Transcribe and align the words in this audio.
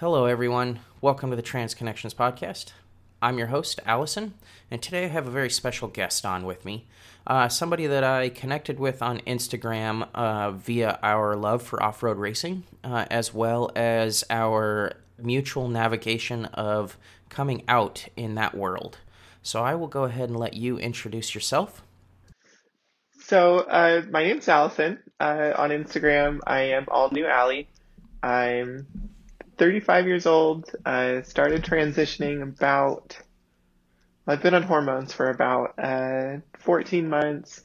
Hello, 0.00 0.24
everyone. 0.24 0.80
Welcome 1.02 1.28
to 1.28 1.36
the 1.36 1.42
Trans 1.42 1.74
Connections 1.74 2.14
Podcast. 2.14 2.72
I'm 3.20 3.36
your 3.36 3.48
host, 3.48 3.80
Allison, 3.84 4.32
and 4.70 4.80
today 4.80 5.04
I 5.04 5.08
have 5.08 5.26
a 5.26 5.30
very 5.30 5.50
special 5.50 5.88
guest 5.88 6.24
on 6.24 6.46
with 6.46 6.64
me. 6.64 6.86
Uh, 7.26 7.48
somebody 7.48 7.86
that 7.86 8.02
I 8.02 8.30
connected 8.30 8.80
with 8.80 9.02
on 9.02 9.18
Instagram 9.26 10.08
uh, 10.14 10.52
via 10.52 10.98
our 11.02 11.36
love 11.36 11.62
for 11.62 11.82
off 11.82 12.02
road 12.02 12.16
racing, 12.16 12.62
uh, 12.82 13.04
as 13.10 13.34
well 13.34 13.70
as 13.76 14.24
our 14.30 14.94
mutual 15.18 15.68
navigation 15.68 16.46
of 16.46 16.96
coming 17.28 17.62
out 17.68 18.08
in 18.16 18.36
that 18.36 18.54
world. 18.54 18.96
So 19.42 19.62
I 19.62 19.74
will 19.74 19.86
go 19.86 20.04
ahead 20.04 20.30
and 20.30 20.38
let 20.38 20.54
you 20.54 20.78
introduce 20.78 21.34
yourself. 21.34 21.82
So, 23.18 23.58
uh, 23.58 24.00
my 24.10 24.22
name's 24.24 24.48
Allison. 24.48 24.98
Uh, 25.20 25.52
on 25.58 25.68
Instagram, 25.68 26.40
I 26.46 26.60
am 26.62 26.86
all 26.88 27.10
new 27.10 27.26
Allie. 27.26 27.68
I'm 28.22 28.86
35 29.60 30.06
years 30.06 30.24
old. 30.24 30.74
I 30.86 31.20
started 31.20 31.62
transitioning 31.62 32.42
about, 32.42 33.18
I've 34.26 34.42
been 34.42 34.54
on 34.54 34.62
hormones 34.62 35.12
for 35.12 35.28
about 35.28 35.78
uh, 35.78 36.38
14 36.60 37.06
months 37.06 37.62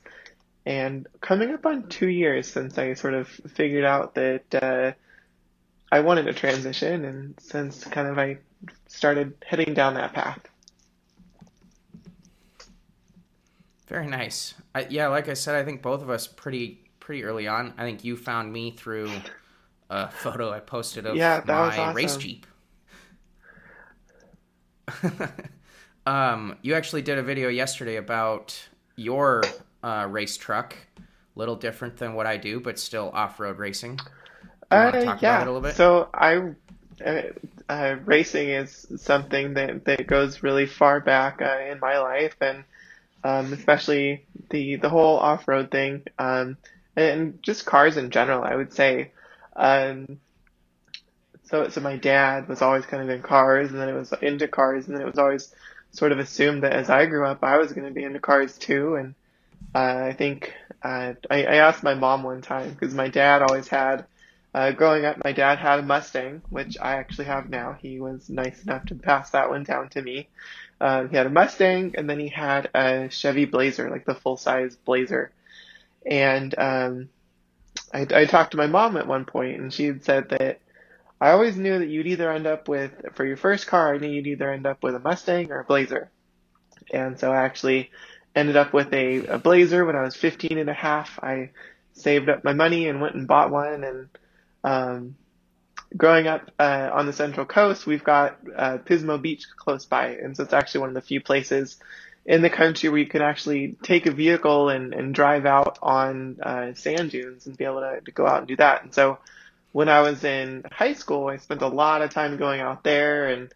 and 0.66 1.08
coming 1.22 1.52
up 1.54 1.66
on 1.66 1.88
two 1.88 2.10
years 2.10 2.52
since 2.52 2.78
I 2.78 2.96
sort 2.96 3.14
of 3.14 3.30
figured 3.30 3.86
out 3.86 4.16
that 4.16 4.44
uh, 4.54 4.92
I 5.90 6.02
wanted 6.02 6.24
to 6.24 6.34
transition 6.34 7.06
and 7.06 7.40
since 7.40 7.86
kind 7.86 8.10
of 8.10 8.20
I 8.20 8.40
started 8.88 9.34
heading 9.46 9.74
down 9.74 9.94
that 9.94 10.12
path. 10.12 10.42
Very 13.88 14.08
nice. 14.08 14.54
I, 14.74 14.86
yeah, 14.90 15.08
like 15.08 15.30
I 15.30 15.34
said, 15.34 15.56
I 15.56 15.64
think 15.64 15.82
both 15.82 16.02
of 16.02 16.10
us 16.10 16.28
pretty 16.28 16.82
pretty 17.00 17.24
early 17.24 17.48
on. 17.48 17.74
I 17.78 17.84
think 17.84 18.04
you 18.04 18.18
found 18.18 18.52
me 18.52 18.72
through 18.72 19.12
a 19.90 20.10
photo 20.12 20.52
I 20.52 20.60
posted 20.60 21.06
of 21.06 21.18
Yeah, 21.18 21.44
my 21.44 21.86
awesome. 21.88 21.94
race 21.94 22.18
jeep. 22.18 22.46
um, 26.06 26.58
you 26.62 26.74
actually 26.76 27.02
did 27.02 27.18
a 27.18 27.24
video 27.24 27.50
yesterday 27.50 27.96
about 27.98 28.70
your 28.96 29.56
uh, 29.84 30.08
race 30.10 30.38
truck. 30.38 30.76
Little 31.36 31.56
different 31.58 31.98
than 31.98 32.14
what 32.14 32.26
I 32.28 32.38
do, 32.38 32.62
but 32.62 32.80
still 32.80 33.12
off-road 33.14 33.58
racing. 33.60 34.00
Do 34.70 34.78
you 34.78 34.92
Uh, 34.92 34.92
talk 35.00 35.22
yeah. 35.22 35.38
about 35.38 35.42
it 35.42 35.48
a 35.48 35.52
little 35.52 35.62
bit? 35.70 35.78
So 35.78 36.10
I, 36.14 36.54
uh, 37.06 37.22
uh, 37.70 37.96
racing 38.06 38.50
is 38.50 38.86
something 38.98 39.54
that, 39.56 39.86
that 39.86 40.08
goes 40.08 40.44
really 40.44 40.66
far 40.66 41.00
back 41.00 41.42
uh, 41.42 41.60
in 41.72 41.80
my 41.80 42.00
life, 42.00 42.36
and 42.42 42.64
um, 43.24 43.54
especially 43.54 44.28
the 44.52 44.78
the 44.78 44.90
whole 44.90 45.18
off 45.18 45.48
road 45.48 45.72
thing, 45.72 46.04
um, 46.20 46.58
and 46.96 47.40
just 47.44 47.66
cars 47.66 47.98
in 47.98 48.12
general. 48.12 48.44
I 48.44 48.56
would 48.56 48.74
say. 48.74 49.14
Um, 49.56 50.20
so 51.44 51.70
so 51.70 51.82
my 51.82 51.98
dad 51.98 52.48
was 52.48 52.62
always 52.62 52.86
kind 52.86 53.04
of 53.04 53.10
in 53.10 53.22
cars, 53.22 53.72
and 53.72 53.80
then 53.80 53.90
it 53.90 53.94
was 53.94 54.14
into 54.22 54.48
cars, 54.48 54.88
and 54.88 54.96
then 54.96 55.02
it 55.02 55.10
was 55.10 55.20
always 55.20 55.54
sort 55.92 56.12
of 56.12 56.20
assumed 56.20 56.64
that 56.64 56.74
as 56.74 56.90
I 56.90 57.06
grew 57.06 57.26
up, 57.26 57.44
I 57.44 57.58
was 57.58 57.72
going 57.72 57.88
to 57.88 57.94
be 57.94 58.04
into 58.04 58.20
cars 58.20 58.58
too, 58.58 58.96
and 58.96 59.16
uh, 59.74 60.08
I 60.08 60.14
think 60.14 60.54
uh, 60.84 61.14
I, 61.30 61.44
I 61.44 61.56
asked 61.56 61.84
my 61.84 61.94
mom 61.94 62.24
one 62.24 62.42
time 62.42 62.72
because 62.72 62.94
my 62.94 63.08
dad 63.10 63.42
always 63.42 63.68
had 63.68 64.06
uh, 64.56 64.72
growing 64.72 65.04
up, 65.04 65.22
my 65.22 65.34
dad 65.34 65.60
had 65.60 65.80
a 65.80 65.82
Mustang, 65.82 66.42
which 66.50 66.78
I 66.80 66.94
actually 66.94 67.26
have 67.26 67.50
now. 67.50 67.74
He 67.74 68.00
was 68.00 68.30
nice 68.30 68.64
enough 68.64 68.86
to 68.86 68.96
pass 68.96 69.32
that 69.32 69.50
one 69.50 69.64
down 69.64 69.90
to 69.90 70.02
me. 70.02 70.30
Um, 70.80 71.10
he 71.10 71.18
had 71.18 71.26
a 71.26 71.30
Mustang, 71.30 71.96
and 71.98 72.10
then 72.10 72.22
he 72.22 72.30
had 72.30 72.70
a 72.74 73.10
Chevy 73.10 73.44
Blazer, 73.44 73.90
like 73.90 74.06
the 74.06 74.16
full 74.16 74.38
size 74.38 74.78
Blazer. 74.78 75.32
And 76.06 76.56
um, 76.58 77.10
I, 77.94 78.08
I 78.14 78.26
talked 78.26 78.52
to 78.52 78.58
my 78.58 78.68
mom 78.68 78.98
at 78.98 79.08
one 79.08 79.26
point, 79.26 79.60
and 79.60 79.74
she 79.74 79.86
had 79.86 80.04
said 80.04 80.30
that 80.30 80.60
I 81.20 81.32
always 81.32 81.56
knew 81.56 81.80
that 81.80 81.88
you'd 81.88 82.08
either 82.08 82.32
end 82.32 82.48
up 82.48 82.68
with, 82.68 82.92
for 83.14 83.26
your 83.26 83.38
first 83.38 83.68
car, 83.68 83.94
I 83.94 83.98
knew 83.98 84.10
you'd 84.10 84.28
either 84.28 84.52
end 84.52 84.66
up 84.66 84.84
with 84.84 84.96
a 84.96 85.00
Mustang 85.00 85.52
or 85.52 85.60
a 85.60 85.64
Blazer. 85.64 86.12
And 86.92 87.20
so 87.20 87.32
I 87.32 87.38
actually 87.38 87.92
ended 88.36 88.58
up 88.58 88.74
with 88.74 88.94
a, 88.94 89.26
a 89.28 89.38
Blazer 89.38 89.86
when 89.86 89.96
I 89.96 90.02
was 90.02 90.16
15 90.16 90.58
and 90.58 90.70
a 90.70 90.74
half. 90.74 91.18
I 91.24 91.52
saved 91.94 92.30
up 92.30 92.44
my 92.44 92.54
money 92.54 92.88
and 92.88 93.02
went 93.02 93.16
and 93.16 93.28
bought 93.28 93.52
one 93.52 93.84
and 93.84 94.10
um, 94.64 95.16
growing 95.96 96.28
up 96.28 96.52
uh, 96.60 96.90
on 96.94 97.06
the 97.06 97.14
Central 97.14 97.46
Coast, 97.46 97.86
we've 97.86 98.04
got 98.04 98.38
uh, 98.56 98.78
Pismo 98.80 99.22
Beach 99.22 99.46
close 99.56 99.86
by, 99.86 100.10
and 100.10 100.36
so 100.36 100.44
it's 100.44 100.54
actually 100.54 100.82
one 100.82 100.90
of 100.90 100.96
the 100.96 101.02
few 101.02 101.22
places 101.22 101.78
in 102.26 102.42
the 102.42 102.50
country 102.50 102.90
where 102.90 103.00
you 103.00 103.06
can 103.06 103.22
actually 103.22 103.76
take 103.84 104.08
a 104.08 104.12
vehicle 104.12 104.70
and, 104.70 104.94
and 104.94 105.14
drive 105.14 105.46
out 105.46 105.78
on 105.82 106.40
uh, 106.42 106.74
sand 106.74 107.12
dunes 107.12 107.46
and 107.46 107.56
be 107.56 107.66
able 107.66 107.82
to, 107.82 108.02
to 108.02 108.12
go 108.12 108.26
out 108.26 108.40
and 108.40 108.48
do 108.48 108.56
that. 108.56 108.84
And 108.84 108.94
so 108.94 109.20
when 109.72 109.90
I 109.90 110.02
was 110.02 110.24
in 110.24 110.66
high 110.72 110.94
school, 110.94 111.28
I 111.28 111.38
spent 111.38 111.62
a 111.62 111.68
lot 111.68 112.02
of 112.02 112.10
time 112.10 112.38
going 112.38 112.62
out 112.62 112.84
there 112.84 113.28
and 113.28 113.54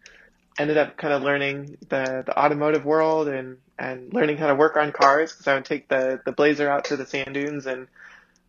ended 0.58 0.76
up 0.76 0.96
kind 0.96 1.12
of 1.12 1.22
learning 1.22 1.78
the, 1.88 2.22
the 2.24 2.38
automotive 2.38 2.84
world 2.84 3.26
and, 3.26 3.56
and 3.78 4.12
learning 4.12 4.36
how 4.36 4.46
to 4.48 4.54
work 4.54 4.76
on 4.76 4.92
cars 4.92 5.32
because 5.32 5.48
I 5.48 5.54
would 5.54 5.64
take 5.64 5.88
the, 5.88 6.20
the 6.24 6.32
Blazer 6.32 6.68
out 6.68 6.84
to 6.86 6.96
the 6.96 7.06
sand 7.06 7.34
dunes 7.34 7.66
and 7.66 7.88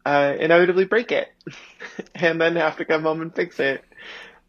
uh, 0.06 0.36
inevitably 0.40 0.86
break 0.86 1.12
it 1.12 1.32
and 2.16 2.40
then 2.40 2.58
have 2.58 2.78
to 2.78 2.86
come 2.86 3.04
home 3.04 3.22
and 3.22 3.34
fix 3.34 3.60
it. 3.60 3.84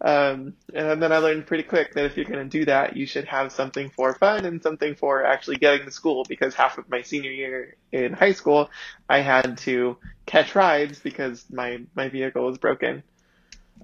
Um, 0.04 0.54
and 0.74 1.00
then 1.00 1.12
I 1.12 1.18
learned 1.18 1.46
pretty 1.46 1.62
quick 1.62 1.94
that 1.94 2.04
if 2.04 2.16
you're 2.16 2.26
going 2.26 2.42
to 2.42 2.58
do 2.58 2.64
that, 2.64 2.96
you 2.96 3.06
should 3.06 3.24
have 3.26 3.52
something 3.52 3.88
for 3.90 4.14
fun 4.14 4.44
and 4.44 4.60
something 4.60 4.96
for 4.96 5.24
actually 5.24 5.56
getting 5.56 5.86
to 5.86 5.92
school 5.92 6.24
because 6.28 6.54
half 6.54 6.76
of 6.76 6.90
my 6.90 7.02
senior 7.02 7.30
year 7.30 7.76
in 7.92 8.12
high 8.12 8.32
school, 8.32 8.68
I 9.08 9.20
had 9.20 9.58
to 9.58 9.96
catch 10.26 10.56
rides 10.56 10.98
because 10.98 11.44
my, 11.50 11.82
my 11.94 12.08
vehicle 12.08 12.44
was 12.44 12.58
broken. 12.58 13.04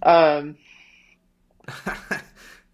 Um, 0.03 0.57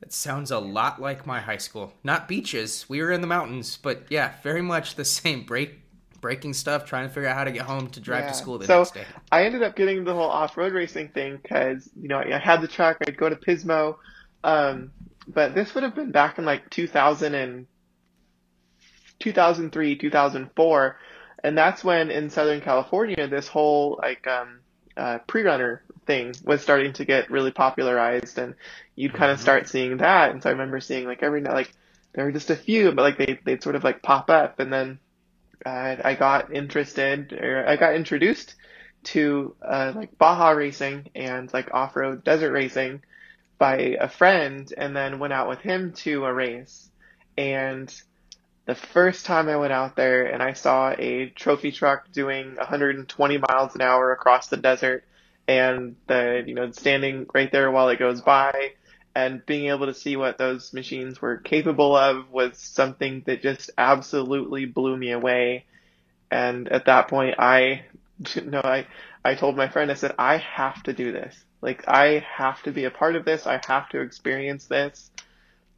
It 0.05 0.13
sounds 0.13 0.51
a 0.51 0.59
lot 0.59 1.01
like 1.01 1.27
my 1.27 1.41
high 1.41 1.57
school. 1.57 1.95
Not 2.05 2.29
beaches. 2.29 2.85
We 2.91 3.01
were 3.01 3.11
in 3.11 3.23
the 3.23 3.27
mountains, 3.27 3.79
but 3.81 4.03
yeah, 4.11 4.33
very 4.43 4.61
much 4.61 4.97
the 4.97 5.05
same. 5.05 5.45
Break 5.45 5.84
breaking 6.25 6.55
stuff, 6.55 6.87
trying 6.87 7.07
to 7.07 7.13
figure 7.13 7.29
out 7.29 7.37
how 7.37 7.45
to 7.45 7.53
get 7.53 7.67
home 7.67 7.87
to 7.91 8.01
drive 8.01 8.25
Yeah. 8.25 8.29
to 8.29 8.35
school 8.35 8.57
the 8.57 8.67
So, 8.67 8.79
next 8.79 8.95
day. 8.95 9.05
I 9.31 9.45
ended 9.45 9.63
up 9.63 9.77
getting 9.77 10.05
the 10.05 10.15
whole 10.15 10.31
off-road 10.31 10.73
racing 10.73 11.09
thing 11.11 11.39
because, 11.43 11.91
you 12.01 12.09
know, 12.09 12.19
I 12.19 12.39
had 12.39 12.63
the 12.63 12.67
truck, 12.67 12.97
I'd 13.07 13.19
go 13.19 13.29
to 13.29 13.37
Pismo, 13.37 13.97
um, 14.43 14.91
but 15.29 15.55
this 15.55 15.75
would 15.75 15.85
have 15.85 15.95
been 15.95 16.13
back 16.13 16.39
in 16.39 16.47
like 16.47 16.71
2000 16.71 17.35
and 17.35 17.67
2003, 19.21 19.97
2004, 19.97 20.99
and 21.45 21.59
that's 21.59 21.85
when 21.85 22.11
in 22.11 22.31
Southern 22.31 22.63
California 22.63 23.29
this 23.29 23.47
whole 23.47 23.99
like 24.03 24.27
um, 24.27 24.61
uh, 24.97 25.19
pre-runner 25.27 25.83
thing 26.07 26.33
was 26.43 26.63
starting 26.63 26.95
to 26.95 27.05
get 27.05 27.31
really 27.31 27.51
popularized, 27.51 28.39
and 28.39 28.55
you'd 28.97 29.13
kind 29.13 29.31
of 29.31 29.37
Mhm. 29.39 29.43
start 29.43 29.69
seeing 29.69 29.99
that. 29.99 30.31
And 30.31 30.43
so 30.43 30.49
I 30.49 30.53
remember 30.53 30.81
seeing 30.81 31.05
like 31.05 31.23
every 31.23 31.43
night, 31.43 31.53
like 31.55 31.73
there 32.15 32.25
were 32.25 32.33
just 32.33 32.49
a 32.49 32.57
few, 32.57 32.93
but 32.93 33.03
like 33.03 33.19
they 33.19 33.39
they'd 33.45 33.63
sort 33.63 33.77
of 33.77 33.85
like 33.85 34.01
pop 34.03 34.31
up, 34.31 34.59
and 34.59 34.73
then 34.73 34.99
uh, 35.65 35.97
I 36.05 36.15
got 36.15 36.53
interested 36.53 37.33
or 37.33 37.67
I 37.67 37.77
got 37.77 37.95
introduced 37.95 38.55
to 39.05 39.55
uh, 39.63 39.93
like 39.95 40.17
Baja 40.19 40.51
racing 40.51 41.11
and 41.15 41.53
like 41.53 41.73
off-road 41.73 42.25
desert 42.25 42.53
racing 42.53 43.03
by 43.59 43.97
a 44.01 44.09
friend, 44.09 44.73
and 44.77 44.97
then 44.97 45.19
went 45.19 45.33
out 45.33 45.49
with 45.49 45.61
him 45.61 45.93
to 45.93 46.25
a 46.25 46.33
race. 46.33 46.89
And 47.39 47.93
the 48.67 48.75
first 48.75 49.27
time 49.27 49.49
I 49.49 49.57
went 49.57 49.73
out 49.73 49.97
there 49.97 50.27
and 50.27 50.43
I 50.43 50.55
saw 50.55 50.95
a 50.99 51.31
trophy 51.31 51.71
truck 51.71 52.11
doing 52.13 52.57
120 52.57 53.39
miles 53.49 53.75
an 53.75 53.81
hour 53.81 54.13
across 54.13 54.49
the 54.49 54.57
desert, 54.57 55.05
and 55.47 55.97
the 56.07 56.43
you 56.47 56.55
know 56.55 56.71
standing 56.73 57.27
right 57.35 57.51
there 57.53 57.71
while 57.71 57.89
it 57.91 57.99
goes 57.99 58.21
by, 58.21 58.73
and 59.15 59.45
being 59.47 59.69
able 59.69 59.87
to 59.87 59.95
see 59.95 60.17
what 60.17 60.39
those 60.39 60.73
machines 60.73 61.23
were 61.23 61.37
capable 61.37 61.97
of 61.97 62.31
was 62.31 62.59
something 62.59 63.23
that 63.27 63.43
just 63.43 63.71
absolutely 63.79 64.65
blew 64.65 64.97
me 64.97 65.13
away. 65.13 65.65
And 66.31 66.69
at 66.69 66.87
that 66.87 67.09
point, 67.09 67.37
I, 67.39 67.85
no, 68.45 68.61
I, 68.63 68.87
I 69.25 69.35
told 69.37 69.57
my 69.57 69.69
friend, 69.69 69.91
I 69.91 69.95
said, 69.95 70.15
I 70.19 70.39
have 70.39 70.83
to 70.85 70.93
do 70.93 71.13
this. 71.13 71.37
Like, 71.61 71.87
I 71.87 72.27
have 72.37 72.63
to 72.65 72.73
be 72.73 72.85
a 72.85 72.91
part 72.91 73.15
of 73.15 73.25
this. 73.25 73.47
I 73.47 73.61
have 73.67 73.89
to 73.91 74.01
experience 74.01 74.67
this. 74.67 75.11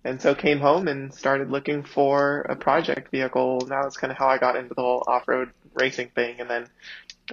And 0.02 0.22
so 0.22 0.34
came 0.34 0.60
home 0.60 0.88
and 0.88 1.12
started 1.12 1.50
looking 1.50 1.82
for 1.82 2.40
a 2.42 2.56
project 2.56 3.10
vehicle. 3.10 3.66
Now 3.68 3.82
that's 3.82 3.96
kind 3.96 4.10
of 4.10 4.16
how 4.16 4.28
I 4.28 4.38
got 4.38 4.56
into 4.56 4.72
the 4.74 4.80
whole 4.80 5.04
off-road 5.06 5.50
racing 5.74 6.10
thing. 6.14 6.40
And 6.40 6.48
then, 6.48 6.66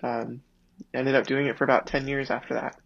um, 0.01 0.41
ended 0.93 1.15
up 1.15 1.27
doing 1.27 1.47
it 1.47 1.57
for 1.57 1.63
about 1.63 1.87
10 1.87 2.07
years 2.07 2.29
after 2.29 2.55
that. 2.55 2.77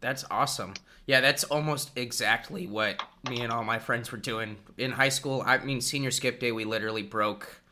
That's 0.00 0.24
awesome. 0.30 0.74
Yeah, 1.08 1.22
that's 1.22 1.42
almost 1.44 1.90
exactly 1.96 2.66
what 2.66 3.02
me 3.30 3.40
and 3.40 3.50
all 3.50 3.64
my 3.64 3.78
friends 3.78 4.12
were 4.12 4.18
doing 4.18 4.58
in 4.76 4.92
high 4.92 5.08
school. 5.08 5.42
I 5.44 5.56
mean, 5.56 5.80
senior 5.80 6.10
skip 6.10 6.38
day, 6.38 6.52
we 6.52 6.66
literally 6.66 7.02
broke 7.02 7.62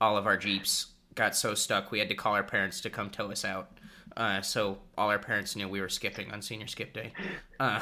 all 0.00 0.16
of 0.16 0.26
our 0.26 0.38
Jeeps. 0.38 0.86
Got 1.14 1.36
so 1.36 1.54
stuck, 1.54 1.90
we 1.90 1.98
had 1.98 2.08
to 2.08 2.14
call 2.14 2.32
our 2.32 2.42
parents 2.42 2.80
to 2.80 2.90
come 2.90 3.10
tow 3.10 3.30
us 3.30 3.44
out. 3.44 3.70
Uh, 4.16 4.40
so 4.40 4.78
all 4.96 5.10
our 5.10 5.18
parents 5.18 5.54
knew 5.54 5.68
we 5.68 5.82
were 5.82 5.90
skipping 5.90 6.32
on 6.32 6.40
senior 6.40 6.66
skip 6.66 6.94
day. 6.94 7.12
Uh, 7.58 7.80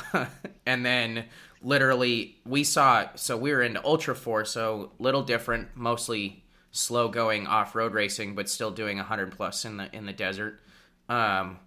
and 0.66 0.86
then 0.86 1.24
literally 1.60 2.36
we 2.46 2.62
saw, 2.62 3.08
so 3.16 3.36
we 3.36 3.50
were 3.52 3.60
into 3.60 3.84
Ultra 3.84 4.14
4, 4.14 4.44
so 4.44 4.92
little 5.00 5.22
different, 5.22 5.68
mostly 5.74 6.44
slow 6.70 7.08
going 7.08 7.48
off 7.48 7.74
road 7.74 7.92
racing, 7.92 8.36
but 8.36 8.48
still 8.48 8.70
doing 8.70 8.98
100 8.98 9.32
plus 9.32 9.64
in 9.64 9.78
the 9.78 9.92
in 9.92 10.06
the 10.06 10.12
desert. 10.12 10.60
Um, 11.08 11.58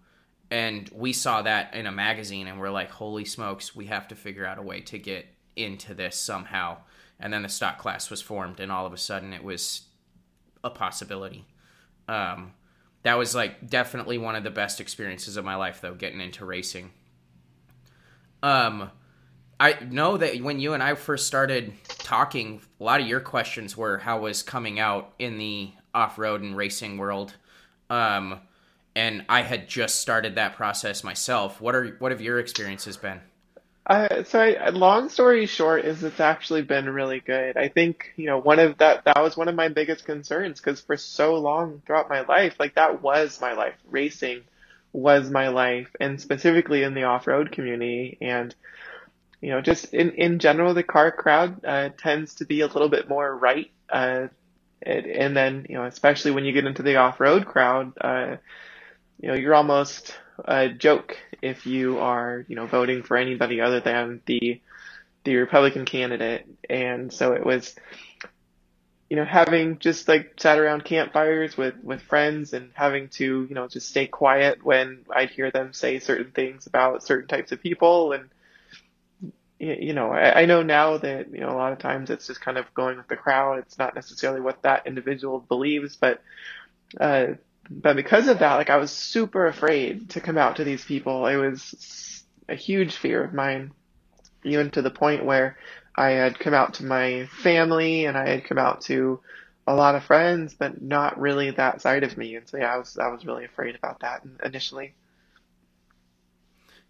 and 0.49 0.89
we 0.93 1.13
saw 1.13 1.41
that 1.41 1.73
in 1.73 1.87
a 1.87 1.91
magazine 1.91 2.47
and 2.47 2.59
we're 2.59 2.69
like 2.69 2.89
holy 2.89 3.25
smokes 3.25 3.75
we 3.75 3.87
have 3.87 4.07
to 4.07 4.15
figure 4.15 4.45
out 4.45 4.57
a 4.57 4.61
way 4.61 4.79
to 4.81 4.97
get 4.97 5.25
into 5.55 5.93
this 5.93 6.15
somehow. 6.15 6.77
And 7.19 7.33
then 7.33 7.41
the 7.41 7.49
stock 7.49 7.79
class 7.79 8.09
was 8.09 8.21
formed 8.21 8.59
and 8.59 8.71
all 8.71 8.85
of 8.85 8.93
a 8.93 8.97
sudden 8.97 9.33
it 9.33 9.43
was 9.43 9.81
a 10.63 10.69
possibility. 10.69 11.45
Um, 12.07 12.53
that 13.03 13.17
was 13.17 13.35
like 13.35 13.69
definitely 13.69 14.17
one 14.17 14.35
of 14.35 14.43
the 14.43 14.51
best 14.51 14.79
experiences 14.79 15.35
of 15.35 15.43
my 15.43 15.55
life 15.55 15.81
though 15.81 15.95
getting 15.95 16.21
into 16.21 16.45
racing. 16.45 16.91
Um 18.43 18.91
i 19.59 19.75
know 19.89 20.17
that 20.17 20.39
when 20.43 20.59
you 20.59 20.73
and 20.73 20.83
i 20.83 20.93
first 20.93 21.25
started 21.25 21.73
talking 21.97 22.61
a 22.79 22.83
lot 22.83 23.01
of 23.01 23.07
your 23.07 23.19
questions 23.19 23.75
were 23.75 23.97
how 23.97 24.19
was 24.19 24.43
coming 24.43 24.79
out 24.79 25.15
in 25.17 25.39
the 25.39 25.71
off-road 25.95 26.41
and 26.41 26.55
racing 26.55 26.97
world? 26.97 27.33
Um 27.89 28.41
and 28.97 29.23
I 29.29 29.43
had 29.43 29.69
just 29.69 30.01
started 30.01 30.35
that 30.35 30.55
process 30.55 31.03
myself. 31.03 31.61
What 31.61 31.75
are 31.75 31.95
what 31.99 32.11
have 32.11 32.19
your 32.19 32.39
experiences 32.39 32.97
been? 32.97 33.21
Uh, 33.85 34.23
so, 34.23 34.41
I, 34.41 34.69
long 34.69 35.07
story 35.09 35.45
short, 35.45 35.85
is 35.85 36.03
it's 36.03 36.19
actually 36.19 36.63
been 36.63 36.89
really 36.89 37.19
good. 37.19 37.57
I 37.57 37.67
think 37.67 38.11
you 38.15 38.25
know 38.25 38.39
one 38.39 38.57
of 38.57 38.79
that 38.79 39.05
that 39.05 39.21
was 39.21 39.37
one 39.37 39.49
of 39.49 39.55
my 39.55 39.67
biggest 39.67 40.03
concerns 40.03 40.59
because 40.59 40.81
for 40.81 40.97
so 40.97 41.35
long 41.35 41.83
throughout 41.85 42.09
my 42.09 42.21
life, 42.21 42.55
like 42.59 42.73
that 42.73 43.03
was 43.03 43.39
my 43.39 43.53
life. 43.53 43.75
Racing 43.87 44.41
was 44.93 45.29
my 45.29 45.49
life, 45.49 45.95
and 45.99 46.19
specifically 46.19 46.81
in 46.81 46.95
the 46.95 47.03
off 47.03 47.27
road 47.27 47.51
community, 47.51 48.17
and 48.19 48.53
you 49.41 49.51
know, 49.51 49.61
just 49.61 49.93
in 49.93 50.09
in 50.13 50.39
general, 50.39 50.73
the 50.73 50.81
car 50.81 51.11
crowd 51.11 51.63
uh, 51.63 51.89
tends 51.99 52.33
to 52.35 52.45
be 52.45 52.61
a 52.61 52.67
little 52.67 52.89
bit 52.89 53.07
more 53.07 53.37
right. 53.37 53.69
Uh, 53.91 54.29
and, 54.81 55.05
and 55.05 55.37
then 55.37 55.67
you 55.69 55.75
know, 55.75 55.85
especially 55.85 56.31
when 56.31 56.45
you 56.45 56.51
get 56.51 56.65
into 56.65 56.81
the 56.81 56.95
off 56.95 57.19
road 57.19 57.45
crowd. 57.45 57.93
You 59.19 59.29
know, 59.29 59.33
you're 59.35 59.55
almost 59.55 60.15
a 60.45 60.69
joke 60.69 61.17
if 61.41 61.65
you 61.65 61.99
are, 61.99 62.45
you 62.47 62.55
know, 62.55 62.67
voting 62.67 63.03
for 63.03 63.17
anybody 63.17 63.61
other 63.61 63.79
than 63.79 64.21
the 64.25 64.61
the 65.23 65.35
Republican 65.35 65.85
candidate. 65.85 66.47
And 66.69 67.11
so 67.11 67.33
it 67.33 67.45
was, 67.45 67.75
you 69.09 69.17
know, 69.17 69.25
having 69.25 69.79
just 69.79 70.07
like 70.07 70.33
sat 70.39 70.57
around 70.59 70.85
campfires 70.85 71.57
with 71.57 71.75
with 71.83 72.01
friends 72.01 72.53
and 72.53 72.71
having 72.73 73.09
to, 73.09 73.45
you 73.49 73.55
know, 73.55 73.67
just 73.67 73.89
stay 73.89 74.07
quiet 74.07 74.63
when 74.63 75.05
I'd 75.13 75.31
hear 75.31 75.51
them 75.51 75.73
say 75.73 75.99
certain 75.99 76.31
things 76.31 76.67
about 76.67 77.03
certain 77.03 77.27
types 77.27 77.51
of 77.51 77.61
people 77.61 78.13
and 78.13 78.29
you 79.59 79.93
know, 79.93 80.11
I, 80.11 80.41
I 80.41 80.45
know 80.45 80.61
now 80.61 80.97
that, 80.97 81.31
you 81.33 81.39
know, 81.39 81.49
a 81.49 81.57
lot 81.57 81.73
of 81.73 81.79
times 81.79 82.09
it's 82.11 82.27
just 82.27 82.41
kind 82.41 82.57
of 82.57 82.71
going 82.75 82.97
with 82.97 83.07
the 83.07 83.15
crowd. 83.15 83.59
It's 83.59 83.77
not 83.77 83.95
necessarily 83.95 84.39
what 84.39 84.61
that 84.61 84.85
individual 84.85 85.39
believes, 85.39 85.95
but, 85.95 86.21
uh, 86.99 87.27
but 87.69 87.95
because 87.95 88.27
of 88.27 88.39
that, 88.39 88.55
like 88.55 88.69
I 88.69 88.77
was 88.77 88.91
super 88.91 89.47
afraid 89.47 90.11
to 90.11 90.21
come 90.21 90.37
out 90.37 90.57
to 90.57 90.63
these 90.63 90.83
people. 90.83 91.27
It 91.27 91.35
was 91.35 92.23
a 92.47 92.55
huge 92.55 92.95
fear 92.95 93.23
of 93.23 93.33
mine, 93.33 93.71
even 94.43 94.71
to 94.71 94.81
the 94.81 94.91
point 94.91 95.25
where 95.25 95.57
I 95.95 96.11
had 96.11 96.39
come 96.39 96.53
out 96.53 96.75
to 96.75 96.85
my 96.85 97.27
family 97.43 98.05
and 98.05 98.17
I 98.17 98.29
had 98.29 98.45
come 98.45 98.57
out 98.57 98.81
to 98.81 99.19
a 99.65 99.75
lot 99.75 99.95
of 99.95 100.03
friends, 100.03 100.53
but 100.53 100.81
not 100.81 101.19
really 101.19 101.51
that 101.51 101.81
side 101.81 102.03
of 102.03 102.17
me. 102.17 102.35
And 102.35 102.47
so 102.47 102.57
yeah, 102.57 102.73
I 102.73 102.77
was 102.77 102.97
I 102.97 103.07
was 103.09 103.25
really 103.25 103.45
afraid 103.45 103.75
about 103.75 103.99
that 103.99 104.23
initially. 104.43 104.93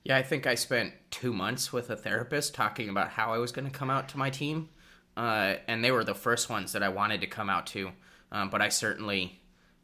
Yeah, 0.03 0.15
I 0.15 0.23
think 0.23 0.47
I 0.47 0.55
spent 0.55 0.93
two 1.09 1.33
months 1.33 1.73
with 1.73 1.89
a 1.89 1.97
therapist 1.97 2.53
talking 2.53 2.87
about 2.87 3.09
how 3.09 3.33
I 3.33 3.39
was 3.39 3.51
going 3.51 3.69
to 3.69 3.77
come 3.77 3.89
out 3.89 4.07
to 4.09 4.17
my 4.17 4.29
team, 4.29 4.69
uh, 5.17 5.55
and 5.67 5.83
they 5.83 5.91
were 5.91 6.03
the 6.03 6.15
first 6.15 6.49
ones 6.49 6.71
that 6.73 6.83
I 6.83 6.89
wanted 6.89 7.21
to 7.21 7.27
come 7.27 7.49
out 7.49 7.67
to. 7.67 7.91
Um, 8.31 8.49
but 8.49 8.61
I 8.61 8.69
certainly 8.69 9.41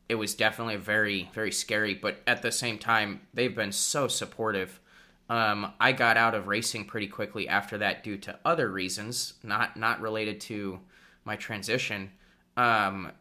it 0.10 0.16
was 0.16 0.36
definitely 0.36 0.76
very 0.76 1.30
very 1.34 1.52
scary 1.52 1.94
but 1.94 2.22
at 2.28 2.42
the 2.42 2.52
same 2.52 2.78
time 2.78 3.22
they've 3.34 3.56
been 3.56 3.72
so 3.72 4.08
supportive. 4.08 4.80
Um, 5.30 5.74
i 5.80 5.94
got 5.94 6.18
out 6.18 6.36
of 6.36 6.48
racing 6.48 6.86
pretty 6.86 7.08
quickly 7.08 7.48
after 7.48 7.78
that 7.78 8.04
due 8.04 8.18
to 8.18 8.38
other 8.44 8.70
reasons 8.70 9.36
not 9.44 9.78
not 9.78 10.02
related 10.02 10.42
to 10.42 10.80
my 11.26 11.36
transition. 11.36 12.12
Um, 12.58 13.12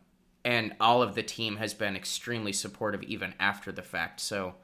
and 0.44 0.74
all 0.80 1.02
of 1.02 1.14
the 1.14 1.22
team 1.22 1.56
has 1.56 1.72
been 1.72 1.94
extremely 1.94 2.52
supportive 2.52 3.04
even 3.04 3.34
after 3.38 3.72
the 3.72 3.82
fact. 3.82 4.20
So 4.20 4.54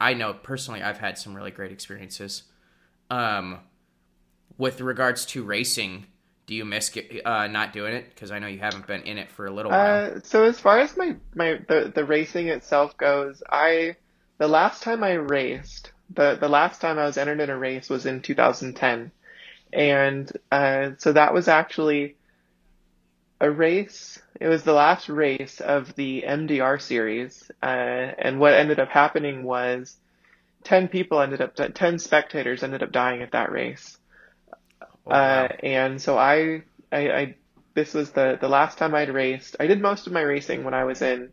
i 0.00 0.14
know 0.14 0.34
personally 0.34 0.82
i've 0.82 0.98
had 0.98 1.18
some 1.18 1.34
really 1.34 1.50
great 1.50 1.72
experiences. 1.72 2.44
Um, 3.10 3.60
with 4.58 4.80
regards 4.80 5.26
to 5.26 5.44
racing 5.44 6.06
do 6.46 6.54
you 6.54 6.64
miss 6.64 6.96
uh, 7.24 7.48
not 7.48 7.72
doing 7.72 7.92
it? 7.92 8.08
Because 8.08 8.30
I 8.30 8.38
know 8.38 8.46
you 8.46 8.60
haven't 8.60 8.86
been 8.86 9.02
in 9.02 9.18
it 9.18 9.30
for 9.30 9.46
a 9.46 9.50
little 9.50 9.72
while. 9.72 10.16
Uh, 10.16 10.20
so 10.22 10.44
as 10.44 10.58
far 10.58 10.78
as 10.78 10.96
my 10.96 11.16
my 11.34 11.60
the, 11.68 11.92
the 11.94 12.04
racing 12.04 12.48
itself 12.48 12.96
goes, 12.96 13.42
I 13.50 13.96
the 14.38 14.48
last 14.48 14.82
time 14.82 15.02
I 15.02 15.14
raced, 15.14 15.92
the 16.14 16.36
the 16.36 16.48
last 16.48 16.80
time 16.80 16.98
I 16.98 17.04
was 17.04 17.16
entered 17.16 17.40
in 17.40 17.50
a 17.50 17.58
race 17.58 17.90
was 17.90 18.06
in 18.06 18.22
2010, 18.22 19.10
and 19.72 20.32
uh, 20.52 20.90
so 20.98 21.12
that 21.12 21.34
was 21.34 21.48
actually 21.48 22.16
a 23.40 23.50
race. 23.50 24.20
It 24.40 24.48
was 24.48 24.62
the 24.62 24.72
last 24.72 25.08
race 25.08 25.60
of 25.60 25.94
the 25.96 26.24
MDR 26.26 26.80
series, 26.80 27.50
uh, 27.60 27.66
and 27.66 28.38
what 28.38 28.54
ended 28.54 28.78
up 28.78 28.88
happening 28.88 29.42
was 29.42 29.96
ten 30.62 30.86
people 30.86 31.20
ended 31.20 31.40
up, 31.40 31.56
ten 31.74 31.98
spectators 31.98 32.62
ended 32.62 32.84
up 32.84 32.92
dying 32.92 33.22
at 33.22 33.32
that 33.32 33.50
race. 33.50 33.98
Oh, 35.06 35.10
wow. 35.10 35.44
uh, 35.44 35.48
and 35.62 36.00
so 36.00 36.18
I, 36.18 36.62
I, 36.90 37.10
I, 37.10 37.34
this 37.74 37.94
was 37.94 38.10
the, 38.10 38.38
the 38.40 38.48
last 38.48 38.78
time 38.78 38.94
I'd 38.94 39.10
raced. 39.10 39.56
I 39.60 39.66
did 39.66 39.80
most 39.80 40.06
of 40.06 40.12
my 40.12 40.22
racing 40.22 40.64
when 40.64 40.74
I 40.74 40.84
was 40.84 41.02
in, 41.02 41.32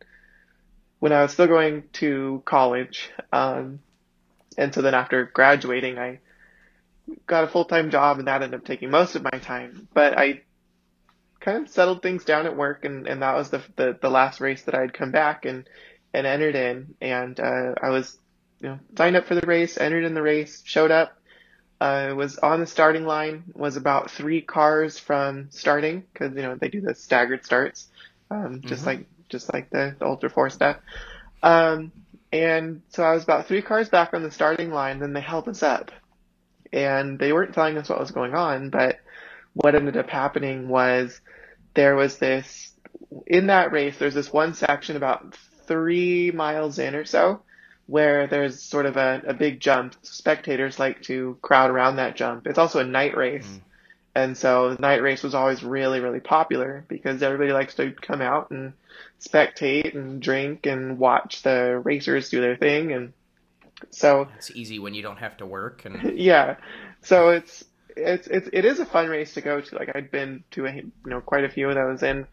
when 1.00 1.12
I 1.12 1.22
was 1.22 1.32
still 1.32 1.48
going 1.48 1.84
to 1.94 2.42
college. 2.46 3.10
Um, 3.32 3.80
and 4.58 4.74
so 4.74 4.82
then 4.82 4.94
after 4.94 5.26
graduating, 5.26 5.98
I 5.98 6.20
got 7.28 7.44
a 7.44 7.48
full-time 7.48 7.90
job 7.90 8.20
and 8.20 8.28
that 8.28 8.42
ended 8.42 8.60
up 8.60 8.66
taking 8.66 8.90
most 8.92 9.16
of 9.16 9.24
my 9.24 9.40
time. 9.40 9.88
But 9.94 10.18
I 10.18 10.42
kind 11.40 11.66
of 11.66 11.70
settled 11.70 12.02
things 12.02 12.24
down 12.24 12.46
at 12.46 12.56
work 12.56 12.86
and, 12.86 13.08
and 13.08 13.22
that 13.22 13.36
was 13.36 13.50
the, 13.50 13.62
the, 13.76 13.98
the 14.02 14.10
last 14.10 14.40
race 14.40 14.64
that 14.64 14.76
I'd 14.76 14.94
come 14.94 15.12
back 15.12 15.46
and, 15.46 15.68
and 16.14 16.28
entered 16.28 16.56
in. 16.56 16.96
And, 17.02 17.40
uh, 17.40 17.74
I 17.82 17.90
was, 17.90 18.18
you 18.62 18.70
know, 18.70 18.80
signed 18.98 19.16
up 19.16 19.26
for 19.26 19.36
the 19.36 19.48
race, 19.48 19.78
entered 19.78 20.06
in 20.06 20.14
the 20.14 20.22
race, 20.22 20.62
showed 20.66 20.92
up, 20.92 21.18
uh, 21.84 22.16
was 22.16 22.38
on 22.38 22.62
the 22.62 22.66
starting 22.66 23.06
line, 23.06 23.44
was 23.54 23.76
about 23.76 24.10
three 24.10 24.40
cars 24.42 24.98
from 24.98 25.48
starting 25.52 26.06
because 26.14 26.34
you 26.34 26.42
know 26.42 26.56
they 26.56 26.70
do 26.70 26.80
the 26.80 26.96
staggered 26.96 27.44
starts, 27.44 27.90
um, 28.32 28.62
just 28.62 28.86
mm-hmm. 28.86 29.02
like 29.02 29.06
just 29.28 29.52
like 29.54 29.70
the, 29.70 29.94
the 30.00 30.06
Ultra 30.06 30.30
Four 30.30 30.50
stuff. 30.50 30.78
Um, 31.42 31.92
and 32.32 32.84
so 32.88 33.04
I 33.04 33.12
was 33.12 33.26
about 33.26 33.48
three 33.48 33.62
cars 33.62 33.90
back 33.90 34.14
on 34.14 34.24
the 34.24 34.32
starting 34.32 34.72
line. 34.72 35.00
Then 35.00 35.12
they 35.12 35.20
held 35.20 35.50
us 35.50 35.62
up, 35.62 35.92
and 36.72 37.20
they 37.20 37.34
weren't 37.34 37.54
telling 37.54 37.78
us 37.78 37.90
what 37.90 38.00
was 38.00 38.12
going 38.12 38.34
on. 38.34 38.70
But 38.70 39.00
what 39.54 39.76
ended 39.76 39.98
up 39.98 40.10
happening 40.10 40.70
was 40.70 41.20
there 41.74 41.98
was 41.98 42.18
this 42.18 42.72
in 43.28 43.48
that 43.48 43.74
race. 43.74 43.98
There's 43.98 44.14
this 44.14 44.32
one 44.32 44.54
section 44.54 44.96
about 44.96 45.36
three 45.68 46.32
miles 46.32 46.80
in 46.80 46.96
or 46.96 47.04
so 47.04 47.42
where 47.88 48.28
there's 48.28 48.62
sort 48.62 48.86
of 48.86 48.98
a, 48.98 49.22
a 49.28 49.34
big 49.34 49.60
jump. 49.60 49.96
Spectators 50.02 50.80
like 50.80 51.02
to 51.04 51.38
crowd 51.42 51.70
around 51.70 51.98
that 51.98 52.16
jump. 52.16 52.48
It's 52.48 52.58
also 52.58 52.80
a 52.80 52.86
night 52.86 53.16
race. 53.16 53.48
Mm. 53.48 53.62
And 54.16 54.38
so 54.38 54.76
the 54.76 54.82
night 54.82 55.02
race 55.02 55.24
was 55.24 55.34
always 55.34 55.64
really, 55.64 56.00
really 56.00 56.20
popular 56.20 56.86
because 56.88 57.24
everybody 57.24 57.52
likes 57.52 57.76
to 57.76 57.92
come 57.92 58.22
out 58.22 58.52
and 58.52 58.74
spectate 59.20 59.96
and 59.96 60.22
drink 60.22 60.66
and 60.66 61.00
watch 61.00 61.42
the 61.42 61.82
racers 61.84 62.30
do 62.30 62.40
their 62.40 62.56
thing. 62.56 62.92
And 62.92 63.14
so 63.90 64.28
it's 64.38 64.52
easy 64.52 64.80
when 64.80 64.94
you 64.94 65.02
don't 65.02 65.18
have 65.18 65.38
to 65.38 65.46
work. 65.46 65.86
And 65.86 66.18
yeah, 66.20 66.58
so 67.02 67.30
it's 67.30 67.64
it's 67.96 68.28
it's 68.28 68.50
it 68.54 68.66
is 68.66 68.80
a 68.80 68.86
fun 68.86 69.08
race 69.08 69.34
to 69.34 69.42
go 69.42 69.62
to. 69.62 69.76
Like 69.76 69.96
I'd 69.96 70.12
been 70.12 70.44
to 70.52 70.66
a, 70.66 70.74
you 70.74 70.92
know 71.06 71.22
quite 71.22 71.44
a 71.44 71.50
few 71.50 71.70
of 71.70 71.76
those, 71.76 72.04
and 72.04 72.28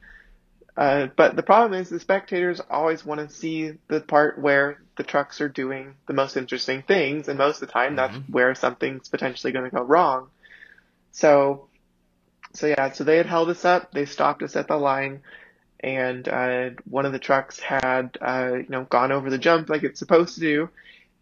uh, 0.80 1.08
but 1.14 1.36
the 1.36 1.42
problem 1.42 1.78
is 1.78 1.90
the 1.90 2.00
spectators 2.00 2.58
always 2.70 3.04
want 3.04 3.20
to 3.20 3.34
see 3.34 3.72
the 3.88 4.00
part 4.00 4.38
where 4.40 4.80
the 4.96 5.02
trucks 5.02 5.42
are 5.42 5.48
doing 5.48 5.94
the 6.06 6.14
most 6.14 6.38
interesting 6.38 6.80
things, 6.80 7.28
and 7.28 7.36
most 7.36 7.60
of 7.60 7.68
the 7.68 7.72
time 7.72 7.96
mm-hmm. 7.96 8.14
that's 8.14 8.28
where 8.30 8.54
something's 8.54 9.06
potentially 9.06 9.52
going 9.52 9.66
to 9.66 9.76
go 9.76 9.82
wrong. 9.82 10.28
So, 11.12 11.68
so 12.54 12.66
yeah, 12.66 12.92
so 12.92 13.04
they 13.04 13.18
had 13.18 13.26
held 13.26 13.50
us 13.50 13.66
up. 13.66 13.92
They 13.92 14.06
stopped 14.06 14.42
us 14.42 14.56
at 14.56 14.68
the 14.68 14.78
line, 14.78 15.20
and 15.80 16.26
uh, 16.26 16.70
one 16.88 17.04
of 17.04 17.12
the 17.12 17.18
trucks 17.18 17.60
had 17.60 18.16
uh, 18.18 18.52
you 18.54 18.70
know 18.70 18.84
gone 18.84 19.12
over 19.12 19.28
the 19.28 19.36
jump 19.36 19.68
like 19.68 19.82
it's 19.82 19.98
supposed 19.98 20.36
to 20.36 20.40
do, 20.40 20.70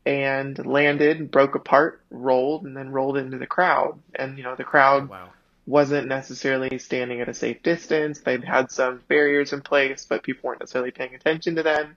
and 0.06 0.64
landed, 0.64 1.32
broke 1.32 1.56
apart, 1.56 2.00
rolled, 2.10 2.64
and 2.64 2.76
then 2.76 2.92
rolled 2.92 3.16
into 3.16 3.38
the 3.38 3.46
crowd. 3.46 3.98
And 4.14 4.38
you 4.38 4.44
know 4.44 4.54
the 4.54 4.62
crowd. 4.62 5.08
Oh, 5.08 5.10
wow 5.10 5.28
wasn't 5.68 6.08
necessarily 6.08 6.78
standing 6.78 7.20
at 7.20 7.28
a 7.28 7.34
safe 7.34 7.62
distance. 7.62 8.20
They'd 8.20 8.42
had 8.42 8.70
some 8.70 9.02
barriers 9.06 9.52
in 9.52 9.60
place, 9.60 10.06
but 10.08 10.22
people 10.22 10.48
weren't 10.48 10.60
necessarily 10.60 10.92
paying 10.92 11.14
attention 11.14 11.56
to 11.56 11.62
them. 11.62 11.96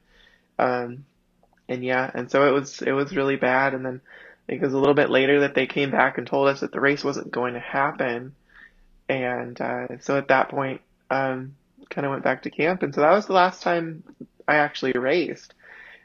Um, 0.60 1.06
and 1.70 1.84
yeah, 1.84 2.12
and 2.13 2.30
so 2.30 2.48
it 2.48 2.51
was 2.51 2.82
it 2.82 2.92
was 2.92 3.16
really 3.16 3.38
bad. 3.38 3.74
And 3.74 3.86
then 3.86 4.01
it 4.50 4.60
was 4.60 4.74
a 4.74 4.78
little 4.78 4.94
bit 4.94 5.10
later 5.10 5.40
that 5.42 5.56
they 5.56 5.68
came 5.68 5.90
back 5.90 6.18
and 6.18 6.28
told 6.28 6.50
us 6.50 6.60
that 6.60 6.74
the 6.74 6.82
race 6.82 7.04
wasn't 7.04 7.32
going 7.32 7.54
to 7.54 7.62
happen. 7.62 8.36
And 9.08 9.60
uh, 9.60 9.88
so 10.01 10.18
at 10.18 10.28
that 10.28 10.50
point, 10.50 10.82
um, 11.10 11.56
kind 11.90 12.06
of 12.06 12.12
went 12.12 12.24
back 12.25 12.44
to 12.44 12.50
camp. 12.50 12.84
And 12.84 12.94
so 12.94 13.01
that 13.01 13.12
was 13.12 13.28
the 13.28 13.34
last 13.34 13.63
time 13.63 14.04
I 14.48 14.56
actually 14.56 14.94
raced. 14.94 15.54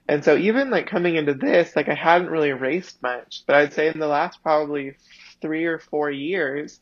And 0.09 0.25
so 0.25 0.37
even 0.37 0.71
like 0.71 0.87
coming 0.87 1.17
into 1.17 1.35
this, 1.35 1.75
like 1.75 1.89
I 1.89 1.95
hadn't 1.95 2.31
really 2.31 2.53
raced 2.53 3.03
much, 3.03 3.43
but 3.45 3.57
I'd 3.57 3.73
say 3.73 3.89
in 3.89 3.99
the 3.99 4.07
last 4.07 4.41
probably 4.41 4.95
three 5.41 5.65
or 5.65 5.81
four 5.81 6.13
years, 6.13 6.79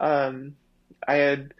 um, 0.00 0.56
I 1.06 1.14
had 1.14 1.54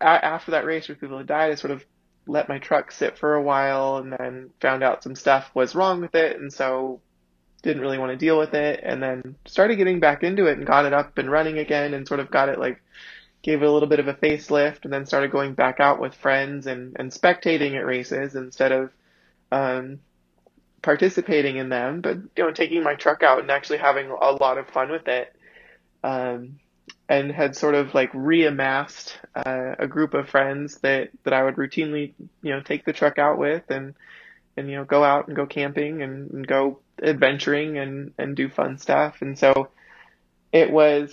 after 0.00 0.52
that 0.52 0.64
race 0.64 0.88
where 0.88 0.96
people 0.96 1.18
had 1.18 1.26
died, 1.26 1.50
I 1.52 1.54
sort 1.54 1.72
of 1.72 1.84
let 2.26 2.48
my 2.48 2.58
truck 2.58 2.92
sit 2.92 3.18
for 3.18 3.34
a 3.34 3.42
while 3.42 3.96
and 3.96 4.12
then 4.12 4.50
found 4.60 4.82
out 4.82 5.02
some 5.02 5.14
stuff 5.14 5.50
was 5.54 5.74
wrong 5.74 6.00
with 6.00 6.14
it, 6.14 6.40
and 6.40 6.52
so 6.52 7.00
didn't 7.62 7.82
really 7.82 7.98
want 7.98 8.10
to 8.10 8.16
deal 8.16 8.38
with 8.38 8.54
it, 8.54 8.80
and 8.82 9.02
then 9.02 9.36
started 9.44 9.76
getting 9.76 10.00
back 10.00 10.22
into 10.22 10.46
it 10.46 10.56
and 10.56 10.66
got 10.66 10.86
it 10.86 10.94
up 10.94 11.18
and 11.18 11.30
running 11.30 11.58
again, 11.58 11.92
and 11.94 12.08
sort 12.08 12.20
of 12.20 12.30
got 12.30 12.48
it 12.48 12.58
like 12.58 12.80
gave 13.42 13.62
it 13.62 13.66
a 13.66 13.70
little 13.70 13.88
bit 13.88 14.00
of 14.00 14.08
a 14.08 14.14
facelift, 14.14 14.84
and 14.84 14.92
then 14.92 15.06
started 15.06 15.30
going 15.30 15.54
back 15.54 15.80
out 15.80 16.00
with 16.00 16.14
friends 16.14 16.66
and 16.66 16.96
and 16.98 17.10
spectating 17.10 17.74
at 17.74 17.86
races 17.86 18.34
instead 18.34 18.72
of 18.72 18.90
um, 19.52 20.00
participating 20.82 21.56
in 21.56 21.68
them, 21.68 22.00
but 22.00 22.16
you 22.36 22.44
know, 22.44 22.52
taking 22.52 22.82
my 22.82 22.94
truck 22.94 23.22
out 23.22 23.40
and 23.40 23.50
actually 23.50 23.78
having 23.78 24.10
a 24.10 24.30
lot 24.30 24.58
of 24.58 24.68
fun 24.68 24.90
with 24.90 25.08
it. 25.08 25.34
Um, 26.02 26.58
and 27.10 27.32
had 27.32 27.56
sort 27.56 27.74
of 27.74 27.92
like 27.92 28.12
reamassed 28.12 29.16
uh, 29.34 29.74
a 29.80 29.88
group 29.88 30.14
of 30.14 30.28
friends 30.28 30.78
that 30.78 31.10
that 31.24 31.32
I 31.32 31.42
would 31.42 31.56
routinely, 31.56 32.14
you 32.40 32.50
know, 32.50 32.60
take 32.60 32.84
the 32.84 32.92
truck 32.92 33.18
out 33.18 33.36
with 33.36 33.68
and 33.68 33.94
and 34.56 34.70
you 34.70 34.76
know 34.76 34.84
go 34.84 35.02
out 35.02 35.26
and 35.26 35.34
go 35.34 35.44
camping 35.44 36.02
and, 36.02 36.30
and 36.30 36.46
go 36.46 36.78
adventuring 37.02 37.78
and 37.78 38.14
and 38.16 38.36
do 38.36 38.48
fun 38.48 38.78
stuff. 38.78 39.22
And 39.22 39.36
so 39.36 39.70
it 40.52 40.70
was. 40.70 41.12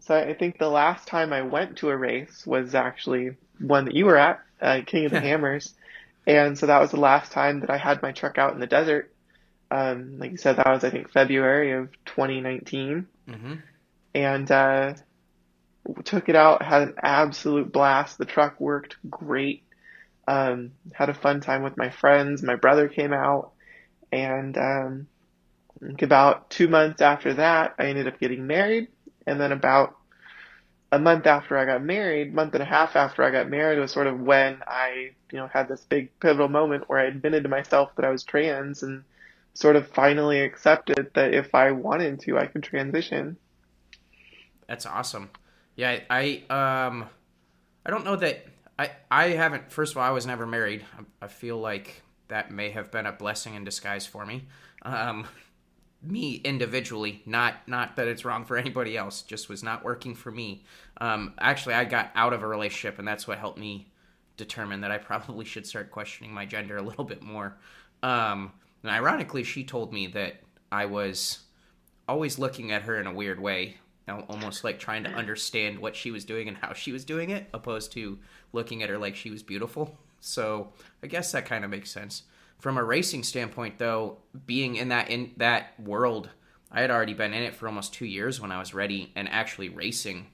So 0.00 0.16
I 0.16 0.32
think 0.34 0.58
the 0.58 0.68
last 0.68 1.06
time 1.06 1.32
I 1.32 1.42
went 1.42 1.78
to 1.78 1.90
a 1.90 1.96
race 1.96 2.46
was 2.46 2.74
actually 2.74 3.36
one 3.58 3.84
that 3.84 3.94
you 3.94 4.06
were 4.06 4.18
at, 4.18 4.40
uh, 4.60 4.80
King 4.86 5.06
of 5.06 5.12
the 5.12 5.20
Hammers. 5.28 5.74
And 6.26 6.58
so 6.58 6.66
that 6.66 6.80
was 6.80 6.90
the 6.90 7.00
last 7.00 7.32
time 7.32 7.60
that 7.60 7.70
I 7.70 7.78
had 7.78 8.02
my 8.02 8.12
truck 8.12 8.36
out 8.38 8.52
in 8.52 8.60
the 8.60 8.66
desert. 8.66 9.13
Um, 9.74 10.20
like 10.20 10.30
you 10.30 10.36
said, 10.36 10.56
that 10.56 10.68
was 10.68 10.84
I 10.84 10.90
think 10.90 11.10
February 11.10 11.72
of 11.72 11.90
2019, 12.04 13.08
mm-hmm. 13.28 13.54
and 14.14 14.50
uh, 14.50 14.94
took 16.04 16.28
it 16.28 16.36
out. 16.36 16.62
Had 16.62 16.82
an 16.82 16.94
absolute 17.02 17.72
blast. 17.72 18.16
The 18.18 18.24
truck 18.24 18.60
worked 18.60 18.96
great. 19.10 19.64
Um, 20.28 20.70
had 20.92 21.10
a 21.10 21.14
fun 21.14 21.40
time 21.40 21.64
with 21.64 21.76
my 21.76 21.90
friends. 21.90 22.40
My 22.40 22.54
brother 22.54 22.88
came 22.88 23.12
out, 23.12 23.50
and 24.12 24.56
um, 24.56 25.06
about 26.00 26.50
two 26.50 26.68
months 26.68 27.02
after 27.02 27.34
that, 27.34 27.74
I 27.76 27.86
ended 27.86 28.06
up 28.06 28.20
getting 28.20 28.46
married. 28.46 28.88
And 29.26 29.40
then 29.40 29.50
about 29.50 29.96
a 30.92 31.00
month 31.00 31.26
after 31.26 31.58
I 31.58 31.64
got 31.64 31.82
married, 31.82 32.32
month 32.32 32.54
and 32.54 32.62
a 32.62 32.66
half 32.66 32.94
after 32.94 33.24
I 33.24 33.32
got 33.32 33.50
married 33.50 33.80
was 33.80 33.90
sort 33.90 34.06
of 34.06 34.20
when 34.20 34.62
I, 34.68 35.10
you 35.32 35.38
know, 35.38 35.48
had 35.48 35.66
this 35.66 35.80
big 35.80 36.10
pivotal 36.20 36.48
moment 36.48 36.84
where 36.88 37.00
I 37.00 37.06
admitted 37.06 37.42
to 37.42 37.48
myself 37.48 37.90
that 37.96 38.04
I 38.04 38.10
was 38.10 38.22
trans 38.22 38.84
and 38.84 39.02
sort 39.54 39.76
of 39.76 39.88
finally 39.88 40.40
accepted 40.40 41.10
that 41.14 41.32
if 41.32 41.54
I 41.54 41.70
wanted 41.72 42.20
to, 42.20 42.38
I 42.38 42.46
could 42.46 42.62
transition. 42.62 43.36
That's 44.68 44.86
awesome. 44.86 45.30
Yeah, 45.76 46.00
I, 46.10 46.42
um, 46.50 47.08
I 47.86 47.90
don't 47.90 48.04
know 48.04 48.16
that 48.16 48.46
I, 48.78 48.90
I 49.10 49.28
haven't. 49.28 49.72
First 49.72 49.92
of 49.92 49.98
all, 49.98 50.04
I 50.04 50.10
was 50.10 50.26
never 50.26 50.46
married. 50.46 50.84
I, 50.98 51.24
I 51.24 51.28
feel 51.28 51.58
like 51.58 52.02
that 52.28 52.50
may 52.50 52.70
have 52.70 52.90
been 52.90 53.06
a 53.06 53.12
blessing 53.12 53.54
in 53.54 53.64
disguise 53.64 54.06
for 54.06 54.26
me. 54.26 54.46
Um, 54.82 55.26
me 56.02 56.34
individually, 56.36 57.22
not 57.26 57.66
not 57.66 57.96
that 57.96 58.08
it's 58.08 58.24
wrong 58.24 58.44
for 58.44 58.56
anybody 58.56 58.96
else, 58.96 59.22
just 59.22 59.48
was 59.48 59.62
not 59.62 59.84
working 59.84 60.14
for 60.14 60.30
me. 60.30 60.64
Um, 60.98 61.34
actually, 61.38 61.74
I 61.74 61.84
got 61.84 62.10
out 62.14 62.32
of 62.32 62.42
a 62.42 62.46
relationship, 62.46 62.98
and 62.98 63.06
that's 63.06 63.26
what 63.26 63.38
helped 63.38 63.58
me 63.58 63.88
determine 64.36 64.80
that 64.80 64.90
I 64.90 64.98
probably 64.98 65.44
should 65.44 65.66
start 65.66 65.90
questioning 65.90 66.32
my 66.32 66.44
gender 66.44 66.76
a 66.76 66.82
little 66.82 67.04
bit 67.04 67.22
more. 67.22 67.56
Um, 68.02 68.52
and 68.84 68.92
ironically, 68.92 69.44
she 69.44 69.64
told 69.64 69.94
me 69.94 70.06
that 70.08 70.36
I 70.70 70.84
was 70.84 71.38
always 72.06 72.38
looking 72.38 72.70
at 72.70 72.82
her 72.82 73.00
in 73.00 73.06
a 73.06 73.14
weird 73.14 73.40
way, 73.40 73.78
almost 74.06 74.62
like 74.62 74.78
trying 74.78 75.04
to 75.04 75.10
understand 75.10 75.78
what 75.78 75.96
she 75.96 76.10
was 76.10 76.26
doing 76.26 76.48
and 76.48 76.58
how 76.58 76.74
she 76.74 76.92
was 76.92 77.06
doing 77.06 77.30
it, 77.30 77.48
opposed 77.54 77.92
to 77.92 78.18
looking 78.52 78.82
at 78.82 78.90
her 78.90 78.98
like 78.98 79.16
she 79.16 79.30
was 79.30 79.42
beautiful. 79.42 79.96
So 80.20 80.74
I 81.02 81.06
guess 81.06 81.32
that 81.32 81.46
kind 81.46 81.64
of 81.64 81.70
makes 81.70 81.90
sense. 81.90 82.24
From 82.58 82.76
a 82.76 82.84
racing 82.84 83.22
standpoint, 83.22 83.78
though, 83.78 84.18
being 84.44 84.76
in 84.76 84.88
that 84.88 85.08
in 85.08 85.32
that 85.38 85.80
world, 85.80 86.28
I 86.70 86.82
had 86.82 86.90
already 86.90 87.14
been 87.14 87.32
in 87.32 87.42
it 87.42 87.54
for 87.54 87.66
almost 87.66 87.94
two 87.94 88.06
years 88.06 88.38
when 88.38 88.52
I 88.52 88.58
was 88.58 88.74
ready 88.74 89.12
and 89.16 89.30
actually 89.30 89.70
racing. 89.70 90.26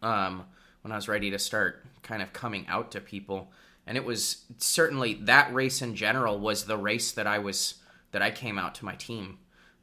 Um, 0.00 0.44
when 0.80 0.92
I 0.92 0.96
was 0.96 1.08
ready 1.08 1.30
to 1.30 1.38
start 1.38 1.84
kind 2.02 2.22
of 2.22 2.32
coming 2.32 2.66
out 2.66 2.90
to 2.92 3.00
people, 3.00 3.50
and 3.86 3.96
it 3.96 4.04
was 4.04 4.44
certainly 4.58 5.14
that 5.14 5.52
race 5.52 5.82
in 5.82 5.94
general 5.94 6.38
was 6.38 6.64
the 6.64 6.76
race 6.76 7.12
that 7.12 7.26
I 7.26 7.38
was 7.38 7.74
that 8.12 8.22
I 8.22 8.30
came 8.30 8.58
out 8.58 8.76
to 8.76 8.84
my 8.84 8.94
team. 8.94 9.38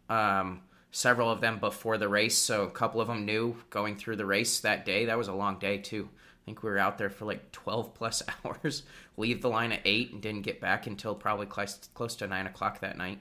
Um, 0.09 0.61
several 0.91 1.29
of 1.29 1.41
them 1.41 1.59
before 1.59 1.97
the 1.97 2.09
race, 2.09 2.37
so 2.37 2.63
a 2.63 2.71
couple 2.71 3.01
of 3.01 3.07
them 3.07 3.25
knew 3.25 3.57
going 3.69 3.95
through 3.95 4.15
the 4.15 4.25
race 4.25 4.59
that 4.61 4.85
day. 4.85 5.05
That 5.05 5.17
was 5.17 5.27
a 5.27 5.33
long 5.33 5.59
day 5.59 5.77
too. 5.77 6.09
I 6.13 6.45
think 6.45 6.63
we 6.63 6.69
were 6.69 6.79
out 6.79 6.97
there 6.97 7.09
for 7.09 7.25
like 7.25 7.51
12 7.51 7.93
plus 7.95 8.23
hours, 8.43 8.83
leave 9.17 9.41
the 9.41 9.49
line 9.49 9.71
at 9.71 9.81
8 9.85 10.13
and 10.13 10.21
didn't 10.21 10.41
get 10.41 10.59
back 10.59 10.87
until 10.87 11.13
probably 11.13 11.45
close, 11.45 11.89
close 11.93 12.15
to 12.17 12.27
9 12.27 12.47
o'clock 12.47 12.79
that 12.79 12.97
night. 12.97 13.19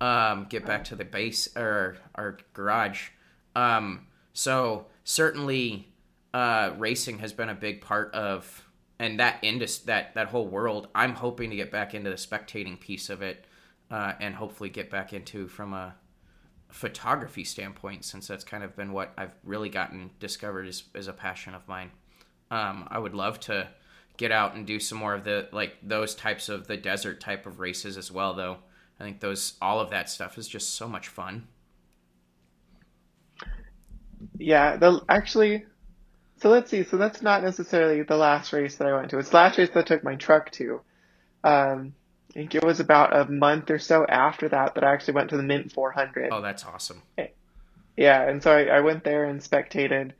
Um, 0.00 0.46
get 0.48 0.64
back 0.64 0.84
to 0.84 0.96
the 0.96 1.04
base 1.04 1.54
or 1.56 1.98
our 2.14 2.38
garage. 2.54 3.08
Um, 3.54 4.06
so 4.32 4.86
certainly 5.04 5.88
uh, 6.32 6.72
racing 6.78 7.18
has 7.18 7.32
been 7.34 7.50
a 7.50 7.54
big 7.54 7.82
part 7.82 8.14
of 8.14 8.64
and 9.00 9.18
that 9.18 9.38
indus 9.42 9.78
that 9.78 10.14
that 10.14 10.28
whole 10.28 10.46
world. 10.46 10.88
I'm 10.94 11.14
hoping 11.14 11.50
to 11.50 11.56
get 11.56 11.72
back 11.72 11.94
into 11.94 12.10
the 12.10 12.16
spectating 12.16 12.78
piece 12.78 13.08
of 13.08 13.22
it 13.22 13.46
uh, 13.90 14.12
and 14.20 14.34
hopefully 14.34 14.68
get 14.68 14.90
back 14.90 15.12
into 15.12 15.48
from 15.48 15.72
a 15.72 15.96
photography 16.68 17.42
standpoint 17.42 18.04
since 18.04 18.28
that's 18.28 18.44
kind 18.44 18.62
of 18.62 18.76
been 18.76 18.92
what 18.92 19.12
I've 19.16 19.32
really 19.42 19.70
gotten 19.70 20.10
discovered 20.20 20.68
as, 20.68 20.84
as 20.94 21.08
a 21.08 21.12
passion 21.12 21.54
of 21.54 21.66
mine. 21.66 21.90
Um, 22.50 22.86
I 22.88 22.98
would 22.98 23.14
love 23.14 23.40
to 23.40 23.68
get 24.18 24.30
out 24.30 24.54
and 24.54 24.66
do 24.66 24.78
some 24.78 24.98
more 24.98 25.14
of 25.14 25.24
the 25.24 25.48
like 25.50 25.76
those 25.82 26.14
types 26.14 26.50
of 26.50 26.66
the 26.66 26.76
desert 26.76 27.20
type 27.20 27.46
of 27.46 27.58
races 27.58 27.96
as 27.96 28.12
well 28.12 28.34
though. 28.34 28.58
I 29.00 29.04
think 29.04 29.20
those 29.20 29.54
all 29.62 29.80
of 29.80 29.88
that 29.90 30.10
stuff 30.10 30.36
is 30.36 30.46
just 30.46 30.74
so 30.74 30.86
much 30.86 31.08
fun. 31.08 31.48
Yeah, 34.36 34.76
the 34.76 35.00
actually 35.08 35.64
so 36.40 36.48
let's 36.48 36.70
see. 36.70 36.84
So 36.84 36.96
that's 36.96 37.22
not 37.22 37.42
necessarily 37.42 38.02
the 38.02 38.16
last 38.16 38.52
race 38.52 38.76
that 38.76 38.88
I 38.88 38.94
went 38.94 39.10
to. 39.10 39.18
It's 39.18 39.30
the 39.30 39.36
last 39.36 39.58
race 39.58 39.70
that 39.70 39.80
I 39.80 39.82
took 39.82 40.04
my 40.04 40.16
truck 40.16 40.50
to. 40.52 40.80
Um, 41.44 41.94
I 42.30 42.32
think 42.32 42.54
it 42.54 42.64
was 42.64 42.80
about 42.80 43.16
a 43.16 43.30
month 43.30 43.70
or 43.70 43.78
so 43.78 44.06
after 44.06 44.48
that 44.48 44.74
that 44.74 44.84
I 44.84 44.92
actually 44.92 45.14
went 45.14 45.30
to 45.30 45.36
the 45.36 45.42
Mint 45.42 45.72
400. 45.72 46.30
Oh, 46.32 46.40
that's 46.40 46.64
awesome. 46.64 47.02
Yeah, 47.96 48.22
and 48.28 48.42
so 48.42 48.52
I, 48.52 48.64
I 48.64 48.80
went 48.80 49.04
there 49.04 49.24
and 49.24 49.40
spectated 49.40 50.12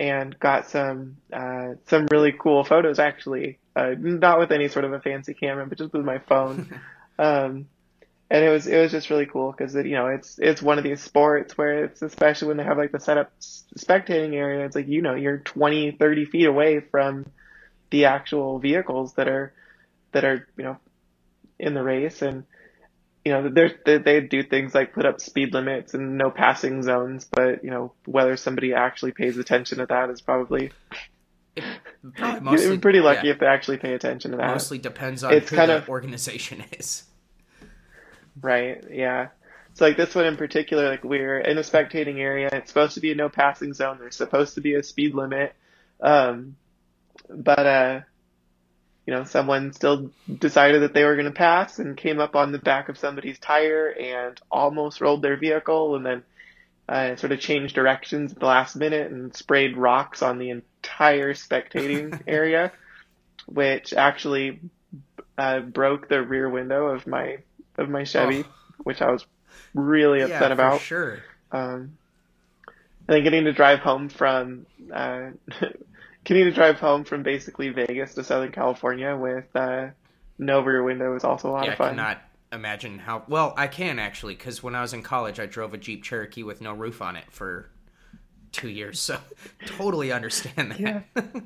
and 0.00 0.38
got 0.38 0.68
some 0.68 1.18
uh, 1.32 1.74
some 1.86 2.06
really 2.10 2.32
cool 2.32 2.64
photos 2.64 2.98
actually. 2.98 3.58
Uh, 3.76 3.94
not 3.98 4.38
with 4.38 4.50
any 4.50 4.68
sort 4.68 4.84
of 4.84 4.92
a 4.92 5.00
fancy 5.00 5.34
camera, 5.34 5.66
but 5.66 5.78
just 5.78 5.92
with 5.92 6.04
my 6.04 6.18
phone. 6.18 6.80
um, 7.18 7.66
and 8.30 8.44
it 8.44 8.50
was 8.50 8.66
it 8.66 8.78
was 8.78 8.92
just 8.92 9.10
really 9.10 9.26
cool 9.26 9.52
because 9.52 9.74
you 9.74 9.92
know 9.92 10.08
it's 10.08 10.38
it's 10.38 10.60
one 10.60 10.78
of 10.78 10.84
these 10.84 11.00
sports 11.00 11.56
where 11.56 11.84
it's 11.84 12.02
especially 12.02 12.48
when 12.48 12.56
they 12.56 12.64
have 12.64 12.78
like 12.78 12.92
the 12.92 13.00
setup 13.00 13.32
spectating 13.40 14.34
area. 14.34 14.64
It's 14.64 14.76
like 14.76 14.88
you 14.88 15.02
know 15.02 15.14
you're 15.14 15.38
20, 15.38 15.92
30 15.92 16.24
feet 16.26 16.46
away 16.46 16.80
from 16.80 17.26
the 17.90 18.06
actual 18.06 18.58
vehicles 18.58 19.14
that 19.14 19.28
are 19.28 19.52
that 20.12 20.24
are 20.24 20.46
you 20.56 20.64
know 20.64 20.76
in 21.58 21.74
the 21.74 21.82
race 21.82 22.22
and 22.22 22.44
you 23.28 23.34
know, 23.34 23.48
they 23.50 23.98
they 23.98 24.20
do 24.20 24.42
things 24.42 24.74
like 24.74 24.94
put 24.94 25.04
up 25.04 25.20
speed 25.20 25.52
limits 25.52 25.92
and 25.92 26.16
no 26.16 26.30
passing 26.30 26.82
zones, 26.82 27.26
but 27.30 27.62
you 27.62 27.70
know 27.70 27.92
whether 28.06 28.36
somebody 28.38 28.72
actually 28.72 29.12
pays 29.12 29.36
attention 29.36 29.78
to 29.78 29.86
that 29.86 30.08
is 30.10 30.22
probably. 30.22 30.70
mostly, 32.40 32.78
pretty 32.78 33.00
lucky 33.00 33.26
yeah. 33.26 33.32
if 33.32 33.40
they 33.40 33.46
actually 33.46 33.76
pay 33.76 33.92
attention 33.92 34.30
to 34.30 34.36
that. 34.38 34.46
Mostly 34.46 34.78
depends 34.78 35.24
on 35.24 35.34
it's 35.34 35.50
who 35.50 35.56
kind 35.56 35.70
the 35.70 35.78
of, 35.78 35.88
organization 35.88 36.64
is. 36.78 37.02
Right. 38.40 38.84
Yeah. 38.90 39.28
So 39.74 39.84
like 39.84 39.96
this 39.96 40.14
one 40.14 40.26
in 40.26 40.36
particular, 40.36 40.88
like 40.90 41.04
we're 41.04 41.38
in 41.38 41.56
a 41.58 41.62
spectating 41.62 42.18
area. 42.18 42.48
It's 42.52 42.70
supposed 42.70 42.94
to 42.94 43.00
be 43.00 43.12
a 43.12 43.14
no 43.14 43.28
passing 43.28 43.74
zone. 43.74 43.98
There's 44.00 44.16
supposed 44.16 44.54
to 44.56 44.60
be 44.60 44.74
a 44.74 44.82
speed 44.82 45.14
limit, 45.14 45.54
um, 46.00 46.56
but 47.28 47.66
uh, 47.66 48.00
you 49.06 49.14
know, 49.14 49.24
someone 49.24 49.72
still 49.72 50.10
decided 50.38 50.82
that 50.82 50.94
they 50.94 51.04
were 51.04 51.14
going 51.14 51.26
to 51.26 51.32
pass 51.32 51.78
and 51.78 51.96
came 51.96 52.20
up 52.20 52.36
on 52.36 52.52
the 52.52 52.58
back 52.58 52.88
of 52.88 52.98
somebody's 52.98 53.38
tire 53.38 53.88
and 53.88 54.38
almost 54.50 55.00
rolled 55.00 55.22
their 55.22 55.36
vehicle 55.38 55.96
and 55.96 56.04
then 56.04 56.22
uh, 56.88 57.16
sort 57.16 57.32
of 57.32 57.40
changed 57.40 57.74
directions 57.74 58.32
at 58.32 58.38
the 58.38 58.46
last 58.46 58.76
minute 58.76 59.10
and 59.10 59.34
sprayed 59.34 59.76
rocks 59.76 60.22
on 60.22 60.38
the 60.38 60.50
entire 60.50 61.34
spectating 61.34 62.20
area, 62.26 62.72
which 63.46 63.94
actually 63.94 64.60
uh, 65.38 65.60
broke 65.60 66.08
the 66.08 66.20
rear 66.22 66.48
window 66.50 66.88
of 66.88 67.06
my 67.06 67.38
of 67.78 67.88
my 67.88 68.04
Chevy, 68.04 68.44
oh. 68.46 68.52
which 68.82 69.00
I 69.00 69.10
was 69.10 69.24
really 69.74 70.20
upset 70.20 70.42
yeah, 70.42 70.52
about. 70.52 70.80
sure. 70.80 71.18
Um, 71.50 71.96
and 72.66 73.16
then 73.16 73.24
getting 73.24 73.44
to 73.44 73.52
drive 73.52 73.78
home 73.78 74.08
from 74.08 74.66
uh, 74.92 75.30
getting 76.24 76.44
to 76.44 76.52
drive 76.52 76.78
home 76.78 77.04
from 77.04 77.22
basically 77.22 77.70
Vegas 77.70 78.14
to 78.14 78.24
Southern 78.24 78.52
California 78.52 79.16
with 79.16 79.46
uh, 79.54 79.88
no 80.38 80.60
rear 80.60 80.82
window 80.82 81.16
is 81.16 81.24
also 81.24 81.50
a 81.50 81.52
lot 81.52 81.64
yeah, 81.64 81.72
of 81.72 81.78
fun. 81.78 81.86
I 81.86 81.90
cannot 81.90 82.22
imagine 82.52 82.98
how 82.98 83.24
well 83.28 83.54
I 83.56 83.66
can 83.66 83.98
actually 83.98 84.34
because 84.34 84.62
when 84.62 84.74
I 84.74 84.82
was 84.82 84.92
in 84.92 85.02
college, 85.02 85.40
I 85.40 85.46
drove 85.46 85.72
a 85.72 85.78
Jeep 85.78 86.04
Cherokee 86.04 86.42
with 86.42 86.60
no 86.60 86.74
roof 86.74 87.00
on 87.00 87.16
it 87.16 87.24
for 87.30 87.70
two 88.52 88.68
years, 88.68 89.00
so 89.00 89.18
totally 89.66 90.12
understand 90.12 90.72
that. 90.72 90.80
Yeah. 90.80 91.02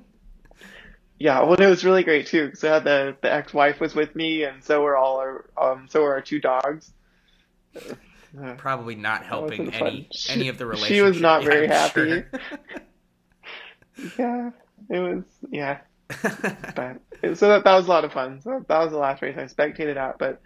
Yeah, 1.19 1.43
well, 1.43 1.55
it 1.55 1.67
was 1.67 1.85
really 1.85 2.03
great 2.03 2.27
too 2.27 2.47
because 2.47 2.61
the 2.61 3.17
the 3.21 3.33
ex 3.33 3.55
wife 3.55 3.81
was 3.81 3.95
with 3.95 4.15
me, 4.17 4.45
and 4.45 4.63
so 4.63 4.83
were 4.83 4.97
all 4.97 5.19
our 5.19 5.45
um 5.61 5.87
so 5.89 6.03
were 6.03 6.15
our 6.15 6.21
two 6.21 6.41
dogs. 6.41 6.93
Uh, 7.77 8.55
Probably 8.57 8.95
not 8.95 9.25
helping 9.25 9.73
any 9.75 10.09
she, 10.13 10.33
any 10.33 10.49
of 10.49 10.59
the 10.59 10.67
relationships. 10.67 10.95
She 10.95 11.03
was 11.03 11.21
not 11.21 11.45
very 11.45 11.67
yeah, 11.67 11.79
happy. 11.79 12.01
Sure. 12.01 12.27
yeah, 14.19 14.51
it 14.89 14.99
was 14.99 15.25
yeah. 15.51 15.79
but 16.23 17.01
so 17.37 17.49
that 17.49 17.65
that 17.65 17.75
was 17.75 17.87
a 17.87 17.91
lot 17.91 18.05
of 18.05 18.13
fun. 18.13 18.41
So 18.43 18.65
that 18.67 18.79
was 18.79 18.91
the 18.91 18.99
last 18.99 19.23
race 19.23 19.37
I 19.39 19.45
spectated 19.45 19.97
at, 19.97 20.19
but 20.19 20.41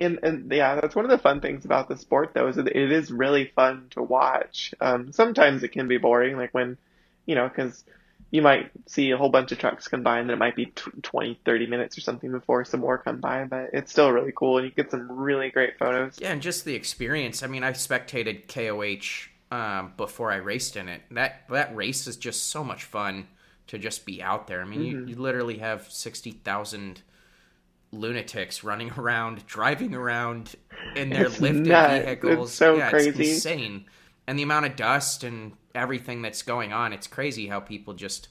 and 0.00 0.18
and 0.22 0.50
yeah, 0.52 0.74
that's 0.76 0.94
one 0.94 1.04
of 1.04 1.10
the 1.10 1.18
fun 1.18 1.40
things 1.40 1.64
about 1.64 1.88
the 1.88 1.96
sport 1.96 2.32
though 2.34 2.48
is 2.48 2.56
that 2.56 2.68
it 2.68 2.92
is 2.92 3.10
really 3.10 3.52
fun 3.54 3.86
to 3.90 4.02
watch. 4.02 4.74
Um, 4.80 5.12
sometimes 5.12 5.62
it 5.62 5.72
can 5.72 5.88
be 5.88 5.98
boring, 5.98 6.36
like 6.36 6.52
when 6.52 6.78
you 7.26 7.34
know 7.34 7.48
because 7.48 7.84
you 8.30 8.42
might 8.42 8.70
see 8.86 9.10
a 9.10 9.16
whole 9.16 9.28
bunch 9.28 9.52
of 9.52 9.58
trucks 9.58 9.88
come 9.88 10.02
by 10.02 10.18
and 10.18 10.28
then 10.28 10.34
it 10.34 10.38
might 10.38 10.56
be 10.56 10.66
20, 10.66 11.40
30 11.44 11.66
minutes 11.66 11.96
or 11.96 12.00
something 12.00 12.30
before 12.30 12.64
some 12.64 12.80
more 12.80 12.98
come 12.98 13.20
by, 13.20 13.44
but 13.44 13.70
it's 13.72 13.92
still 13.92 14.10
really 14.10 14.32
cool 14.34 14.58
and 14.58 14.66
you 14.66 14.72
get 14.72 14.90
some 14.90 15.10
really 15.10 15.50
great 15.50 15.78
photos. 15.78 16.18
Yeah, 16.18 16.32
and 16.32 16.42
just 16.42 16.64
the 16.64 16.74
experience. 16.74 17.42
I 17.42 17.46
mean, 17.46 17.62
I 17.62 17.72
spectated 17.72 18.48
KOH 18.48 19.30
um, 19.54 19.92
before 19.96 20.32
I 20.32 20.36
raced 20.36 20.76
in 20.76 20.88
it. 20.88 21.02
That 21.12 21.48
that 21.50 21.74
race 21.74 22.06
is 22.06 22.16
just 22.16 22.48
so 22.48 22.64
much 22.64 22.84
fun 22.84 23.28
to 23.68 23.78
just 23.78 24.04
be 24.04 24.22
out 24.22 24.46
there. 24.46 24.60
I 24.60 24.64
mean, 24.64 24.80
mm-hmm. 24.80 25.08
you, 25.08 25.14
you 25.14 25.16
literally 25.16 25.58
have 25.58 25.90
60,000 25.90 27.02
lunatics 27.92 28.64
running 28.64 28.92
around, 28.96 29.46
driving 29.46 29.94
around 29.94 30.54
in 30.94 31.10
their 31.10 31.26
it's 31.26 31.40
lifted 31.40 31.66
nuts. 31.66 32.04
vehicles. 32.04 32.48
It's 32.50 32.58
so 32.58 32.76
yeah, 32.76 32.90
crazy. 32.90 33.08
It's 33.08 33.18
insane. 33.18 33.86
And 34.26 34.38
the 34.38 34.42
amount 34.42 34.66
of 34.66 34.76
dust 34.76 35.22
and 35.22 35.52
everything 35.76 36.22
that's 36.22 36.42
going 36.42 36.72
on. 36.72 36.92
It's 36.92 37.06
crazy 37.06 37.46
how 37.46 37.60
people 37.60 37.94
just 37.94 38.28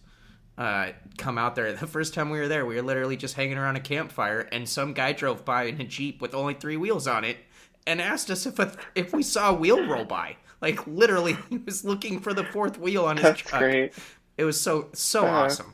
uh, 0.57 0.89
come 1.17 1.37
out 1.37 1.55
there. 1.55 1.73
The 1.79 1.87
first 1.87 2.13
time 2.13 2.29
we 2.29 2.39
were 2.39 2.47
there, 2.47 2.65
we 2.65 2.75
were 2.75 2.81
literally 2.81 3.17
just 3.17 3.35
hanging 3.35 3.57
around 3.57 3.75
a 3.75 3.81
campfire, 3.81 4.41
and 4.51 4.67
some 4.67 4.93
guy 4.93 5.13
drove 5.13 5.45
by 5.45 5.63
in 5.63 5.79
a 5.79 5.85
jeep 5.85 6.21
with 6.21 6.33
only 6.33 6.53
three 6.53 6.77
wheels 6.77 7.07
on 7.07 7.23
it, 7.23 7.37
and 7.85 8.01
asked 8.01 8.29
us 8.29 8.45
if 8.45 8.59
a, 8.59 8.75
if 8.95 9.13
we 9.13 9.23
saw 9.23 9.51
a 9.51 9.53
wheel 9.53 9.85
roll 9.87 10.05
by. 10.05 10.37
Like 10.61 10.85
literally, 10.87 11.37
he 11.49 11.57
was 11.57 11.85
looking 11.85 12.19
for 12.19 12.33
the 12.33 12.43
fourth 12.43 12.77
wheel 12.79 13.05
on 13.05 13.17
his 13.17 13.23
that's 13.23 13.41
truck. 13.41 13.61
Great. 13.61 13.93
It 14.37 14.43
was 14.43 14.59
so 14.59 14.89
so 14.93 15.25
uh-huh. 15.25 15.43
awesome, 15.43 15.73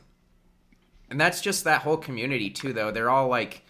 and 1.10 1.20
that's 1.20 1.40
just 1.40 1.64
that 1.64 1.82
whole 1.82 1.96
community 1.96 2.50
too. 2.50 2.72
Though 2.72 2.90
they're 2.90 3.10
all 3.10 3.28
like 3.28 3.64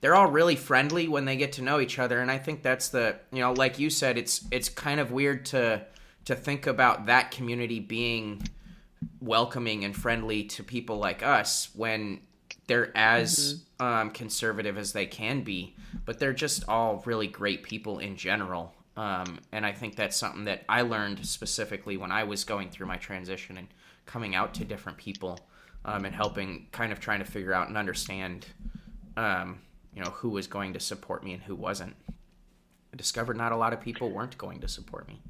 they're 0.00 0.14
all 0.14 0.30
really 0.30 0.56
friendly 0.56 1.08
when 1.08 1.24
they 1.24 1.36
get 1.36 1.52
to 1.52 1.62
know 1.62 1.80
each 1.80 1.98
other 1.98 2.20
and 2.20 2.30
i 2.30 2.38
think 2.38 2.62
that's 2.62 2.90
the 2.90 3.16
you 3.32 3.40
know 3.40 3.52
like 3.52 3.80
you 3.80 3.90
said 3.90 4.16
it's 4.16 4.44
it's 4.52 4.68
kind 4.68 5.00
of 5.00 5.10
weird 5.10 5.44
to 5.44 5.84
to 6.28 6.36
think 6.36 6.66
about 6.66 7.06
that 7.06 7.30
community 7.30 7.80
being 7.80 8.42
welcoming 9.18 9.82
and 9.86 9.96
friendly 9.96 10.44
to 10.44 10.62
people 10.62 10.98
like 10.98 11.22
us 11.22 11.70
when 11.74 12.20
they're 12.66 12.94
as 12.94 13.62
mm-hmm. 13.80 13.86
um, 13.86 14.10
conservative 14.10 14.76
as 14.76 14.92
they 14.92 15.06
can 15.06 15.40
be, 15.40 15.74
but 16.04 16.18
they're 16.18 16.34
just 16.34 16.68
all 16.68 17.02
really 17.06 17.26
great 17.26 17.62
people 17.62 17.98
in 17.98 18.14
general. 18.14 18.74
Um, 18.94 19.38
and 19.52 19.64
I 19.64 19.72
think 19.72 19.96
that's 19.96 20.18
something 20.18 20.44
that 20.44 20.64
I 20.68 20.82
learned 20.82 21.24
specifically 21.24 21.96
when 21.96 22.12
I 22.12 22.24
was 22.24 22.44
going 22.44 22.68
through 22.68 22.88
my 22.88 22.96
transition 22.96 23.56
and 23.56 23.68
coming 24.04 24.34
out 24.34 24.52
to 24.54 24.66
different 24.66 24.98
people 24.98 25.40
um, 25.86 26.04
and 26.04 26.14
helping, 26.14 26.66
kind 26.72 26.92
of 26.92 27.00
trying 27.00 27.20
to 27.20 27.24
figure 27.24 27.54
out 27.54 27.68
and 27.68 27.78
understand, 27.78 28.48
um, 29.16 29.60
you 29.94 30.04
know, 30.04 30.10
who 30.10 30.28
was 30.28 30.46
going 30.46 30.74
to 30.74 30.80
support 30.80 31.24
me 31.24 31.32
and 31.32 31.42
who 31.44 31.54
wasn't. 31.54 31.96
I 32.92 32.98
discovered 32.98 33.38
not 33.38 33.52
a 33.52 33.56
lot 33.56 33.72
of 33.72 33.80
people 33.80 34.10
weren't 34.10 34.36
going 34.36 34.60
to 34.60 34.68
support 34.68 35.08
me. 35.08 35.22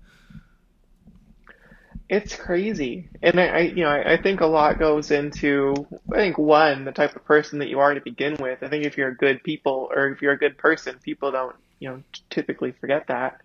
It's 2.08 2.34
crazy, 2.34 3.10
and 3.22 3.38
I, 3.38 3.46
I 3.46 3.58
you 3.60 3.84
know, 3.84 3.90
I, 3.90 4.14
I 4.14 4.16
think 4.22 4.40
a 4.40 4.46
lot 4.46 4.78
goes 4.78 5.10
into. 5.10 5.74
I 6.10 6.16
think 6.16 6.38
one, 6.38 6.86
the 6.86 6.92
type 6.92 7.14
of 7.14 7.24
person 7.26 7.58
that 7.58 7.68
you 7.68 7.80
are 7.80 7.92
to 7.92 8.00
begin 8.00 8.36
with. 8.40 8.62
I 8.62 8.68
think 8.68 8.86
if 8.86 8.96
you're 8.96 9.10
a 9.10 9.14
good 9.14 9.42
people 9.42 9.90
or 9.94 10.08
if 10.08 10.22
you're 10.22 10.32
a 10.32 10.38
good 10.38 10.56
person, 10.56 10.98
people 11.02 11.32
don't, 11.32 11.54
you 11.80 11.90
know, 11.90 12.02
typically 12.30 12.72
forget 12.72 13.08
that. 13.08 13.42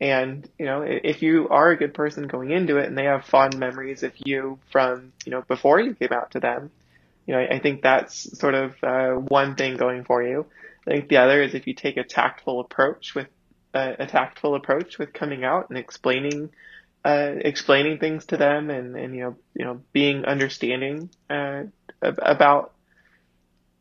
And 0.00 0.48
you 0.58 0.64
know, 0.64 0.82
if 0.82 1.20
you 1.20 1.48
are 1.50 1.70
a 1.70 1.76
good 1.76 1.92
person 1.92 2.26
going 2.26 2.52
into 2.52 2.78
it, 2.78 2.86
and 2.86 2.96
they 2.96 3.04
have 3.04 3.26
fond 3.26 3.58
memories 3.58 4.02
of 4.02 4.12
you 4.16 4.58
from, 4.70 5.12
you 5.26 5.32
know, 5.32 5.42
before 5.42 5.78
you 5.78 5.94
came 5.94 6.12
out 6.12 6.30
to 6.30 6.40
them, 6.40 6.70
you 7.26 7.34
know, 7.34 7.40
I 7.40 7.58
think 7.58 7.82
that's 7.82 8.38
sort 8.38 8.54
of 8.54 8.82
uh, 8.82 9.12
one 9.12 9.56
thing 9.56 9.76
going 9.76 10.04
for 10.04 10.22
you. 10.22 10.46
I 10.86 10.92
think 10.92 11.10
the 11.10 11.18
other 11.18 11.42
is 11.42 11.54
if 11.54 11.66
you 11.66 11.74
take 11.74 11.98
a 11.98 12.04
tactful 12.04 12.60
approach 12.60 13.14
with 13.14 13.28
uh, 13.74 13.92
a 13.98 14.06
tactful 14.06 14.54
approach 14.54 14.98
with 14.98 15.12
coming 15.12 15.44
out 15.44 15.68
and 15.68 15.76
explaining 15.76 16.50
uh, 17.04 17.34
explaining 17.36 17.98
things 17.98 18.24
to 18.26 18.36
them 18.36 18.70
and, 18.70 18.96
and 18.96 19.14
you 19.14 19.20
know 19.22 19.36
you 19.54 19.64
know 19.64 19.80
being 19.92 20.24
understanding 20.24 21.10
uh, 21.28 21.64
about 22.00 22.72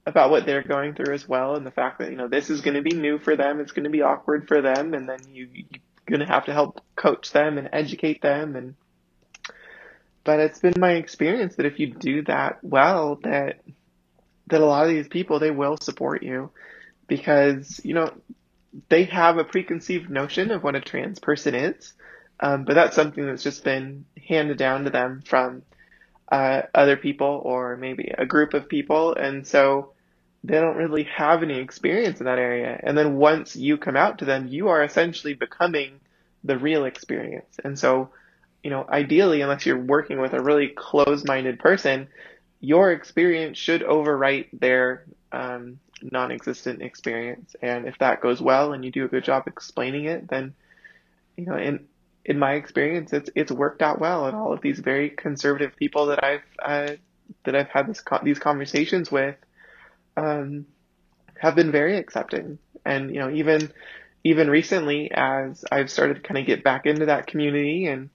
about 0.05 0.29
what 0.29 0.45
they're 0.45 0.63
going 0.63 0.93
through 0.93 1.13
as 1.13 1.27
well 1.27 1.55
and 1.55 1.65
the 1.65 1.71
fact 1.71 1.99
that 1.99 2.11
you 2.11 2.17
know 2.17 2.27
this 2.27 2.49
is 2.49 2.61
going 2.61 2.75
to 2.75 2.81
be 2.81 2.95
new 2.95 3.17
for 3.17 3.35
them 3.35 3.59
it's 3.59 3.71
going 3.71 3.85
to 3.85 3.89
be 3.89 4.01
awkward 4.01 4.47
for 4.47 4.61
them 4.61 4.93
and 4.93 5.07
then 5.07 5.19
you, 5.31 5.47
you're 5.53 5.79
going 6.05 6.19
to 6.19 6.25
have 6.25 6.45
to 6.45 6.53
help 6.53 6.81
coach 6.95 7.31
them 7.31 7.57
and 7.57 7.69
educate 7.71 8.21
them 8.21 8.55
and 8.57 8.75
but 10.25 10.39
it's 10.39 10.59
been 10.59 10.73
my 10.77 10.93
experience 10.93 11.55
that 11.55 11.65
if 11.65 11.79
you 11.79 11.93
do 11.93 12.23
that 12.23 12.59
well 12.61 13.19
that 13.23 13.61
that 14.47 14.59
a 14.59 14.65
lot 14.65 14.83
of 14.83 14.89
these 14.89 15.07
people 15.07 15.39
they 15.39 15.51
will 15.51 15.77
support 15.77 16.23
you 16.23 16.51
because 17.07 17.79
you 17.85 17.93
know 17.93 18.11
they 18.89 19.05
have 19.05 19.37
a 19.37 19.45
preconceived 19.45 20.09
notion 20.09 20.51
of 20.51 20.61
what 20.61 20.75
a 20.75 20.81
trans 20.81 21.19
person 21.19 21.55
is 21.55 21.93
um, 22.39 22.65
but 22.65 22.73
that's 22.75 22.95
something 22.95 23.25
that's 23.25 23.43
just 23.43 23.63
been 23.63 24.05
handed 24.27 24.57
down 24.57 24.83
to 24.85 24.89
them 24.89 25.21
from 25.25 25.63
uh, 26.31 26.63
other 26.73 26.97
people 26.97 27.41
or 27.43 27.77
maybe 27.77 28.11
a 28.17 28.25
group 28.25 28.53
of 28.53 28.67
people. 28.67 29.13
And 29.13 29.45
so 29.45 29.93
they 30.43 30.59
don't 30.59 30.75
really 30.75 31.03
have 31.03 31.43
any 31.43 31.59
experience 31.59 32.19
in 32.19 32.25
that 32.25 32.39
area. 32.39 32.79
And 32.83 32.97
then 32.97 33.15
once 33.15 33.55
you 33.55 33.77
come 33.77 33.95
out 33.95 34.19
to 34.19 34.25
them, 34.25 34.47
you 34.47 34.69
are 34.69 34.83
essentially 34.83 35.35
becoming 35.35 35.99
the 36.43 36.57
real 36.57 36.85
experience. 36.85 37.57
And 37.63 37.79
so, 37.79 38.09
you 38.63 38.69
know, 38.69 38.85
ideally, 38.89 39.41
unless 39.41 39.65
you're 39.65 39.79
working 39.79 40.19
with 40.19 40.33
a 40.33 40.41
really 40.41 40.67
closed 40.67 41.27
minded 41.27 41.59
person, 41.59 42.07
your 42.59 42.91
experience 42.91 43.57
should 43.57 43.81
overwrite 43.81 44.47
their 44.53 45.05
um, 45.31 45.79
non 46.01 46.31
existent 46.31 46.81
experience. 46.81 47.55
And 47.61 47.87
if 47.87 47.97
that 47.99 48.21
goes 48.21 48.41
well 48.41 48.73
and 48.73 48.83
you 48.83 48.91
do 48.91 49.05
a 49.05 49.09
good 49.09 49.23
job 49.23 49.43
explaining 49.47 50.05
it, 50.05 50.27
then, 50.27 50.53
you 51.37 51.45
know, 51.45 51.55
and 51.55 51.85
in 52.25 52.39
my 52.39 52.53
experience, 52.53 53.11
it's 53.11 53.29
it's 53.35 53.51
worked 53.51 53.81
out 53.81 53.99
well, 53.99 54.27
and 54.27 54.35
all 54.35 54.53
of 54.53 54.61
these 54.61 54.79
very 54.79 55.09
conservative 55.09 55.75
people 55.75 56.07
that 56.07 56.23
I've 56.23 56.43
uh, 56.63 56.93
that 57.43 57.55
I've 57.55 57.69
had 57.69 57.87
this 57.87 58.03
these 58.23 58.39
conversations 58.39 59.11
with 59.11 59.35
um, 60.15 60.65
have 61.37 61.55
been 61.55 61.71
very 61.71 61.97
accepting, 61.97 62.59
and 62.85 63.13
you 63.13 63.19
know 63.19 63.29
even 63.29 63.71
even 64.23 64.49
recently 64.49 65.11
as 65.11 65.65
I've 65.69 65.91
started 65.91 66.15
to 66.15 66.21
kind 66.21 66.37
of 66.37 66.45
get 66.45 66.63
back 66.63 66.85
into 66.85 67.07
that 67.07 67.27
community 67.27 67.87
and 67.87 68.09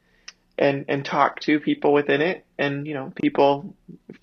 and 0.56 0.86
and 0.88 1.04
talk 1.04 1.40
to 1.40 1.60
people 1.60 1.92
within 1.92 2.22
it, 2.22 2.46
and 2.58 2.86
you 2.86 2.94
know 2.94 3.12
people 3.14 3.74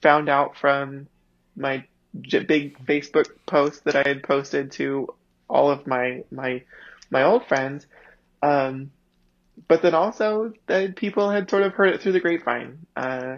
found 0.01 0.29
out 0.29 0.57
from 0.57 1.07
my 1.55 1.85
big 2.29 2.83
Facebook 2.85 3.29
post 3.45 3.83
that 3.83 3.95
I 3.95 4.07
had 4.07 4.23
posted 4.23 4.71
to 4.73 5.13
all 5.47 5.69
of 5.69 5.85
my 5.85 6.23
my 6.31 6.63
my 7.11 7.23
old 7.23 7.45
friends. 7.47 7.85
Um, 8.41 8.91
but 9.67 9.81
then 9.81 9.95
also 9.95 10.53
that 10.67 10.95
people 10.95 11.29
had 11.29 11.49
sort 11.49 11.63
of 11.63 11.73
heard 11.73 11.89
it 11.89 12.01
through 12.01 12.13
the 12.13 12.19
grapevine, 12.19 12.79
uh, 12.95 13.37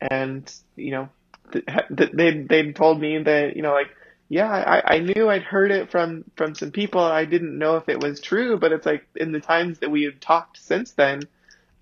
and 0.00 0.52
you 0.76 0.92
know, 0.92 1.08
th- 1.52 2.10
they 2.12 2.42
they 2.42 2.72
told 2.72 3.00
me 3.00 3.18
that 3.22 3.56
you 3.56 3.62
know 3.62 3.72
like 3.72 3.88
yeah 4.28 4.50
I, 4.50 4.96
I 4.96 4.98
knew 5.00 5.28
I'd 5.28 5.42
heard 5.42 5.70
it 5.70 5.90
from 5.90 6.24
from 6.36 6.54
some 6.54 6.70
people. 6.70 7.00
I 7.00 7.24
didn't 7.24 7.58
know 7.58 7.76
if 7.76 7.88
it 7.88 8.00
was 8.00 8.20
true 8.20 8.58
but 8.58 8.72
it's 8.72 8.86
like 8.86 9.06
in 9.16 9.32
the 9.32 9.40
times 9.40 9.80
that 9.80 9.90
we 9.90 10.04
have 10.04 10.20
talked 10.20 10.58
since 10.58 10.92
then 10.92 11.22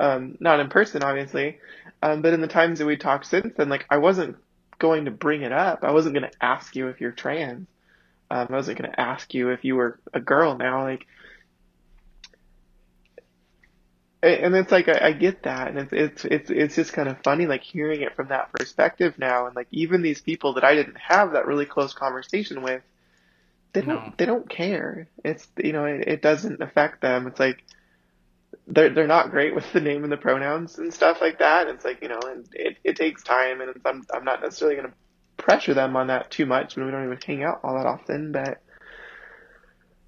um, 0.00 0.36
not 0.40 0.60
in 0.60 0.68
person 0.68 1.02
obviously 1.02 1.58
um, 2.02 2.22
but 2.22 2.32
in 2.32 2.40
the 2.40 2.48
times 2.48 2.78
that 2.78 2.86
we 2.86 2.96
talked 2.96 3.26
since 3.26 3.54
then 3.56 3.68
like 3.68 3.86
I 3.90 3.98
wasn't 3.98 4.36
going 4.78 5.06
to 5.06 5.10
bring 5.10 5.42
it 5.42 5.52
up. 5.52 5.80
I 5.82 5.90
wasn't 5.90 6.14
going 6.14 6.30
to 6.30 6.44
ask 6.44 6.76
you 6.76 6.88
if 6.88 7.00
you're 7.00 7.12
trans. 7.12 7.66
Um, 8.30 8.46
I 8.50 8.52
wasn't 8.52 8.78
going 8.78 8.90
to 8.90 9.00
ask 9.00 9.34
you 9.34 9.50
if 9.50 9.64
you 9.64 9.74
were 9.76 9.98
a 10.12 10.20
girl 10.20 10.56
now. 10.56 10.84
Like 10.84 11.06
and 14.22 14.54
it's 14.54 14.72
like 14.72 14.88
I, 14.88 15.08
I, 15.08 15.12
get 15.12 15.44
that, 15.44 15.68
and 15.68 15.78
it's 15.78 15.92
it's 15.92 16.24
it's 16.24 16.50
it's 16.50 16.74
just 16.74 16.92
kind 16.92 17.08
of 17.08 17.22
funny, 17.22 17.46
like 17.46 17.62
hearing 17.62 18.00
it 18.00 18.16
from 18.16 18.28
that 18.28 18.52
perspective 18.52 19.18
now, 19.18 19.46
and 19.46 19.54
like 19.54 19.68
even 19.70 20.02
these 20.02 20.20
people 20.20 20.54
that 20.54 20.64
I 20.64 20.74
didn't 20.74 20.98
have 20.98 21.32
that 21.32 21.46
really 21.46 21.66
close 21.66 21.94
conversation 21.94 22.62
with, 22.62 22.82
they 23.72 23.82
don't 23.82 24.06
no. 24.06 24.12
they 24.16 24.26
don't 24.26 24.48
care. 24.48 25.08
It's 25.24 25.46
you 25.56 25.72
know 25.72 25.84
it, 25.84 26.08
it 26.08 26.22
doesn't 26.22 26.60
affect 26.60 27.00
them. 27.00 27.28
It's 27.28 27.38
like 27.38 27.62
they're 28.66 28.90
they're 28.90 29.06
not 29.06 29.30
great 29.30 29.54
with 29.54 29.72
the 29.72 29.80
name 29.80 30.02
and 30.02 30.12
the 30.12 30.16
pronouns 30.16 30.78
and 30.78 30.92
stuff 30.92 31.20
like 31.20 31.38
that. 31.38 31.68
It's 31.68 31.84
like 31.84 32.02
you 32.02 32.08
know, 32.08 32.20
and 32.26 32.48
it 32.52 32.76
it 32.82 32.96
takes 32.96 33.22
time, 33.22 33.60
and 33.60 33.72
I'm 33.84 34.04
I'm 34.12 34.24
not 34.24 34.42
necessarily 34.42 34.76
gonna 34.76 34.94
pressure 35.36 35.74
them 35.74 35.96
on 35.96 36.08
that 36.08 36.30
too 36.30 36.44
much 36.44 36.76
when 36.76 36.84
we 36.84 36.92
don't 36.92 37.04
even 37.04 37.18
hang 37.24 37.44
out 37.44 37.60
all 37.62 37.76
that 37.76 37.86
often. 37.86 38.32
But, 38.32 38.60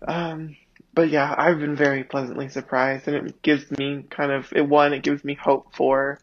um, 0.06 0.56
but 0.92 1.08
yeah, 1.10 1.34
I've 1.36 1.60
been 1.60 1.76
very 1.76 2.04
pleasantly 2.04 2.48
surprised, 2.48 3.06
and 3.08 3.16
it 3.28 3.42
gives 3.42 3.70
me 3.70 4.04
kind 4.10 4.32
of 4.32 4.52
it 4.54 4.66
one, 4.68 4.92
it 4.92 5.02
gives 5.02 5.24
me 5.24 5.34
hope 5.34 5.74
for 5.74 6.18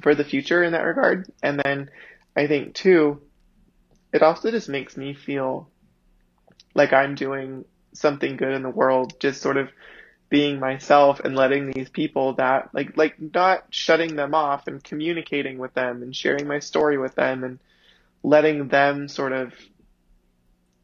for 0.00 0.14
the 0.14 0.24
future 0.24 0.62
in 0.62 0.72
that 0.72 0.82
regard, 0.82 1.30
and 1.42 1.60
then 1.60 1.90
I 2.36 2.46
think 2.46 2.74
two, 2.74 3.20
it 4.12 4.22
also 4.22 4.50
just 4.50 4.68
makes 4.68 4.96
me 4.96 5.14
feel 5.14 5.68
like 6.74 6.92
I'm 6.92 7.14
doing 7.14 7.64
something 7.92 8.36
good 8.36 8.52
in 8.52 8.62
the 8.62 8.70
world, 8.70 9.14
just 9.20 9.40
sort 9.42 9.56
of 9.56 9.68
being 10.28 10.58
myself 10.58 11.20
and 11.20 11.36
letting 11.36 11.70
these 11.70 11.90
people 11.90 12.32
that 12.34 12.70
like 12.72 12.96
like 12.96 13.20
not 13.20 13.64
shutting 13.68 14.16
them 14.16 14.34
off 14.34 14.66
and 14.66 14.82
communicating 14.82 15.58
with 15.58 15.74
them 15.74 16.02
and 16.02 16.16
sharing 16.16 16.48
my 16.48 16.58
story 16.58 16.96
with 16.96 17.14
them 17.14 17.44
and 17.44 17.58
letting 18.22 18.68
them 18.68 19.08
sort 19.08 19.32
of 19.32 19.52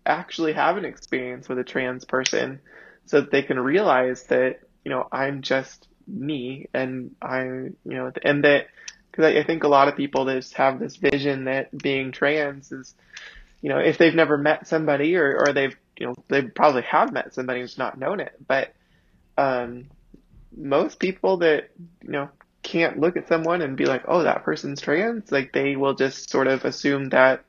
actually 0.09 0.55
have 0.55 0.77
an 0.77 0.85
experience 0.85 1.49
with 1.49 1.59
a 1.59 1.65
trans 1.65 2.05
person 2.05 2.61
so 3.07 3.21
that 3.21 3.31
they 3.31 3.43
can 3.43 3.59
realize 3.59 4.25
that 4.25 4.61
you 4.85 4.91
know 4.91 5.07
I'm 5.13 5.43
just 5.43 5.87
me 6.07 6.67
and 6.75 7.15
I 7.23 7.43
you 7.45 7.75
know 7.85 8.11
and 8.23 8.45
that 8.45 8.69
because 9.11 9.27
I, 9.27 9.41
I 9.41 9.45
think 9.45 9.65
a 9.65 9.69
lot 9.69 9.89
of 9.89 9.97
people 9.97 10.25
just 10.27 10.55
have 10.55 10.79
this 10.79 10.97
vision 10.97 11.45
that 11.45 11.77
being 11.77 12.13
trans 12.13 12.73
is 12.73 12.95
you 13.61 13.69
know 13.69 13.79
if 13.79 13.99
they've 13.99 14.15
never 14.15 14.39
met 14.39 14.67
somebody 14.67 15.17
or 15.17 15.45
or 15.47 15.53
they've 15.53 15.77
you 15.99 16.07
know 16.07 16.15
they 16.29 16.43
probably 16.43 16.83
have 16.83 17.13
met 17.13 17.35
somebody 17.35 17.61
who's 17.61 17.79
not 17.79 17.99
known 17.99 18.21
it 18.21 18.35
but 18.47 18.75
um, 19.37 19.87
most 20.57 20.99
people 20.99 21.39
that 21.39 21.71
you 22.03 22.11
know 22.11 22.29
can't 22.63 22.99
look 22.99 23.17
at 23.17 23.29
someone 23.29 23.63
and 23.63 23.77
be 23.77 23.87
like, 23.87 24.05
oh, 24.09 24.25
that 24.25 24.45
person's 24.45 24.81
trans. 24.81 25.33
Like 25.33 25.53
they 25.53 25.77
will 25.77 25.95
just 25.95 26.29
sort 26.29 26.47
of 26.47 26.65
assume 26.65 27.09
that 27.11 27.45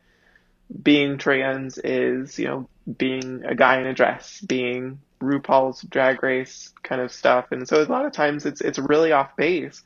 being 0.82 1.18
trans 1.18 1.78
is 1.78 2.38
you 2.38 2.48
know 2.48 2.70
being 2.98 3.44
a 3.46 3.56
guy 3.56 3.80
in 3.80 3.88
a 3.88 3.94
dress, 3.94 4.42
being 4.42 5.00
RuPaul's 5.20 5.82
Drag 5.84 6.22
Race 6.24 6.74
kind 6.84 7.02
of 7.02 7.12
stuff, 7.12 7.52
and 7.52 7.68
so 7.68 7.82
a 7.82 7.86
lot 7.86 8.06
of 8.06 8.14
times 8.14 8.46
it's 8.46 8.62
it's 8.62 8.80
really 8.80 9.12
off 9.12 9.36
base. 9.36 9.84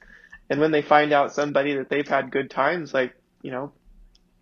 And 0.50 0.60
when 0.60 0.72
they 0.72 0.82
find 0.82 1.14
out 1.14 1.34
somebody 1.34 1.76
that 1.76 1.90
they've 1.90 2.08
had 2.08 2.32
good 2.32 2.50
times, 2.50 2.94
like 2.94 3.16
you 3.42 3.52
know, 3.52 3.72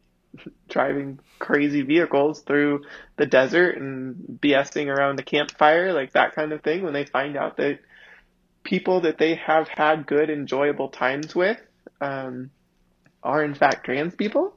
driving 0.69 1.19
crazy 1.39 1.81
vehicles 1.81 2.41
through 2.41 2.83
the 3.17 3.25
desert 3.25 3.77
and 3.77 4.39
BSing 4.41 4.87
around 4.87 5.19
a 5.19 5.23
campfire, 5.23 5.93
like 5.93 6.13
that 6.13 6.35
kind 6.35 6.51
of 6.51 6.61
thing, 6.61 6.83
when 6.83 6.93
they 6.93 7.05
find 7.05 7.37
out 7.37 7.57
that 7.57 7.79
people 8.63 9.01
that 9.01 9.17
they 9.17 9.35
have 9.35 9.67
had 9.67 10.05
good, 10.05 10.29
enjoyable 10.29 10.89
times 10.89 11.35
with 11.35 11.59
um, 11.99 12.51
are 13.23 13.43
in 13.43 13.53
fact 13.53 13.85
trans 13.85 14.15
people, 14.15 14.55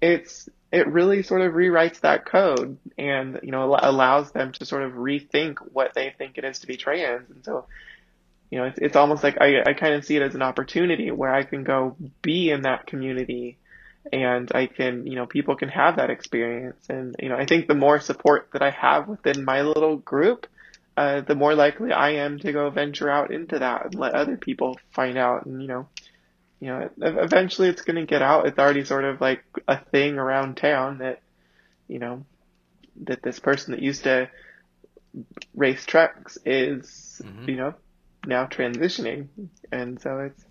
it's 0.00 0.48
it 0.74 0.88
really 0.88 1.22
sort 1.22 1.40
of 1.40 1.52
rewrites 1.52 2.00
that 2.00 2.26
code 2.26 2.78
and 2.98 3.40
you 3.42 3.50
know 3.50 3.76
allows 3.80 4.32
them 4.32 4.52
to 4.52 4.64
sort 4.64 4.82
of 4.82 4.92
rethink 4.92 5.56
what 5.72 5.94
they 5.94 6.14
think 6.16 6.38
it 6.38 6.44
is 6.44 6.58
to 6.60 6.66
be 6.66 6.76
trans, 6.76 7.30
and 7.30 7.44
so 7.44 7.66
you 8.50 8.58
know 8.58 8.64
it's, 8.64 8.78
it's 8.78 8.96
almost 8.96 9.22
like 9.22 9.40
I, 9.40 9.62
I 9.64 9.72
kind 9.74 9.94
of 9.94 10.04
see 10.04 10.16
it 10.16 10.22
as 10.22 10.34
an 10.34 10.42
opportunity 10.42 11.10
where 11.10 11.34
I 11.34 11.44
can 11.44 11.64
go 11.64 11.96
be 12.22 12.50
in 12.50 12.62
that 12.62 12.86
community 12.86 13.58
and 14.12 14.50
I 14.54 14.66
can, 14.66 15.06
you 15.06 15.14
know, 15.16 15.26
people 15.26 15.56
can 15.56 15.68
have 15.70 15.96
that 15.96 16.10
experience. 16.10 16.86
And, 16.88 17.16
you 17.18 17.28
know, 17.28 17.36
I 17.36 17.46
think 17.46 17.66
the 17.66 17.74
more 17.74 18.00
support 18.00 18.50
that 18.52 18.62
I 18.62 18.70
have 18.70 19.08
within 19.08 19.44
my 19.44 19.62
little 19.62 19.96
group, 19.96 20.46
uh, 20.96 21.22
the 21.22 21.34
more 21.34 21.54
likely 21.54 21.92
I 21.92 22.10
am 22.10 22.38
to 22.40 22.52
go 22.52 22.70
venture 22.70 23.10
out 23.10 23.32
into 23.32 23.58
that 23.58 23.86
and 23.86 23.94
let 23.94 24.14
other 24.14 24.36
people 24.36 24.78
find 24.90 25.16
out. 25.16 25.46
And, 25.46 25.60
you 25.60 25.68
know, 25.68 25.88
you 26.64 26.70
know, 26.70 26.88
eventually 27.02 27.68
it's 27.68 27.82
going 27.82 27.96
to 27.96 28.06
get 28.06 28.22
out. 28.22 28.46
It's 28.46 28.58
already 28.58 28.86
sort 28.86 29.04
of 29.04 29.20
like 29.20 29.44
a 29.68 29.78
thing 29.78 30.16
around 30.16 30.56
town 30.56 30.96
that, 30.98 31.20
you 31.88 31.98
know, 31.98 32.24
that 33.02 33.22
this 33.22 33.38
person 33.38 33.72
that 33.72 33.82
used 33.82 34.04
to 34.04 34.30
race 35.54 35.84
trucks 35.84 36.38
is, 36.46 37.20
mm-hmm. 37.22 37.50
you 37.50 37.56
know, 37.56 37.74
now 38.26 38.46
transitioning. 38.46 39.26
And 39.70 40.00
so 40.00 40.20
it's, 40.20 40.42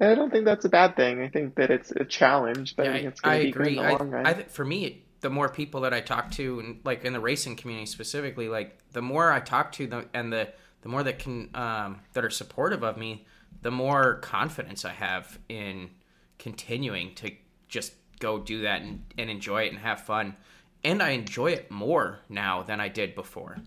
I 0.00 0.16
don't 0.16 0.32
think 0.32 0.46
that's 0.46 0.64
a 0.64 0.68
bad 0.68 0.96
thing. 0.96 1.22
I 1.22 1.28
think 1.28 1.54
that 1.54 1.70
it's 1.70 1.92
a 1.92 2.04
challenge, 2.04 2.74
but 2.74 2.86
yeah, 2.86 2.90
I 2.90 2.94
think 2.94 3.06
it's 3.06 3.20
going 3.20 3.38
to 3.38 3.44
be 3.44 3.50
agree. 3.50 3.64
good 3.76 3.78
in 3.78 3.84
the 3.84 3.98
long 3.98 4.10
run. 4.10 4.26
I, 4.26 4.32
th- 4.32 4.46
for 4.48 4.64
me, 4.64 5.04
the 5.20 5.30
more 5.30 5.48
people 5.48 5.82
that 5.82 5.94
I 5.94 6.00
talk 6.00 6.32
to, 6.32 6.58
and 6.58 6.80
like 6.82 7.04
in 7.04 7.12
the 7.12 7.20
racing 7.20 7.54
community 7.54 7.86
specifically, 7.86 8.48
like 8.48 8.76
the 8.90 9.02
more 9.02 9.30
I 9.30 9.38
talk 9.38 9.70
to 9.74 9.86
them, 9.86 10.08
and 10.12 10.32
the 10.32 10.48
the 10.80 10.88
more 10.88 11.04
that 11.04 11.20
can 11.20 11.50
um, 11.54 12.00
that 12.14 12.24
are 12.24 12.30
supportive 12.30 12.82
of 12.82 12.96
me, 12.96 13.24
the 13.60 13.70
more 13.70 14.14
confidence 14.16 14.84
I 14.84 14.92
have 14.92 15.38
in 15.48 15.90
continuing 16.38 17.14
to 17.16 17.30
just 17.68 17.94
go 18.18 18.38
do 18.38 18.62
that 18.62 18.82
and, 18.82 19.04
and 19.18 19.30
enjoy 19.30 19.64
it 19.64 19.72
and 19.72 19.78
have 19.78 20.00
fun. 20.00 20.36
And 20.84 21.02
I 21.02 21.10
enjoy 21.10 21.52
it 21.52 21.70
more 21.70 22.20
now 22.28 22.62
than 22.62 22.80
I 22.80 22.88
did 22.88 23.14
before. 23.14 23.58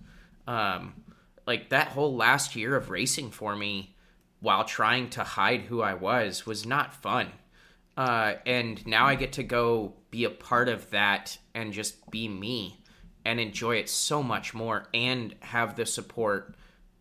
Um, 0.47 0.93
like 1.47 1.69
that 1.69 1.89
whole 1.89 2.15
last 2.15 2.55
year 2.55 2.75
of 2.75 2.89
racing 2.89 3.31
for 3.31 3.55
me 3.55 3.95
while 4.39 4.63
trying 4.63 5.09
to 5.11 5.23
hide 5.23 5.61
who 5.61 5.81
I 5.81 5.93
was 5.93 6.45
was 6.45 6.65
not 6.65 6.93
fun. 6.93 7.31
Uh, 7.97 8.33
and 8.45 8.85
now 8.85 9.05
I 9.05 9.15
get 9.15 9.33
to 9.33 9.43
go 9.43 9.93
be 10.11 10.25
a 10.25 10.29
part 10.29 10.67
of 10.67 10.89
that 10.91 11.37
and 11.53 11.71
just 11.71 12.09
be 12.11 12.27
me 12.27 12.81
and 13.23 13.39
enjoy 13.39 13.77
it 13.77 13.89
so 13.89 14.21
much 14.21 14.53
more 14.53 14.87
and 14.93 15.33
have 15.39 15.75
the 15.75 15.85
support 15.85 16.55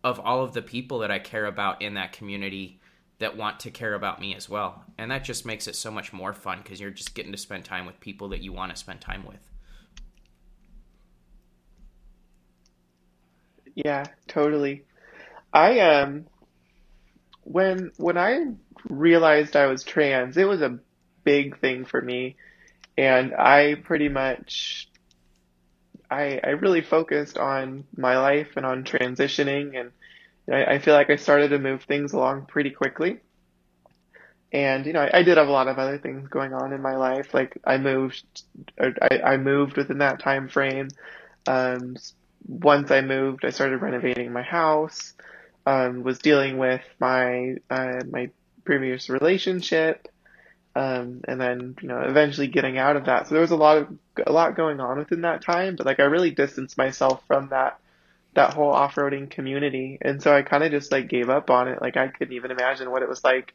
of 0.05 0.19
all 0.19 0.43
of 0.43 0.53
the 0.53 0.61
people 0.61 0.99
that 0.99 1.09
I 1.09 1.17
care 1.17 1.47
about 1.47 1.81
in 1.81 1.95
that 1.95 2.13
community 2.13 2.79
that 3.17 3.35
want 3.35 3.59
to 3.61 3.71
care 3.71 3.95
about 3.95 4.21
me 4.21 4.35
as 4.35 4.47
well. 4.47 4.83
And 4.99 5.09
that 5.09 5.23
just 5.23 5.47
makes 5.47 5.67
it 5.67 5.75
so 5.75 5.89
much 5.89 6.13
more 6.13 6.31
fun 6.31 6.59
because 6.61 6.79
you're 6.79 6.91
just 6.91 7.15
getting 7.15 7.31
to 7.31 7.39
spend 7.39 7.65
time 7.65 7.87
with 7.87 7.99
people 7.99 8.29
that 8.29 8.41
you 8.41 8.53
want 8.53 8.71
to 8.71 8.77
spend 8.77 9.01
time 9.01 9.25
with. 9.25 9.39
Yeah, 13.73 14.03
totally. 14.27 14.85
I 15.51 15.79
um 15.79 16.27
when 17.43 17.91
when 17.97 18.17
I 18.17 18.45
realized 18.87 19.55
I 19.55 19.65
was 19.65 19.83
trans, 19.83 20.37
it 20.37 20.47
was 20.47 20.61
a 20.61 20.77
big 21.23 21.59
thing 21.59 21.83
for 21.85 21.99
me, 21.99 22.35
and 22.95 23.33
I 23.33 23.73
pretty 23.73 24.09
much 24.09 24.87
I 26.11 26.39
I 26.43 26.49
really 26.49 26.81
focused 26.81 27.37
on 27.37 27.85
my 27.97 28.17
life 28.19 28.49
and 28.55 28.65
on 28.65 28.83
transitioning, 28.83 29.79
and 29.79 29.91
I, 30.51 30.65
I 30.65 30.79
feel 30.79 30.93
like 30.93 31.09
I 31.09 31.15
started 31.15 31.49
to 31.49 31.59
move 31.59 31.83
things 31.83 32.13
along 32.13 32.45
pretty 32.45 32.71
quickly. 32.71 33.19
And 34.51 34.85
you 34.85 34.93
know, 34.93 35.01
I, 35.01 35.19
I 35.19 35.23
did 35.23 35.37
have 35.37 35.47
a 35.47 35.51
lot 35.51 35.67
of 35.67 35.79
other 35.79 35.97
things 35.97 36.29
going 36.29 36.53
on 36.53 36.71
in 36.73 36.81
my 36.81 36.95
life. 36.95 37.33
Like 37.33 37.57
I 37.65 37.77
moved, 37.77 38.23
I, 38.79 39.21
I 39.23 39.37
moved 39.37 39.77
within 39.77 39.97
that 39.99 40.19
time 40.19 40.47
frame. 40.47 40.89
Um, 41.47 41.97
once 42.47 42.91
I 42.91 43.01
moved, 43.01 43.43
I 43.43 43.49
started 43.49 43.81
renovating 43.81 44.31
my 44.31 44.43
house 44.43 45.13
um, 45.65 46.03
was 46.03 46.19
dealing 46.19 46.57
with 46.57 46.81
my 46.99 47.55
uh, 47.69 48.01
my 48.09 48.29
previous 48.63 49.09
relationship, 49.09 50.07
um, 50.75 51.21
and 51.27 51.39
then 51.39 51.75
you 51.81 51.87
know 51.87 52.01
eventually 52.01 52.47
getting 52.47 52.77
out 52.77 52.95
of 52.95 53.05
that. 53.05 53.27
So 53.27 53.35
there 53.35 53.41
was 53.41 53.51
a 53.51 53.55
lot 53.55 53.77
of 53.77 53.87
a 54.25 54.31
lot 54.31 54.55
going 54.55 54.79
on 54.79 54.97
within 54.97 55.21
that 55.21 55.41
time, 55.41 55.75
but 55.75 55.85
like 55.85 55.99
I 55.99 56.03
really 56.03 56.31
distanced 56.31 56.77
myself 56.77 57.23
from 57.27 57.49
that 57.49 57.79
that 58.35 58.53
whole 58.53 58.71
off-roading 58.71 59.29
community, 59.29 59.97
and 60.01 60.21
so 60.21 60.35
I 60.35 60.41
kind 60.43 60.63
of 60.63 60.71
just 60.71 60.91
like 60.91 61.09
gave 61.09 61.29
up 61.29 61.49
on 61.49 61.67
it. 61.67 61.81
Like 61.81 61.97
I 61.97 62.09
couldn't 62.09 62.33
even 62.33 62.51
imagine 62.51 62.91
what 62.91 63.01
it 63.01 63.09
was 63.09 63.23
like, 63.23 63.53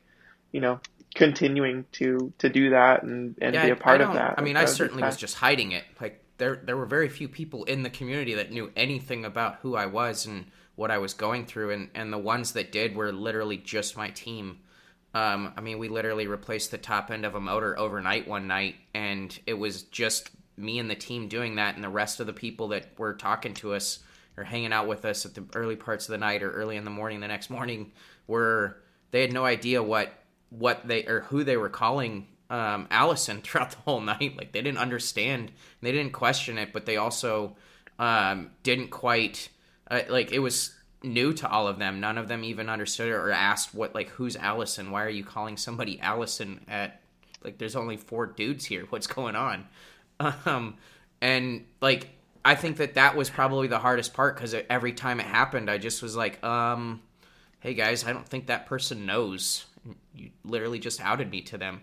you 0.53 0.61
know, 0.61 0.81
continuing 1.15 1.85
to 1.93 2.33
to 2.39 2.49
do 2.49 2.71
that 2.71 3.03
and 3.03 3.37
and 3.41 3.55
yeah, 3.55 3.67
be 3.67 3.71
a 3.71 3.77
part 3.77 4.01
of 4.01 4.15
that. 4.15 4.35
I 4.39 4.43
mean, 4.43 4.57
I 4.57 4.65
certainly 4.65 5.03
was 5.03 5.17
just 5.17 5.37
hiding 5.37 5.73
it. 5.73 5.85
Like 6.01 6.25
there 6.39 6.57
there 6.57 6.77
were 6.77 6.87
very 6.87 7.09
few 7.09 7.29
people 7.29 7.65
in 7.65 7.83
the 7.83 7.91
community 7.91 8.35
that 8.35 8.51
knew 8.51 8.73
anything 8.75 9.25
about 9.25 9.57
who 9.57 9.77
I 9.77 9.87
was 9.87 10.27
and 10.27 10.47
what 10.77 10.91
I 10.91 10.99
was 10.99 11.15
going 11.15 11.47
through, 11.47 11.71
and 11.71 11.91
and 11.95 12.13
the 12.13 12.19
ones 12.19 12.53
that 12.53 12.73
did 12.73 12.97
were 12.97 13.13
literally 13.13 13.59
just 13.59 13.97
my 13.97 14.09
team. 14.11 14.61
Um, 15.13 15.53
I 15.57 15.61
mean, 15.61 15.79
we 15.79 15.89
literally 15.89 16.29
replaced 16.29 16.71
the 16.71 16.79
top 16.79 17.11
end 17.11 17.27
of 17.27 17.35
a 17.35 17.41
motor 17.41 17.79
overnight 17.79 18.29
one 18.29 18.47
night, 18.47 18.77
and 18.95 19.37
it 19.47 19.55
was 19.55 19.83
just 19.83 20.31
me 20.57 20.79
and 20.79 20.89
the 20.89 20.95
team 20.95 21.29
doing 21.29 21.57
that, 21.57 21.75
and 21.75 21.85
the 21.85 21.89
rest 21.89 22.21
of 22.21 22.27
the 22.27 22.33
people 22.33 22.69
that 22.69 22.99
were 22.99 23.15
talking 23.15 23.53
to 23.55 23.75
us 23.75 23.99
or 24.41 24.45
hanging 24.45 24.73
out 24.73 24.89
with 24.89 25.05
us 25.05 25.27
at 25.27 25.35
the 25.35 25.45
early 25.55 25.77
parts 25.77 26.09
of 26.09 26.13
the 26.13 26.19
night 26.19 26.43
or 26.43 26.51
early 26.51 26.77
in 26.77 26.85
the 26.85 26.91
morning 26.91 27.21
the 27.21 27.29
next 27.29 27.51
morning 27.51 27.93
were 28.27 28.77
they 29.11 29.21
had 29.21 29.33
no 29.33 29.45
idea 29.45 29.83
what 29.83 30.13
what 30.49 30.87
they 30.87 31.05
or 31.05 31.21
who 31.21 31.45
they 31.45 31.57
were 31.57 31.69
calling 31.69 32.27
um, 32.51 32.89
Allison 32.91 33.41
throughout 33.43 33.71
the 33.71 33.79
whole 33.79 34.01
night. 34.01 34.37
Like 34.37 34.53
they 34.53 34.63
didn't 34.63 34.79
understand, 34.79 35.53
they 35.81 35.93
didn't 35.93 36.13
question 36.13 36.59
it, 36.59 36.73
but 36.73 36.87
they 36.87 36.97
also 36.97 37.57
um, 37.99 38.51
didn't 38.63 38.89
quite 38.89 39.49
uh, 39.91 40.03
like 40.09 40.33
it 40.33 40.41
was 40.41 40.75
new 41.03 41.33
to 41.35 41.49
all 41.49 41.67
of 41.67 41.79
them. 41.79 42.01
None 42.01 42.19
of 42.19 42.29
them 42.29 42.45
even 42.45 42.69
understood 42.69 43.11
or 43.11 43.31
asked 43.31 43.75
what 43.75 43.95
like 43.95 44.09
who's 44.11 44.37
Allison? 44.37 44.91
Why 44.91 45.05
are 45.05 45.11
you 45.11 45.25
calling 45.25 45.57
somebody 45.57 46.01
Allison 46.01 46.65
at 46.69 47.01
like 47.43 47.59
there's 47.59 47.77
only 47.77 47.97
four 47.97 48.27
dudes 48.27 48.65
here. 48.65 48.87
What's 48.91 49.07
going 49.07 49.37
on? 49.37 49.67
Um 50.19 50.77
and 51.23 51.65
like 51.81 52.09
I 52.45 52.55
think 52.55 52.79
that 52.79 52.95
that 52.95 53.17
was 53.17 53.31
probably 53.31 53.69
the 53.69 53.79
hardest 53.79 54.15
part 54.15 54.37
cuz 54.37 54.55
every 54.69 54.93
time 54.93 55.21
it 55.21 55.27
happened 55.27 55.71
I 55.71 55.79
just 55.79 56.03
was 56.03 56.17
like 56.17 56.43
um 56.45 57.03
hey 57.61 57.75
guys, 57.75 58.05
I 58.05 58.13
don't 58.13 58.29
think 58.29 58.47
that 58.47 58.67
person 58.67 59.07
knows. 59.07 59.67
You 60.15 60.31
literally 60.45 60.79
just 60.79 61.01
outed 61.01 61.31
me 61.31 61.43
to 61.43 61.59
them. 61.59 61.83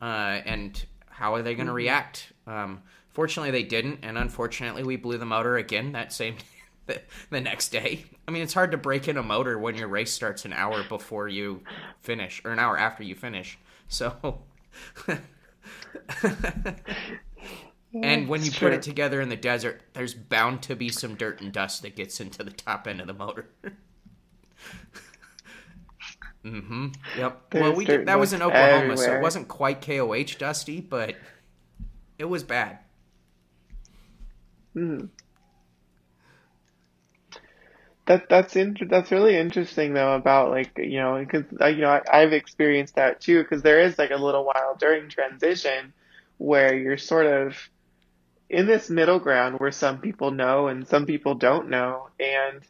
Uh 0.00 0.40
and 0.44 0.84
how 1.14 1.34
are 1.34 1.42
they 1.42 1.54
going 1.54 1.66
to 1.66 1.70
mm-hmm. 1.70 1.76
react? 1.76 2.32
Um, 2.46 2.82
fortunately, 3.12 3.52
they 3.52 3.62
didn't, 3.62 4.00
and 4.02 4.18
unfortunately, 4.18 4.82
we 4.82 4.96
blew 4.96 5.16
the 5.16 5.24
motor 5.24 5.56
again 5.56 5.92
that 5.92 6.12
same 6.12 6.36
the, 6.86 7.00
the 7.30 7.40
next 7.40 7.68
day. 7.68 8.04
I 8.26 8.32
mean, 8.32 8.42
it's 8.42 8.54
hard 8.54 8.72
to 8.72 8.76
break 8.76 9.06
in 9.06 9.16
a 9.16 9.22
motor 9.22 9.56
when 9.58 9.76
your 9.76 9.88
race 9.88 10.12
starts 10.12 10.44
an 10.44 10.52
hour 10.52 10.82
before 10.88 11.28
you 11.28 11.62
finish, 12.00 12.42
or 12.44 12.50
an 12.50 12.58
hour 12.58 12.76
after 12.76 13.04
you 13.04 13.14
finish. 13.14 13.58
So. 13.88 14.42
and 18.02 18.28
when 18.28 18.42
you 18.42 18.50
put 18.50 18.72
it 18.72 18.82
together 18.82 19.20
in 19.20 19.28
the 19.28 19.36
desert, 19.36 19.82
there's 19.92 20.14
bound 20.14 20.62
to 20.62 20.74
be 20.74 20.88
some 20.88 21.14
dirt 21.14 21.40
and 21.40 21.52
dust 21.52 21.82
that 21.82 21.94
gets 21.94 22.20
into 22.20 22.42
the 22.42 22.50
top 22.50 22.88
end 22.88 23.00
of 23.00 23.06
the 23.06 23.14
motor. 23.14 23.46
mm-hmm. 26.44 26.88
Yep. 27.16 27.50
There's 27.50 27.62
well, 27.62 27.74
we 27.74 27.84
did, 27.84 28.06
that 28.06 28.18
was 28.18 28.32
in 28.32 28.42
Oklahoma, 28.42 28.76
everywhere. 28.76 28.96
so 28.96 29.14
it 29.14 29.22
wasn't 29.22 29.48
quite 29.48 29.80
KOH 29.80 30.38
dusty, 30.38 30.80
but 30.80 31.14
it 32.18 32.24
was 32.24 32.42
bad. 32.42 32.78
Hmm. 34.72 35.06
That 38.06 38.28
that's 38.28 38.54
inter- 38.54 38.86
that's 38.86 39.10
really 39.10 39.34
interesting 39.34 39.94
though 39.94 40.14
about 40.14 40.50
like 40.50 40.72
you 40.76 40.98
know 40.98 41.24
because 41.24 41.44
uh, 41.58 41.68
you 41.68 41.80
know 41.80 41.88
I, 41.88 42.02
I've 42.12 42.34
experienced 42.34 42.96
that 42.96 43.22
too 43.22 43.42
because 43.42 43.62
there 43.62 43.80
is 43.80 43.98
like 43.98 44.10
a 44.10 44.16
little 44.16 44.44
while 44.44 44.76
during 44.78 45.08
transition 45.08 45.94
where 46.36 46.76
you're 46.76 46.98
sort 46.98 47.24
of 47.24 47.56
in 48.48 48.66
this 48.66 48.90
middle 48.90 49.18
ground 49.18 49.58
where 49.58 49.72
some 49.72 49.98
people 50.00 50.30
know 50.30 50.68
and 50.68 50.86
some 50.86 51.06
people 51.06 51.34
don't 51.34 51.70
know. 51.70 52.08
And, 52.20 52.62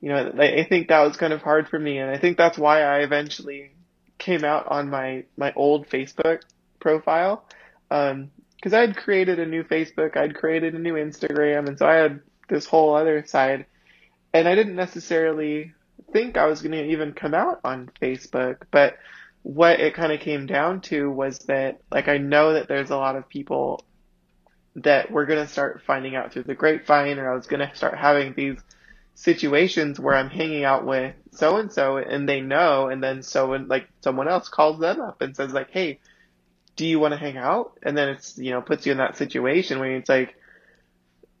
you 0.00 0.08
know, 0.10 0.32
I 0.38 0.66
think 0.68 0.88
that 0.88 1.00
was 1.00 1.16
kind 1.16 1.32
of 1.32 1.42
hard 1.42 1.68
for 1.68 1.78
me. 1.78 1.98
And 1.98 2.10
I 2.10 2.18
think 2.18 2.36
that's 2.36 2.58
why 2.58 2.82
I 2.82 2.98
eventually 2.98 3.72
came 4.18 4.44
out 4.44 4.66
on 4.68 4.90
my, 4.90 5.24
my 5.36 5.52
old 5.54 5.88
Facebook 5.88 6.42
profile. 6.80 7.44
Um, 7.90 8.30
cause 8.62 8.74
I 8.74 8.80
had 8.80 8.96
created 8.96 9.38
a 9.38 9.46
new 9.46 9.62
Facebook, 9.62 10.16
I'd 10.16 10.34
created 10.34 10.74
a 10.74 10.78
new 10.78 10.94
Instagram. 10.94 11.68
And 11.68 11.78
so 11.78 11.86
I 11.86 11.94
had 11.94 12.20
this 12.48 12.66
whole 12.66 12.94
other 12.94 13.24
side 13.26 13.66
and 14.32 14.46
I 14.46 14.54
didn't 14.54 14.76
necessarily 14.76 15.72
think 16.12 16.36
I 16.36 16.46
was 16.46 16.62
going 16.62 16.72
to 16.72 16.90
even 16.90 17.12
come 17.12 17.34
out 17.34 17.60
on 17.64 17.90
Facebook, 18.00 18.62
but 18.70 18.96
what 19.42 19.80
it 19.80 19.94
kind 19.94 20.12
of 20.12 20.20
came 20.20 20.46
down 20.46 20.80
to 20.80 21.10
was 21.10 21.38
that 21.40 21.80
like 21.90 22.08
I 22.08 22.18
know 22.18 22.54
that 22.54 22.68
there's 22.68 22.90
a 22.90 22.96
lot 22.96 23.16
of 23.16 23.28
people 23.28 23.84
that 24.82 25.10
we're 25.10 25.26
going 25.26 25.44
to 25.44 25.50
start 25.50 25.82
finding 25.86 26.16
out 26.16 26.32
through 26.32 26.44
the 26.44 26.54
grapevine 26.54 27.18
or 27.18 27.30
I 27.30 27.34
was 27.34 27.46
going 27.46 27.66
to 27.66 27.74
start 27.76 27.96
having 27.96 28.34
these 28.34 28.58
situations 29.14 29.98
where 29.98 30.14
I'm 30.14 30.30
hanging 30.30 30.64
out 30.64 30.86
with 30.86 31.14
so 31.32 31.56
and 31.56 31.72
so 31.72 31.96
and 31.96 32.28
they 32.28 32.40
know 32.40 32.88
and 32.88 33.02
then 33.02 33.22
so 33.22 33.52
and 33.52 33.68
like 33.68 33.88
someone 34.00 34.28
else 34.28 34.48
calls 34.48 34.78
them 34.78 35.00
up 35.00 35.20
and 35.22 35.34
says 35.34 35.52
like, 35.52 35.70
Hey, 35.70 35.98
do 36.78 36.86
you 36.86 37.00
want 37.00 37.12
to 37.12 37.18
hang 37.18 37.36
out? 37.36 37.76
And 37.82 37.98
then 37.98 38.10
it's, 38.10 38.38
you 38.38 38.52
know, 38.52 38.62
puts 38.62 38.86
you 38.86 38.92
in 38.92 38.98
that 38.98 39.16
situation 39.16 39.80
where 39.80 39.96
it's 39.96 40.08
like, 40.08 40.36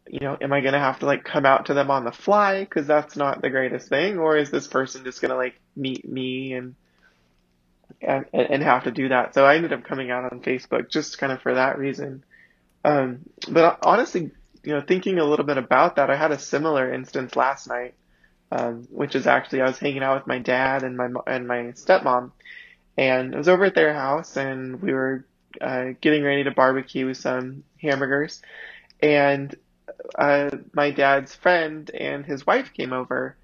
you 0.08 0.18
know, 0.20 0.36
am 0.40 0.52
I 0.52 0.60
going 0.60 0.72
to 0.72 0.80
have 0.80 0.98
to 0.98 1.06
like 1.06 1.22
come 1.22 1.46
out 1.46 1.66
to 1.66 1.74
them 1.74 1.92
on 1.92 2.04
the 2.04 2.10
fly? 2.10 2.66
Cause 2.68 2.88
that's 2.88 3.16
not 3.16 3.40
the 3.40 3.50
greatest 3.50 3.88
thing. 3.88 4.18
Or 4.18 4.36
is 4.36 4.50
this 4.50 4.66
person 4.66 5.04
just 5.04 5.20
going 5.22 5.30
to 5.30 5.36
like 5.36 5.60
meet 5.76 6.06
me 6.08 6.54
and, 6.54 6.74
and, 8.02 8.26
and 8.32 8.62
have 8.64 8.84
to 8.84 8.90
do 8.90 9.10
that? 9.10 9.34
So 9.34 9.44
I 9.44 9.54
ended 9.54 9.72
up 9.72 9.84
coming 9.84 10.10
out 10.10 10.32
on 10.32 10.40
Facebook 10.40 10.90
just 10.90 11.18
kind 11.18 11.32
of 11.32 11.40
for 11.40 11.54
that 11.54 11.78
reason. 11.78 12.24
Um, 12.84 13.20
but 13.48 13.78
honestly, 13.82 14.30
you 14.62 14.72
know, 14.74 14.80
thinking 14.80 15.18
a 15.18 15.24
little 15.24 15.44
bit 15.44 15.58
about 15.58 15.96
that, 15.96 16.10
I 16.10 16.16
had 16.16 16.32
a 16.32 16.38
similar 16.38 16.92
instance 16.92 17.36
last 17.36 17.68
night, 17.68 17.94
um, 18.50 18.86
which 18.90 19.14
is 19.14 19.26
actually 19.26 19.60
I 19.62 19.66
was 19.66 19.78
hanging 19.78 20.02
out 20.02 20.20
with 20.20 20.26
my 20.26 20.38
dad 20.38 20.82
and 20.82 20.96
my 20.96 21.08
and 21.26 21.46
my 21.46 21.72
stepmom, 21.74 22.32
and 22.96 23.34
I 23.34 23.38
was 23.38 23.48
over 23.48 23.64
at 23.66 23.74
their 23.74 23.94
house, 23.94 24.36
and 24.36 24.80
we 24.80 24.92
were 24.92 25.24
uh, 25.60 25.86
getting 26.00 26.22
ready 26.22 26.44
to 26.44 26.50
barbecue 26.50 27.14
some 27.14 27.64
hamburgers, 27.80 28.42
and 29.00 29.54
uh, 30.16 30.50
my 30.72 30.90
dad's 30.90 31.34
friend 31.34 31.90
and 31.90 32.24
his 32.24 32.46
wife 32.46 32.72
came 32.74 32.92
over, 32.92 33.36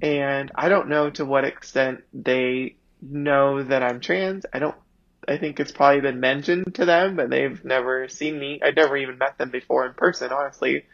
and 0.00 0.50
I 0.54 0.68
don't 0.68 0.88
know 0.88 1.10
to 1.10 1.24
what 1.24 1.44
extent 1.44 2.02
they 2.12 2.76
know 3.00 3.62
that 3.62 3.82
I'm 3.82 4.00
trans. 4.00 4.46
I 4.52 4.58
don't 4.58 4.76
I 5.26 5.36
think 5.36 5.60
it's 5.60 5.72
probably 5.72 6.00
been 6.00 6.20
mentioned 6.20 6.74
to 6.74 6.84
them, 6.84 7.16
but 7.16 7.30
they've 7.30 7.64
never 7.64 8.08
seen 8.08 8.38
me. 8.38 8.60
I'd 8.62 8.76
never 8.76 8.96
even 8.96 9.18
met 9.18 9.38
them 9.38 9.50
before 9.50 9.86
in 9.86 9.94
person, 9.94 10.32
honestly. 10.32 10.84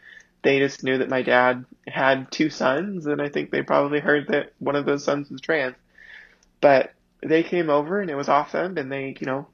They 0.41 0.59
just 0.59 0.83
knew 0.83 0.99
that 0.99 1.09
my 1.09 1.21
dad 1.21 1.65
had 1.87 2.31
two 2.31 2.49
sons, 2.49 3.07
and 3.07 3.21
I 3.21 3.29
think 3.29 3.51
they 3.51 3.63
probably 3.63 3.99
heard 3.99 4.27
that 4.27 4.53
one 4.59 4.75
of 4.75 4.85
those 4.85 5.03
sons 5.03 5.29
was 5.29 5.41
trans. 5.41 5.75
But 6.61 6.93
they 7.21 7.43
came 7.43 7.69
over 7.69 7.99
and 7.99 8.09
it 8.09 8.15
was 8.15 8.29
awesome, 8.29 8.77
and 8.77 8.91
they, 8.91 9.15
you 9.19 9.25
know, 9.25 9.47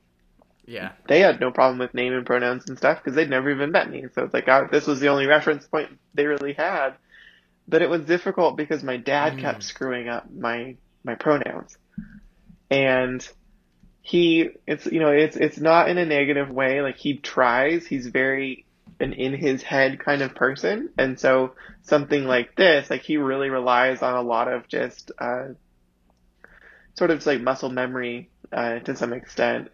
yeah, 0.67 0.91
they 1.07 1.19
had 1.19 1.39
no 1.39 1.51
problem 1.51 1.79
with 1.79 1.93
name 1.93 2.13
and 2.13 2.25
pronouns 2.25 2.67
and 2.67 2.77
stuff 2.77 2.97
because 2.97 3.15
they'd 3.15 3.29
never 3.29 3.51
even 3.51 3.71
met 3.71 3.89
me. 3.89 4.05
So 4.13 4.23
it's 4.23 4.33
like 4.33 4.49
I, 4.49 4.65
this 4.65 4.87
was 4.87 4.99
the 4.99 5.09
only 5.09 5.27
reference 5.27 5.65
point 5.67 5.97
they 6.13 6.25
really 6.25 6.53
had. 6.53 6.95
But 7.67 7.81
it 7.81 7.89
was 7.89 8.01
difficult 8.01 8.57
because 8.57 8.83
my 8.83 8.97
dad 8.97 9.33
mm. 9.33 9.41
kept 9.41 9.63
screwing 9.63 10.07
up 10.07 10.31
my 10.31 10.75
my 11.03 11.15
pronouns, 11.15 11.77
and 12.69 13.27
he 14.07 14.51
it's 14.67 14.85
you 14.85 14.99
know 14.99 15.09
it's 15.09 15.35
it's 15.35 15.57
not 15.57 15.89
in 15.89 15.97
a 15.97 16.05
negative 16.05 16.51
way. 16.51 16.83
Like 16.83 16.95
he 16.95 17.17
tries. 17.17 17.87
He's 17.87 18.05
very 18.05 18.63
an 18.99 19.13
in 19.13 19.33
his 19.33 19.63
head 19.63 19.99
kind 19.99 20.21
of 20.21 20.35
person. 20.35 20.91
And 20.95 21.19
so 21.19 21.55
something 21.81 22.23
like 22.25 22.55
this 22.55 22.91
like 22.91 23.01
he 23.01 23.17
really 23.17 23.49
relies 23.49 24.03
on 24.03 24.13
a 24.13 24.21
lot 24.21 24.47
of 24.47 24.67
just 24.67 25.11
uh 25.17 25.47
sort 26.93 27.09
of 27.09 27.25
like 27.25 27.41
muscle 27.41 27.71
memory 27.71 28.29
uh 28.51 28.77
to 28.77 28.95
some 28.95 29.11
extent. 29.11 29.71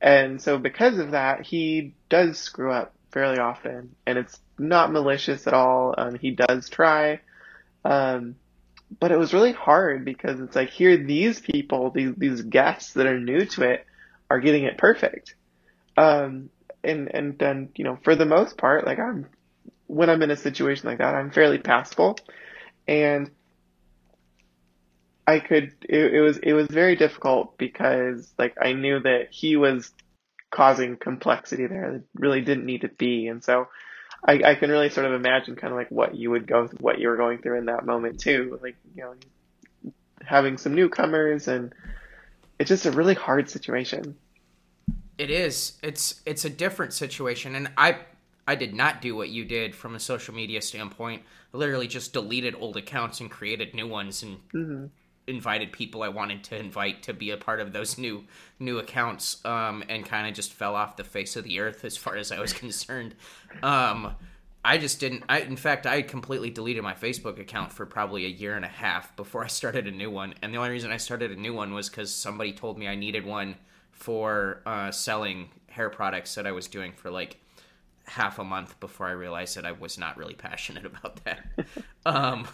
And 0.00 0.40
so 0.40 0.58
because 0.58 1.00
of 1.00 1.10
that 1.10 1.44
he 1.44 1.94
does 2.08 2.38
screw 2.38 2.70
up 2.70 2.94
fairly 3.10 3.40
often. 3.40 3.96
And 4.06 4.16
it's 4.16 4.38
not 4.60 4.92
malicious 4.92 5.48
at 5.48 5.54
all. 5.54 5.96
Um 5.98 6.14
he 6.14 6.30
does 6.30 6.68
try. 6.68 7.18
Um 7.84 8.36
but 9.00 9.12
it 9.12 9.18
was 9.18 9.32
really 9.32 9.52
hard 9.52 10.04
because 10.04 10.40
it's 10.40 10.56
like 10.56 10.70
here 10.70 10.96
these 10.96 11.40
people, 11.40 11.90
these 11.90 12.14
these 12.16 12.42
guests 12.42 12.94
that 12.94 13.06
are 13.06 13.18
new 13.18 13.44
to 13.46 13.70
it, 13.70 13.86
are 14.30 14.40
getting 14.40 14.64
it 14.64 14.78
perfect. 14.78 15.34
Um, 15.96 16.50
and 16.82 17.14
and 17.14 17.38
then 17.38 17.70
you 17.76 17.84
know 17.84 17.98
for 18.02 18.14
the 18.14 18.26
most 18.26 18.56
part, 18.56 18.86
like 18.86 18.98
I'm 18.98 19.26
when 19.86 20.10
I'm 20.10 20.22
in 20.22 20.30
a 20.30 20.36
situation 20.36 20.88
like 20.88 20.98
that, 20.98 21.14
I'm 21.14 21.30
fairly 21.30 21.58
passable, 21.58 22.18
and 22.86 23.30
I 25.26 25.40
could 25.40 25.74
it, 25.88 26.14
it 26.14 26.20
was 26.20 26.38
it 26.38 26.52
was 26.52 26.66
very 26.68 26.96
difficult 26.96 27.56
because 27.58 28.32
like 28.38 28.54
I 28.60 28.72
knew 28.72 29.00
that 29.00 29.28
he 29.30 29.56
was 29.56 29.92
causing 30.50 30.96
complexity 30.96 31.66
there 31.66 31.92
that 31.92 32.02
really 32.14 32.42
didn't 32.42 32.66
need 32.66 32.82
to 32.82 32.88
be, 32.88 33.28
and 33.28 33.42
so 33.42 33.68
I, 34.24 34.40
I 34.44 34.54
can 34.54 34.70
really 34.70 34.90
sort 34.90 35.06
of 35.06 35.12
imagine 35.12 35.56
kind 35.56 35.72
of 35.72 35.76
like 35.76 35.90
what 35.90 36.14
you 36.14 36.30
would 36.30 36.46
go, 36.46 36.68
what 36.80 36.98
you 36.98 37.08
were 37.08 37.16
going 37.16 37.38
through 37.38 37.58
in 37.58 37.66
that 37.66 37.84
moment 37.84 38.20
too. 38.20 38.58
Like, 38.62 38.76
you 38.94 39.02
know, 39.02 39.92
having 40.24 40.58
some 40.58 40.74
newcomers 40.74 41.48
and 41.48 41.74
it's 42.58 42.68
just 42.68 42.86
a 42.86 42.92
really 42.92 43.14
hard 43.14 43.50
situation. 43.50 44.16
It 45.18 45.30
is. 45.30 45.78
It's, 45.82 46.20
it's 46.24 46.44
a 46.44 46.50
different 46.50 46.92
situation. 46.92 47.56
And 47.56 47.70
I, 47.76 47.98
I 48.46 48.54
did 48.54 48.74
not 48.74 49.02
do 49.02 49.16
what 49.16 49.28
you 49.28 49.44
did 49.44 49.74
from 49.74 49.94
a 49.94 50.00
social 50.00 50.34
media 50.34 50.62
standpoint. 50.62 51.22
I 51.52 51.56
literally 51.56 51.88
just 51.88 52.12
deleted 52.12 52.54
old 52.58 52.76
accounts 52.76 53.20
and 53.20 53.30
created 53.30 53.74
new 53.74 53.88
ones 53.88 54.22
and 54.22 54.36
mm-hmm 54.54 54.86
invited 55.26 55.72
people 55.72 56.02
I 56.02 56.08
wanted 56.08 56.42
to 56.44 56.58
invite 56.58 57.02
to 57.04 57.14
be 57.14 57.30
a 57.30 57.36
part 57.36 57.60
of 57.60 57.72
those 57.72 57.98
new 57.98 58.24
new 58.58 58.78
accounts, 58.78 59.44
um, 59.44 59.84
and 59.88 60.04
kind 60.04 60.28
of 60.28 60.34
just 60.34 60.52
fell 60.52 60.74
off 60.74 60.96
the 60.96 61.04
face 61.04 61.36
of 61.36 61.44
the 61.44 61.60
earth 61.60 61.84
as 61.84 61.96
far 61.96 62.16
as 62.16 62.32
I 62.32 62.40
was 62.40 62.52
concerned. 62.64 63.14
Um, 63.62 64.14
I 64.64 64.78
just 64.78 65.00
didn't. 65.00 65.24
I 65.28 65.40
in 65.40 65.56
fact 65.56 65.86
I 65.86 66.02
completely 66.02 66.50
deleted 66.50 66.82
my 66.82 66.94
Facebook 66.94 67.40
account 67.40 67.72
for 67.72 67.86
probably 67.86 68.24
a 68.24 68.28
year 68.28 68.54
and 68.54 68.64
a 68.64 68.68
half 68.68 69.14
before 69.16 69.44
I 69.44 69.48
started 69.48 69.86
a 69.86 69.90
new 69.90 70.10
one, 70.10 70.34
and 70.42 70.52
the 70.52 70.58
only 70.58 70.70
reason 70.70 70.92
I 70.92 70.98
started 70.98 71.30
a 71.30 71.36
new 71.36 71.54
one 71.54 71.74
was 71.74 71.88
because 71.88 72.14
somebody 72.14 72.52
told 72.52 72.78
me 72.78 72.86
I 72.86 72.94
needed 72.94 73.24
one 73.24 73.56
for 73.90 74.60
uh, 74.66 74.90
selling 74.90 75.50
hair 75.68 75.90
products 75.90 76.34
that 76.34 76.46
I 76.46 76.52
was 76.52 76.68
doing 76.68 76.92
for 76.92 77.10
like 77.10 77.38
half 78.04 78.38
a 78.38 78.44
month 78.44 78.78
before 78.80 79.06
I 79.06 79.12
realized 79.12 79.56
that 79.56 79.64
I 79.64 79.72
was 79.72 79.98
not 79.98 80.16
really 80.16 80.34
passionate 80.34 80.84
about 80.92 81.24
that. 81.24 81.46
um, 82.04 82.46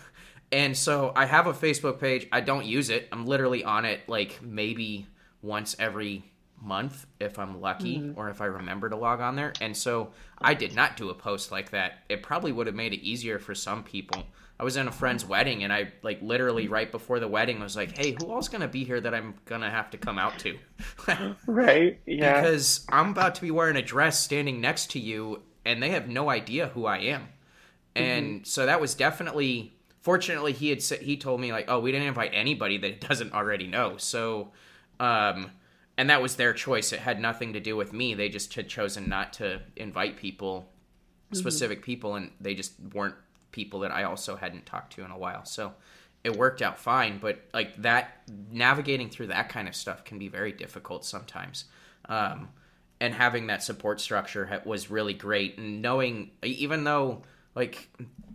and 0.50 0.76
so 0.76 1.12
I 1.14 1.26
have 1.26 1.46
a 1.46 1.52
Facebook 1.52 2.00
page. 2.00 2.26
I 2.32 2.40
don't 2.40 2.64
use 2.64 2.90
it. 2.90 3.08
I'm 3.12 3.26
literally 3.26 3.64
on 3.64 3.84
it 3.84 4.08
like 4.08 4.40
maybe 4.42 5.06
once 5.42 5.76
every 5.78 6.24
month 6.60 7.06
if 7.20 7.38
I'm 7.38 7.60
lucky 7.60 7.98
mm-hmm. 7.98 8.18
or 8.18 8.30
if 8.30 8.40
I 8.40 8.46
remember 8.46 8.88
to 8.88 8.96
log 8.96 9.20
on 9.20 9.36
there. 9.36 9.52
And 9.60 9.76
so 9.76 10.10
I 10.40 10.54
did 10.54 10.74
not 10.74 10.96
do 10.96 11.10
a 11.10 11.14
post 11.14 11.52
like 11.52 11.70
that. 11.70 11.98
It 12.08 12.22
probably 12.22 12.52
would 12.52 12.66
have 12.66 12.76
made 12.76 12.92
it 12.92 13.00
easier 13.00 13.38
for 13.38 13.54
some 13.54 13.84
people. 13.84 14.24
I 14.60 14.64
was 14.64 14.76
in 14.76 14.88
a 14.88 14.92
friend's 14.92 15.24
wedding 15.24 15.62
and 15.62 15.72
I 15.72 15.92
like 16.02 16.20
literally 16.20 16.66
right 16.66 16.90
before 16.90 17.20
the 17.20 17.28
wedding 17.28 17.60
was 17.60 17.76
like, 17.76 17.96
"Hey, 17.96 18.16
who 18.18 18.32
else 18.32 18.48
going 18.48 18.62
to 18.62 18.68
be 18.68 18.82
here 18.82 19.00
that 19.00 19.14
I'm 19.14 19.34
going 19.44 19.60
to 19.60 19.70
have 19.70 19.90
to 19.90 19.98
come 19.98 20.18
out 20.18 20.36
to?" 20.40 20.58
right? 21.46 22.00
Yeah. 22.06 22.40
Because 22.40 22.84
I'm 22.88 23.10
about 23.10 23.36
to 23.36 23.40
be 23.40 23.52
wearing 23.52 23.76
a 23.76 23.82
dress 23.82 24.18
standing 24.18 24.60
next 24.60 24.90
to 24.92 24.98
you 24.98 25.42
and 25.64 25.80
they 25.80 25.90
have 25.90 26.08
no 26.08 26.28
idea 26.28 26.68
who 26.68 26.86
I 26.86 26.98
am. 26.98 27.28
And 27.94 28.26
mm-hmm. 28.26 28.44
so 28.44 28.66
that 28.66 28.80
was 28.80 28.96
definitely 28.96 29.77
fortunately 30.08 30.52
he 30.52 30.70
had 30.70 30.82
he 30.82 31.16
told 31.16 31.40
me 31.40 31.52
like 31.52 31.66
oh 31.68 31.80
we 31.80 31.92
didn't 31.92 32.08
invite 32.08 32.30
anybody 32.32 32.78
that 32.78 33.00
doesn't 33.08 33.32
already 33.32 33.66
know 33.66 33.96
so 33.96 34.50
um 35.00 35.50
and 35.98 36.08
that 36.10 36.22
was 36.22 36.36
their 36.36 36.54
choice. 36.54 36.92
It 36.92 37.00
had 37.00 37.20
nothing 37.20 37.54
to 37.54 37.60
do 37.60 37.76
with 37.76 37.92
me. 37.92 38.14
They 38.14 38.28
just 38.28 38.54
had 38.54 38.68
chosen 38.68 39.08
not 39.08 39.32
to 39.34 39.60
invite 39.74 40.16
people, 40.16 40.70
specific 41.32 41.78
mm-hmm. 41.78 41.84
people, 41.84 42.14
and 42.14 42.30
they 42.40 42.54
just 42.54 42.74
weren't 42.94 43.16
people 43.50 43.80
that 43.80 43.90
I 43.90 44.04
also 44.04 44.36
hadn't 44.36 44.64
talked 44.64 44.92
to 44.94 45.04
in 45.04 45.10
a 45.10 45.18
while. 45.18 45.44
So 45.44 45.74
it 46.22 46.36
worked 46.36 46.62
out 46.62 46.78
fine. 46.78 47.18
But 47.18 47.40
like 47.52 47.82
that, 47.82 48.22
navigating 48.52 49.10
through 49.10 49.26
that 49.26 49.48
kind 49.48 49.66
of 49.66 49.74
stuff 49.74 50.04
can 50.04 50.20
be 50.20 50.28
very 50.28 50.52
difficult 50.52 51.04
sometimes. 51.04 51.64
Um, 52.08 52.50
and 53.00 53.12
having 53.12 53.48
that 53.48 53.64
support 53.64 54.00
structure 54.00 54.62
was 54.64 54.92
really 54.92 55.14
great. 55.14 55.58
And 55.58 55.82
knowing, 55.82 56.30
even 56.44 56.84
though 56.84 57.22
like 57.58 57.88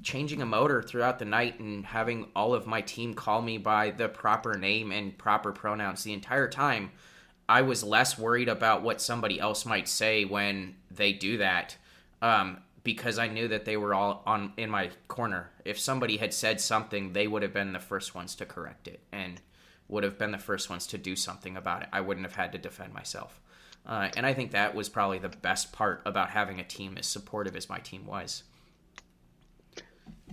changing 0.04 0.42
a 0.42 0.46
motor 0.46 0.82
throughout 0.82 1.18
the 1.18 1.26
night 1.26 1.60
and 1.60 1.86
having 1.86 2.28
all 2.36 2.54
of 2.54 2.68
my 2.68 2.82
team 2.82 3.14
call 3.14 3.42
me 3.42 3.58
by 3.58 3.90
the 3.90 4.10
proper 4.10 4.56
name 4.56 4.92
and 4.92 5.18
proper 5.18 5.52
pronouns 5.52 6.04
the 6.04 6.14
entire 6.14 6.48
time 6.48 6.92
I 7.48 7.62
was 7.62 7.84
less 7.84 8.18
worried 8.18 8.50
about 8.50 8.84
what 8.84 9.02
somebody 9.02 9.40
else 9.40 9.66
might 9.66 9.88
say 9.88 10.26
when 10.26 10.76
they 10.90 11.14
do 11.14 11.38
that, 11.38 11.76
um, 12.22 12.60
because 12.84 13.20
I 13.20 13.28
knew 13.28 13.48
that 13.50 13.66
they 13.66 13.78
were 13.78 13.94
all 13.94 14.24
on 14.26 14.54
in 14.58 14.70
my 14.70 14.92
corner. 15.08 15.52
If 15.66 15.80
somebody 15.80 16.18
had 16.18 16.34
said 16.34 16.62
something, 16.62 17.14
they 17.14 17.28
would 17.28 17.44
have 17.44 17.54
been 17.54 17.74
the 17.74 17.80
first 17.80 18.16
ones 18.16 18.36
to 18.36 18.46
correct 18.46 18.88
it 18.88 19.02
and 19.12 19.42
would 19.90 20.04
have 20.04 20.18
been 20.18 20.32
the 20.32 20.38
first 20.38 20.70
ones 20.70 20.88
to 20.88 20.98
do 20.98 21.16
something 21.16 21.58
about 21.58 21.84
it. 21.84 21.90
I 21.92 22.02
wouldn't 22.02 22.26
have 22.26 22.36
had 22.36 22.54
to 22.54 22.58
defend 22.58 22.94
myself. 22.94 23.42
Uh, 23.86 24.10
and 24.16 24.26
I 24.26 24.34
think 24.34 24.52
that 24.52 24.74
was 24.74 24.88
probably 24.88 25.20
the 25.20 25.30
best 25.30 25.74
part 25.74 26.02
about 26.06 26.30
having 26.30 26.60
a 26.60 26.64
team 26.64 26.98
as 26.98 27.06
supportive 27.06 27.56
as 27.58 27.70
my 27.70 27.80
team 27.80 28.06
was. 28.06 28.44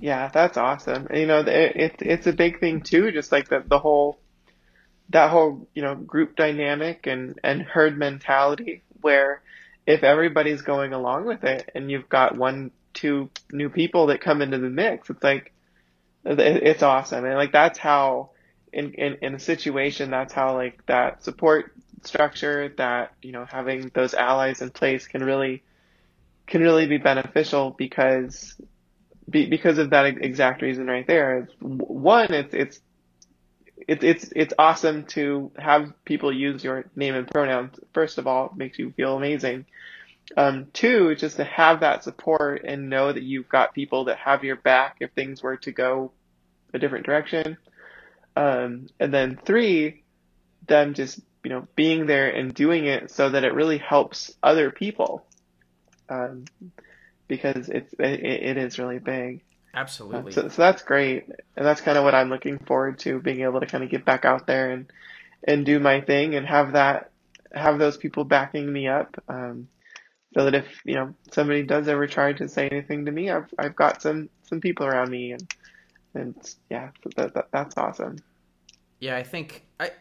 Yeah, 0.00 0.28
that's 0.32 0.56
awesome. 0.56 1.08
You 1.12 1.26
know, 1.26 1.40
it, 1.40 1.48
it, 1.76 1.96
it's 2.00 2.26
a 2.26 2.32
big 2.32 2.58
thing 2.58 2.80
too, 2.82 3.12
just 3.12 3.32
like 3.32 3.48
the, 3.48 3.62
the 3.66 3.78
whole 3.78 4.18
that 5.10 5.30
whole 5.30 5.68
you 5.74 5.82
know 5.82 5.94
group 5.96 6.36
dynamic 6.36 7.06
and 7.06 7.38
and 7.44 7.62
herd 7.62 7.98
mentality 7.98 8.82
where 9.02 9.42
if 9.86 10.04
everybody's 10.04 10.62
going 10.62 10.92
along 10.94 11.26
with 11.26 11.44
it 11.44 11.70
and 11.74 11.90
you've 11.90 12.08
got 12.08 12.36
one 12.36 12.70
two 12.94 13.30
new 13.52 13.68
people 13.70 14.06
that 14.08 14.20
come 14.20 14.42
into 14.42 14.58
the 14.58 14.70
mix 14.70 15.10
it's 15.10 15.22
like 15.22 15.52
it's 16.24 16.82
awesome 16.82 17.24
and 17.24 17.34
like 17.36 17.52
that's 17.52 17.78
how 17.78 18.30
in, 18.72 18.92
in 18.94 19.18
in 19.22 19.34
a 19.34 19.38
situation 19.40 20.10
that's 20.10 20.32
how 20.32 20.54
like 20.54 20.84
that 20.86 21.24
support 21.24 21.72
structure 22.02 22.72
that 22.78 23.12
you 23.22 23.32
know 23.32 23.44
having 23.44 23.90
those 23.94 24.14
allies 24.14 24.62
in 24.62 24.70
place 24.70 25.06
can 25.08 25.24
really 25.24 25.62
can 26.46 26.62
really 26.62 26.86
be 26.86 26.98
beneficial 26.98 27.70
because 27.70 28.56
be, 29.31 29.47
because 29.47 29.79
of 29.79 29.90
that 29.90 30.07
exact 30.07 30.62
reason 30.62 30.87
right 30.87 31.07
there 31.07 31.49
one 31.61 32.33
it's 32.33 32.55
it's 32.55 32.81
it's 33.88 34.05
it's 34.05 34.33
it's 34.37 34.55
awesome 34.59 35.05
to 35.05 35.51
have 35.57 35.93
people 36.05 36.33
use 36.33 36.62
your 36.62 36.85
name 36.95 37.14
and 37.14 37.27
pronouns. 37.29 37.79
First 37.93 38.19
of 38.19 38.27
all, 38.27 38.47
it 38.47 38.57
makes 38.57 38.79
you 38.79 38.93
feel 38.93 39.16
amazing. 39.16 39.66
Um, 40.37 40.69
two, 40.73 41.16
just 41.16 41.37
to 41.37 41.45
have 41.45 41.81
that 41.81 42.05
support 42.05 42.62
and 42.64 42.88
know 42.88 43.12
that 43.12 43.23
you've 43.23 43.49
got 43.49 43.75
people 43.75 44.05
that 44.05 44.19
have 44.19 44.45
your 44.45 44.57
back 44.57 44.99
if 45.01 45.11
things 45.12 45.43
were 45.43 45.57
to 45.59 45.73
go 45.73 46.12
a 46.73 46.79
different 46.79 47.05
direction. 47.05 47.57
Um, 48.37 48.88
and 49.01 49.12
then 49.12 49.38
three, 49.45 50.05
them 50.66 50.95
just 50.95 51.21
you 51.43 51.51
know 51.51 51.66
being 51.75 52.07
there 52.07 52.31
and 52.31 52.55
doing 52.55 52.85
it 52.85 53.11
so 53.11 53.31
that 53.31 53.45
it 53.45 53.55
really 53.55 53.79
helps 53.79 54.33
other 54.43 54.71
people, 54.71 55.25
um, 56.09 56.45
because 57.31 57.69
it's 57.69 57.95
it, 57.95 58.21
it 58.25 58.57
is 58.59 58.79
really 58.79 58.99
big. 58.99 59.40
Absolutely. 59.73 60.33
So, 60.33 60.49
so 60.49 60.62
that's 60.62 60.83
great, 60.83 61.27
and 61.57 61.64
that's 61.64 61.81
kind 61.81 61.97
of 61.97 62.05
what 62.05 62.14
I'm 62.14 62.29
looking 62.29 62.59
forward 62.59 62.99
to 63.01 63.21
being 63.21 63.43
able 63.43 63.61
to 63.61 63.66
kind 63.66 63.85
of 63.85 63.88
get 63.88 64.05
back 64.05 64.27
out 64.27 64.47
there 64.47 64.73
and 64.73 64.93
and 65.45 65.64
do 65.64 65.79
my 65.79 66.03
thing 66.03 66.35
and 66.35 66.47
have 66.47 66.73
that 66.73 67.12
have 67.55 67.79
those 67.79 67.97
people 67.97 68.25
backing 68.25 68.71
me 68.71 68.88
up, 68.88 69.23
um, 69.29 69.69
so 70.35 70.45
that 70.45 70.55
if 70.55 70.66
you 70.85 70.97
know 70.97 71.14
somebody 71.31 71.62
does 71.62 71.88
ever 71.88 72.07
try 72.09 72.33
to 72.35 72.49
say 72.49 72.69
anything 72.69 73.07
to 73.07 73.12
me, 73.12 73.31
I've 73.31 73.55
I've 73.57 73.77
got 73.77 74.03
some 74.03 74.29
some 74.43 74.61
people 74.61 74.85
around 74.85 75.09
me 75.09 75.33
and 75.33 75.55
and 76.14 76.55
yeah, 76.69 76.90
that, 77.16 77.33
that 77.35 77.49
that's 77.53 77.79
awesome. 77.79 78.16
Yeah, 78.99 79.16
I 79.16 79.23
think 79.23 79.64
I, 79.79 79.93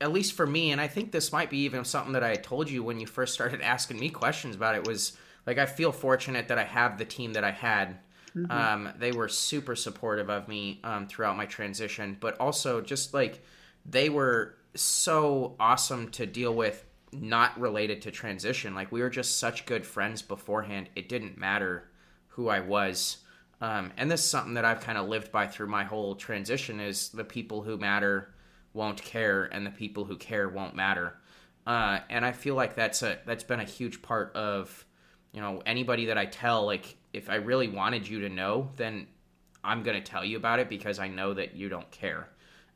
at 0.00 0.10
least 0.10 0.32
for 0.32 0.46
me, 0.46 0.72
and 0.72 0.80
I 0.80 0.88
think 0.88 1.12
this 1.12 1.32
might 1.32 1.50
be 1.50 1.58
even 1.58 1.84
something 1.84 2.14
that 2.14 2.24
I 2.24 2.34
told 2.34 2.70
you 2.70 2.82
when 2.82 2.98
you 2.98 3.06
first 3.06 3.34
started 3.34 3.60
asking 3.74 4.00
me 4.00 4.08
questions 4.08 4.56
about 4.56 4.74
it 4.74 4.86
was 4.86 5.12
like 5.48 5.58
I 5.58 5.66
feel 5.66 5.90
fortunate 5.90 6.46
that 6.48 6.58
I 6.58 6.64
have 6.64 6.96
the 6.96 7.04
team 7.04 7.32
that 7.32 7.42
I 7.42 7.50
had 7.50 7.98
Mm-hmm. 8.36 8.50
Um, 8.50 8.92
they 8.98 9.12
were 9.12 9.28
super 9.28 9.76
supportive 9.76 10.30
of 10.30 10.48
me 10.48 10.80
um, 10.84 11.06
throughout 11.06 11.36
my 11.36 11.46
transition, 11.46 12.16
but 12.20 12.38
also 12.38 12.80
just 12.80 13.14
like 13.14 13.42
they 13.84 14.08
were 14.08 14.56
so 14.74 15.56
awesome 15.58 16.10
to 16.10 16.26
deal 16.26 16.54
with, 16.54 16.84
not 17.12 17.58
related 17.58 18.02
to 18.02 18.10
transition. 18.10 18.74
Like 18.74 18.92
we 18.92 19.00
were 19.00 19.10
just 19.10 19.38
such 19.38 19.66
good 19.66 19.86
friends 19.86 20.22
beforehand. 20.22 20.88
It 20.94 21.08
didn't 21.08 21.38
matter 21.38 21.88
who 22.28 22.48
I 22.48 22.60
was. 22.60 23.18
Um, 23.60 23.92
and 23.96 24.10
this 24.10 24.22
is 24.22 24.30
something 24.30 24.54
that 24.54 24.64
I've 24.64 24.80
kind 24.80 24.98
of 24.98 25.08
lived 25.08 25.32
by 25.32 25.46
through 25.46 25.66
my 25.66 25.84
whole 25.84 26.14
transition 26.14 26.78
is 26.78 27.08
the 27.08 27.24
people 27.24 27.62
who 27.62 27.76
matter 27.76 28.32
won't 28.72 29.02
care 29.02 29.46
and 29.46 29.66
the 29.66 29.70
people 29.70 30.04
who 30.04 30.16
care 30.16 30.48
won't 30.48 30.76
matter. 30.76 31.16
Uh, 31.66 31.98
and 32.08 32.24
I 32.24 32.32
feel 32.32 32.54
like 32.54 32.76
that's 32.76 33.02
a 33.02 33.18
that's 33.26 33.44
been 33.44 33.60
a 33.60 33.64
huge 33.64 34.00
part 34.00 34.34
of 34.36 34.86
you 35.32 35.40
know 35.40 35.62
anybody 35.66 36.06
that 36.06 36.18
I 36.18 36.26
tell 36.26 36.66
like 36.66 36.96
if 37.12 37.30
I 37.30 37.36
really 37.36 37.68
wanted 37.68 38.06
you 38.06 38.20
to 38.20 38.28
know, 38.28 38.70
then 38.76 39.06
I'm 39.64 39.82
going 39.82 40.02
to 40.02 40.10
tell 40.10 40.24
you 40.24 40.36
about 40.36 40.58
it 40.58 40.68
because 40.68 40.98
I 40.98 41.08
know 41.08 41.34
that 41.34 41.54
you 41.54 41.68
don't 41.68 41.90
care. 41.90 42.28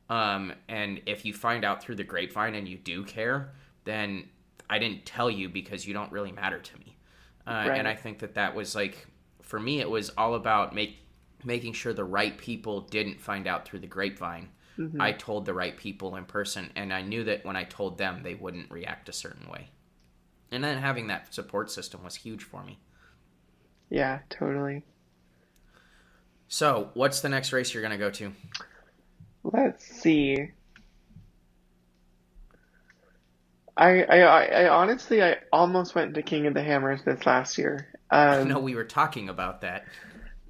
Um, 0.08 0.52
and 0.68 1.00
if 1.06 1.24
you 1.24 1.32
find 1.32 1.64
out 1.64 1.82
through 1.82 1.96
the 1.96 2.04
grapevine 2.04 2.54
and 2.54 2.68
you 2.68 2.76
do 2.76 3.04
care, 3.04 3.52
then 3.84 4.28
I 4.68 4.78
didn't 4.78 5.06
tell 5.06 5.30
you 5.30 5.48
because 5.48 5.86
you 5.86 5.94
don't 5.94 6.10
really 6.12 6.32
matter 6.32 6.58
to 6.58 6.78
me. 6.78 6.96
Uh, 7.46 7.66
right. 7.68 7.78
And 7.78 7.88
I 7.88 7.94
think 7.94 8.18
that 8.20 8.34
that 8.34 8.54
was 8.54 8.74
like, 8.74 9.06
for 9.42 9.58
me, 9.58 9.80
it 9.80 9.88
was 9.88 10.10
all 10.10 10.34
about 10.34 10.74
make, 10.74 10.98
making 11.44 11.72
sure 11.72 11.92
the 11.92 12.04
right 12.04 12.36
people 12.36 12.82
didn't 12.82 13.20
find 13.20 13.46
out 13.46 13.66
through 13.66 13.80
the 13.80 13.86
grapevine. 13.86 14.48
Mm-hmm. 14.78 15.00
I 15.00 15.12
told 15.12 15.44
the 15.44 15.54
right 15.54 15.76
people 15.76 16.16
in 16.16 16.24
person, 16.24 16.70
and 16.76 16.92
I 16.92 17.02
knew 17.02 17.24
that 17.24 17.44
when 17.44 17.56
I 17.56 17.64
told 17.64 17.98
them, 17.98 18.22
they 18.22 18.34
wouldn't 18.34 18.70
react 18.70 19.08
a 19.08 19.12
certain 19.12 19.48
way. 19.50 19.70
And 20.52 20.62
then 20.62 20.76
having 20.78 21.06
that 21.06 21.34
support 21.34 21.70
system 21.70 22.04
was 22.04 22.14
huge 22.14 22.44
for 22.44 22.62
me. 22.62 22.78
Yeah, 23.88 24.20
totally. 24.28 24.84
So, 26.46 26.90
what's 26.92 27.20
the 27.20 27.30
next 27.30 27.52
race 27.52 27.72
you're 27.72 27.82
going 27.82 27.92
to 27.92 27.98
go 27.98 28.10
to? 28.10 28.32
Let's 29.42 29.84
see. 29.84 30.50
I, 33.74 34.02
I, 34.02 34.18
I 34.20 34.68
honestly, 34.68 35.22
I 35.22 35.38
almost 35.50 35.94
went 35.94 36.14
to 36.14 36.22
King 36.22 36.46
of 36.46 36.52
the 36.52 36.62
Hammers 36.62 37.02
this 37.04 37.24
last 37.24 37.56
year. 37.56 37.88
Um, 38.10 38.28
I 38.28 38.44
know 38.44 38.58
we 38.58 38.74
were 38.74 38.84
talking 38.84 39.30
about 39.30 39.62
that. 39.62 39.86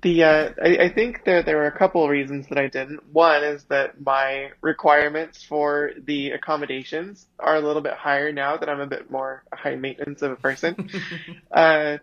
The 0.03 0.25
uh, 0.25 0.51
I, 0.61 0.77
I 0.79 0.89
think 0.89 1.25
that 1.25 1.47
there 1.47 1.57
were 1.57 1.67
a 1.67 1.79
couple 1.79 2.03
of 2.03 2.11
reasons 2.11 2.49
that 2.49 2.59
I 2.59 2.67
didn't. 2.67 3.13
One 3.13 3.45
is 3.45 3.65
that 3.65 4.01
my 4.05 4.51
requirements 4.61 5.45
for 5.45 5.93
the 6.05 6.33
accommodations 6.33 7.27
are 7.39 7.55
a 7.55 7.61
little 7.61 7.83
bit 7.83 7.95
higher 7.95 8.33
now 8.33 8.57
that 8.57 8.69
I'm 8.69 8.81
a 8.81 8.87
bit 8.87 9.13
more 9.13 9.45
high 9.53 9.77
maintenance 9.77 10.23
of 10.23 10.33
a 10.33 10.37
person. 10.37 10.91
uh, 11.53 11.99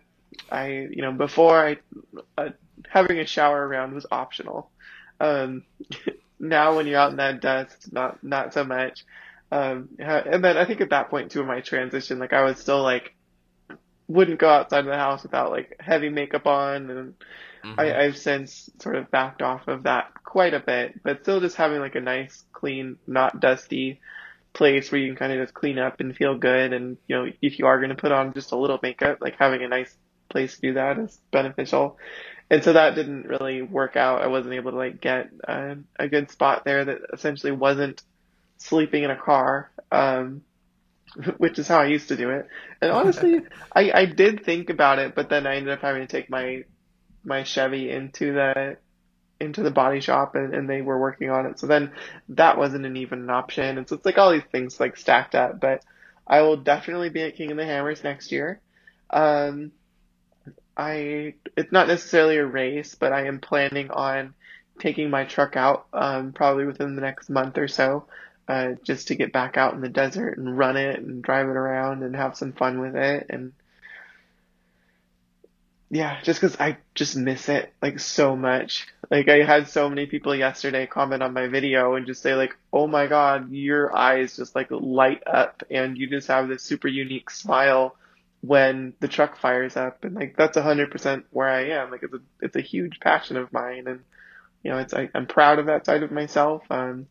I, 0.50 0.88
you 0.90 1.02
know, 1.02 1.12
before 1.12 1.68
I, 1.68 1.78
uh, 2.38 2.50
having 2.88 3.20
a 3.20 3.26
shower 3.26 3.68
around 3.68 3.94
was 3.94 4.06
optional. 4.10 4.70
Um, 5.20 5.64
now 6.40 6.78
when 6.78 6.88
you're 6.88 7.00
out 7.00 7.12
in 7.12 7.18
that 7.18 7.42
dust, 7.42 7.92
not, 7.92 8.24
not 8.24 8.54
so 8.54 8.64
much. 8.64 9.04
Um, 9.52 9.90
and 10.00 10.44
then 10.44 10.58
I 10.58 10.64
think 10.66 10.80
at 10.80 10.92
that 10.92 11.10
point 11.10 11.32
too 11.32 11.42
in 11.42 11.48
my 11.48 11.60
transition, 11.60 12.20
like 12.20 12.32
I 12.32 12.44
was 12.44 12.60
still 12.60 12.82
like, 12.82 13.14
wouldn't 14.10 14.40
go 14.40 14.50
outside 14.50 14.80
of 14.80 14.88
the 14.88 14.96
house 14.96 15.24
without 15.24 15.52
like 15.52 15.78
heavy 15.80 16.10
makeup 16.10 16.48
on 16.48 16.90
and 16.90 17.14
mm-hmm. 17.64 17.80
I, 17.80 18.06
I've 18.06 18.18
since 18.18 18.70
sort 18.80 18.96
of 18.96 19.12
backed 19.12 19.42
off 19.42 19.68
of 19.68 19.84
that 19.84 20.12
quite 20.24 20.56
a 20.56 20.60
bit, 20.60 21.02
but 21.04 21.22
still 21.22 21.40
just 21.40 21.56
having 21.56 21.80
like 21.80 21.96
a 21.96 22.02
nice, 22.02 22.44
clean, 22.52 22.98
not 23.08 23.40
dusty 23.40 24.02
place 24.52 24.92
where 24.92 25.00
you 25.00 25.10
can 25.10 25.16
kind 25.16 25.32
of 25.32 25.46
just 25.46 25.54
clean 25.54 25.78
up 25.78 26.00
and 26.00 26.16
feel 26.16 26.36
good. 26.38 26.74
And, 26.74 26.98
you 27.08 27.16
know, 27.16 27.32
if 27.40 27.60
you 27.60 27.68
are 27.68 27.78
going 27.78 27.90
to 27.90 27.96
put 27.96 28.12
on 28.12 28.34
just 28.34 28.52
a 28.52 28.58
little 28.58 28.80
makeup, 28.82 29.20
like 29.22 29.36
having 29.38 29.64
a 29.64 29.68
nice 29.68 29.96
place 30.28 30.56
to 30.56 30.62
do 30.62 30.74
that 30.74 30.98
is 30.98 31.20
beneficial. 31.32 31.98
And 32.50 32.64
so 32.64 32.74
that 32.74 32.96
didn't 32.96 33.28
really 33.28 33.62
work 33.62 33.96
out. 33.96 34.24
I 34.24 34.28
wasn't 34.28 34.56
able 34.56 34.72
to 34.72 34.78
like 34.78 35.00
get 35.00 35.30
a, 35.48 35.78
a 36.00 36.08
good 36.08 36.32
spot 36.32 36.66
there 36.66 36.84
that 36.84 36.98
essentially 37.14 37.52
wasn't 37.52 38.02
sleeping 38.58 39.04
in 39.04 39.12
a 39.12 39.16
car, 39.16 39.70
um, 39.92 40.42
which 41.38 41.60
is 41.60 41.68
how 41.68 41.80
I 41.80 41.86
used 41.86 42.10
to 42.10 42.18
do 42.18 42.30
it. 42.32 42.48
And 42.82 42.92
honestly, 42.92 43.42
I, 43.76 43.92
I 43.94 44.06
did 44.06 44.44
think 44.46 44.70
about 44.70 45.00
it, 45.00 45.16
but 45.16 45.30
then 45.30 45.48
I 45.48 45.56
ended 45.56 45.74
up 45.74 45.82
having 45.82 46.02
to 46.02 46.08
take 46.08 46.30
my 46.30 46.64
my 47.24 47.44
Chevy 47.44 47.90
into 47.90 48.34
the 48.34 48.78
into 49.40 49.64
the 49.64 49.72
body 49.72 50.02
shop 50.02 50.36
and, 50.36 50.54
and 50.54 50.70
they 50.70 50.82
were 50.82 51.00
working 51.00 51.30
on 51.30 51.46
it. 51.46 51.60
So 51.60 51.68
then 51.68 51.92
that 52.30 52.58
wasn't 52.58 52.86
an 52.86 52.98
even 52.98 53.22
an 53.22 53.30
option. 53.30 53.78
And 53.78 53.88
so 53.88 53.96
it's 53.96 54.06
like 54.06 54.18
all 54.18 54.32
these 54.32 54.42
things 54.52 54.80
like 54.80 54.98
stacked 54.98 55.36
up, 55.36 55.60
but 55.60 55.84
I 56.28 56.42
will 56.42 56.58
definitely 56.58 57.10
be 57.10 57.22
at 57.22 57.36
King 57.36 57.52
of 57.52 57.58
the 57.58 57.66
Hammers 57.66 58.04
next 58.04 58.32
year. 58.32 58.60
Um, 59.10 59.72
I 60.76 61.36
it's 61.58 61.72
not 61.72 61.88
necessarily 61.88 62.38
a 62.38 62.46
race, 62.46 62.96
but 62.96 63.12
I 63.12 63.28
am 63.28 63.40
planning 63.40 63.92
on 63.92 64.34
taking 64.80 65.10
my 65.10 65.26
truck 65.26 65.58
out 65.58 65.88
um, 65.92 66.32
probably 66.32 66.66
within 66.66 66.96
the 66.96 67.02
next 67.02 67.30
month 67.30 67.58
or 67.58 67.68
so 67.68 68.06
uh, 68.50 68.74
just 68.84 69.08
to 69.10 69.16
get 69.16 69.32
back 69.32 69.56
out 69.58 69.76
in 69.76 69.82
the 69.82 69.90
desert 69.90 70.38
and 70.38 70.58
run 70.58 70.76
it 70.76 71.00
and 71.00 71.24
drive 71.24 71.48
it 71.48 71.56
around 71.56 72.04
and 72.04 72.16
have 72.16 72.36
some 72.36 72.52
fun 72.52 72.82
with 72.82 72.96
it 72.96 73.28
and 73.30 73.54
yeah, 75.92 76.22
just 76.22 76.40
because 76.40 76.60
I 76.60 76.78
just 76.94 77.16
miss 77.16 77.50
it 77.50 77.74
like 77.82 78.00
so 78.00 78.36
much. 78.36 78.88
Like 79.10 79.28
I 79.28 79.44
had 79.44 79.68
so 79.68 79.90
many 79.90 80.06
people 80.06 80.36
yesterday 80.36 80.86
comment 80.86 81.24
on 81.24 81.34
my 81.34 81.48
video 81.48 81.96
and 81.96 82.06
just 82.06 82.22
say 82.22 82.36
like, 82.36 82.56
"Oh 82.72 82.86
my 82.86 83.08
God, 83.08 83.52
your 83.52 83.96
eyes 83.96 84.36
just 84.36 84.56
like 84.56 84.68
light 84.70 85.24
up, 85.26 85.64
and 85.72 85.98
you 85.98 86.08
just 86.08 86.28
have 86.28 86.48
this 86.48 86.62
super 86.62 86.88
unique 86.88 87.32
smile 87.32 87.96
when 88.42 88.94
the 89.00 89.08
truck 89.08 89.38
fires 89.38 89.76
up." 89.78 90.04
And 90.04 90.14
like 90.14 90.36
that's 90.38 90.58
a 90.58 90.62
hundred 90.62 90.92
percent 90.92 91.26
where 91.32 91.50
I 91.50 91.70
am. 91.70 91.90
Like 91.90 92.04
it's 92.04 92.14
a 92.14 92.22
it's 92.42 92.56
a 92.56 92.62
huge 92.62 93.00
passion 93.00 93.36
of 93.38 93.52
mine, 93.52 93.88
and 93.88 94.02
you 94.64 94.70
know, 94.72 94.78
it's 94.78 94.94
I, 94.94 95.10
I'm 95.16 95.26
proud 95.26 95.58
of 95.58 95.66
that 95.68 95.88
side 95.88 96.04
of 96.04 96.12
myself. 96.12 96.62
Um, 96.70 97.08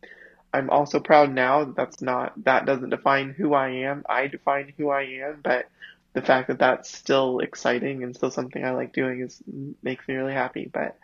I'm 0.53 0.69
also 0.69 0.99
proud 0.99 1.31
now 1.31 1.65
that 1.65 1.75
that's 1.75 2.01
not 2.01 2.33
that 2.43 2.65
doesn't 2.65 2.89
define 2.89 3.31
who 3.31 3.53
I 3.53 3.69
am. 3.69 4.03
I 4.09 4.27
define 4.27 4.73
who 4.77 4.89
I 4.89 5.03
am, 5.03 5.41
but 5.43 5.65
the 6.13 6.21
fact 6.21 6.47
that 6.47 6.59
that's 6.59 6.95
still 6.95 7.39
exciting 7.39 8.03
and 8.03 8.15
still 8.15 8.31
something 8.31 8.63
I 8.63 8.71
like 8.71 8.93
doing 8.93 9.21
is 9.21 9.41
makes 9.83 10.07
me 10.07 10.15
really 10.15 10.33
happy. 10.33 10.69
But 10.71 10.97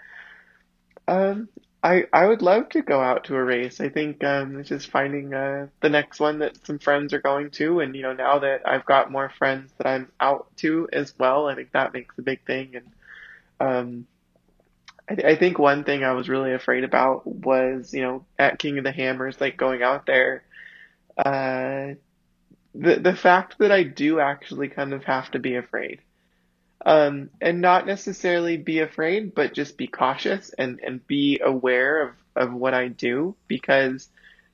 um, 1.08 1.48
I 1.84 2.06
I 2.12 2.26
would 2.26 2.42
love 2.42 2.70
to 2.70 2.82
go 2.82 3.00
out 3.00 3.26
to 3.26 3.36
a 3.36 3.44
race. 3.44 3.80
I 3.80 3.90
think 3.90 4.24
um, 4.24 4.60
it's 4.60 4.70
just 4.70 4.90
finding 4.90 5.34
uh, 5.36 5.68
the 5.82 5.90
next 5.90 6.20
one 6.20 6.40
that 6.40 6.66
some 6.66 6.80
friends 6.80 7.14
are 7.14 7.22
going 7.22 7.52
to, 7.52 7.80
and 7.82 7.96
you 7.96 8.02
know 8.02 8.14
now 8.14 8.40
that 8.40 8.68
I've 8.68 8.86
got 8.86 9.12
more 9.12 9.30
friends 9.30 9.72
that 9.78 9.86
I'm 9.86 10.12
out 10.20 10.48
to 10.58 10.90
as 10.92 11.14
well, 11.20 11.48
I 11.48 11.54
think 11.54 11.72
that 11.74 11.94
makes 11.94 12.18
a 12.18 12.24
big 12.24 12.44
thing. 12.46 12.76
And 12.76 12.88
um, 13.60 14.08
I, 15.10 15.14
I 15.14 15.36
think 15.36 15.60
one 15.60 15.84
thing 15.84 16.04
I 16.04 16.14
was 16.14 16.30
really 16.30 16.54
afraid 16.54 16.84
about 16.84 17.26
was 17.28 17.94
you 17.94 18.02
know 18.02 18.26
at 18.38 18.60
King 18.60 18.78
of 18.78 18.84
the 18.84 18.92
Hammers, 18.92 19.40
like 19.40 19.58
going 19.58 19.84
out 19.84 20.06
there. 20.06 20.44
Uh, 21.18 21.96
the 22.74 23.00
the 23.00 23.16
fact 23.16 23.58
that 23.60 23.72
I 23.72 23.84
do 23.84 24.20
actually 24.20 24.68
kind 24.70 24.94
of 24.94 25.04
have 25.06 25.32
to 25.32 25.40
be 25.40 25.56
afraid. 25.56 26.02
Um, 26.86 27.32
and 27.42 27.62
not 27.62 27.88
necessarily 27.88 28.58
be 28.58 28.80
afraid, 28.80 29.34
but 29.34 29.56
just 29.56 29.76
be 29.76 29.88
cautious 29.88 30.52
and, 30.56 30.80
and 30.86 31.08
be 31.08 31.40
aware 31.44 32.04
of, 32.04 32.12
of 32.36 32.54
what 32.54 32.76
I 32.76 32.90
do 32.90 33.36
because, 33.48 34.08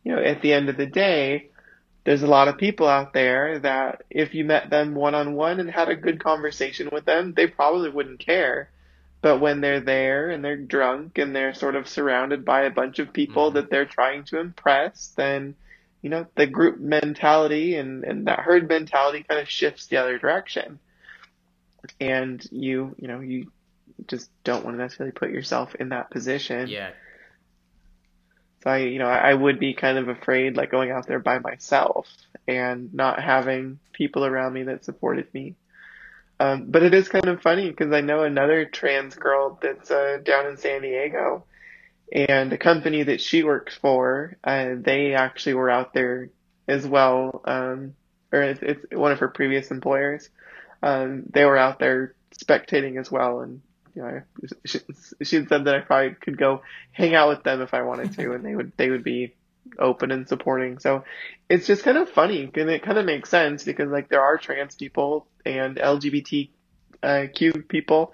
you 0.06 0.16
know, 0.16 0.22
at 0.22 0.42
the 0.42 0.54
end 0.54 0.70
of 0.70 0.78
the 0.78 0.86
day, 0.86 1.50
there's 2.06 2.24
a 2.24 2.28
lot 2.28 2.48
of 2.48 2.58
people 2.58 2.88
out 2.88 3.12
there 3.12 3.60
that 3.60 4.04
if 4.10 4.34
you 4.34 4.46
met 4.46 4.70
them 4.70 4.96
one 4.96 5.14
on 5.14 5.34
one 5.36 5.60
and 5.60 5.70
had 5.70 5.90
a 5.90 5.96
good 5.96 6.24
conversation 6.24 6.90
with 6.92 7.04
them, 7.04 7.34
they 7.36 7.48
probably 7.48 7.90
wouldn't 7.90 8.20
care. 8.20 8.70
But 9.22 9.40
when 9.40 9.62
they're 9.62 9.82
there 9.82 10.30
and 10.30 10.44
they're 10.44 10.58
drunk 10.58 11.18
and 11.18 11.36
they're 11.36 11.54
sort 11.54 11.76
of 11.76 11.88
surrounded 11.88 12.44
by 12.44 12.64
a 12.64 12.72
bunch 12.72 13.00
of 13.00 13.14
people 13.14 13.48
mm-hmm. 13.48 13.56
that 13.56 13.70
they're 13.70 13.86
trying 13.86 14.24
to 14.26 14.40
impress, 14.40 15.14
then 15.16 15.56
you 16.02 16.10
know, 16.10 16.26
the 16.36 16.48
group 16.48 16.80
mentality 16.80 17.76
and, 17.76 18.04
and 18.04 18.28
that 18.28 18.40
herd 18.40 18.68
mentality 18.68 19.24
kind 19.28 19.40
of 19.40 19.48
shifts 19.48 19.88
the 19.88 19.98
other 19.98 20.18
direction. 20.18 20.80
And 22.00 22.46
you, 22.52 22.96
you 22.98 23.08
know, 23.08 23.20
you 23.20 23.52
just 24.08 24.30
don't 24.44 24.66
want 24.66 24.78
to 24.78 24.82
necessarily 24.82 25.12
put 25.12 25.30
yourself 25.30 25.76
in 25.76 25.90
that 25.90 26.10
position. 26.10 26.68
Yeah. 26.68 26.92
So 28.64 28.70
I, 28.72 28.78
you 28.78 29.00
know, 29.00 29.08
I 29.08 29.34
would 29.34 29.60
be 29.60 29.74
kind 29.74 29.98
of 29.98 30.08
afraid 30.08 30.56
like 30.56 30.72
going 30.72 30.92
out 30.92 31.08
there 31.08 31.20
by 31.20 31.40
myself 31.40 32.08
and 32.48 32.94
not 32.94 33.22
having 33.22 33.80
people 33.94 34.26
around 34.26 34.54
me 34.54 34.64
that 34.64 34.86
supported 34.86 35.32
me. 35.34 35.56
Um, 36.42 36.66
but 36.72 36.82
it 36.82 36.96
is 36.96 37.08
kind 37.08 37.28
of 37.28 37.44
funny 37.44 37.70
because 37.70 37.94
I 37.94 38.02
know 38.02 38.24
another 38.24 38.66
trans 38.66 39.14
girl 39.14 39.60
that's 39.62 39.92
uh, 39.92 40.18
down 40.24 40.48
in 40.48 40.58
San 40.58 40.82
Diego 40.82 41.46
and 42.12 42.52
the 42.52 42.58
company 42.58 43.04
that 43.04 43.22
she 43.22 43.44
works 43.44 43.76
for, 43.76 44.38
uh, 44.44 44.70
they 44.76 45.14
actually 45.14 45.54
were 45.54 45.70
out 45.70 45.94
there 45.94 46.30
as 46.68 46.86
well, 46.88 47.44
um, 47.46 47.94
or 48.32 48.42
it's, 48.42 48.60
it's, 48.64 48.86
one 48.92 49.12
of 49.12 49.20
her 49.20 49.28
previous 49.28 49.70
employers. 49.70 50.30
Um, 50.82 51.26
they 51.30 51.46
were 51.46 51.58
out 51.58 51.78
there 51.78 52.16
spectating 52.44 53.00
as 53.00 53.12
well, 53.12 53.42
and 53.42 53.62
you 53.94 54.02
know, 54.02 54.22
she, 54.66 54.80
she 55.22 55.46
said 55.46 55.66
that 55.66 55.76
I 55.76 55.82
probably 55.82 56.16
could 56.16 56.40
go 56.40 56.64
hang 56.92 57.14
out 57.14 57.30
with 57.30 57.44
them 57.44 57.62
if 57.62 57.76
I 57.76 57.84
wanted 57.84 58.14
to, 58.16 58.34
and 58.34 58.44
they 58.44 58.56
would 58.56 58.72
they 58.78 58.90
would 58.90 59.04
be 59.04 59.36
open 59.80 60.12
and 60.12 60.28
supporting. 60.28 60.80
So 60.80 61.04
it's 61.50 61.68
just 61.68 61.84
kind 61.84 61.98
of 61.98 62.10
funny, 62.10 62.50
and 62.54 62.70
it 62.70 62.84
kind 62.84 62.98
of 62.98 63.06
makes 63.06 63.30
sense 63.30 63.64
because 63.64 63.90
like 63.90 64.10
there 64.10 64.22
are 64.22 64.38
trans 64.38 64.76
people 64.76 65.28
and 65.46 65.78
LGBTQ 65.78 67.68
people, 67.68 68.14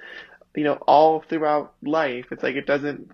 you 0.55 0.63
know, 0.63 0.75
all 0.87 1.21
throughout 1.21 1.73
life. 1.81 2.27
It's 2.31 2.43
like 2.43 2.55
it 2.55 2.65
doesn't 2.65 3.11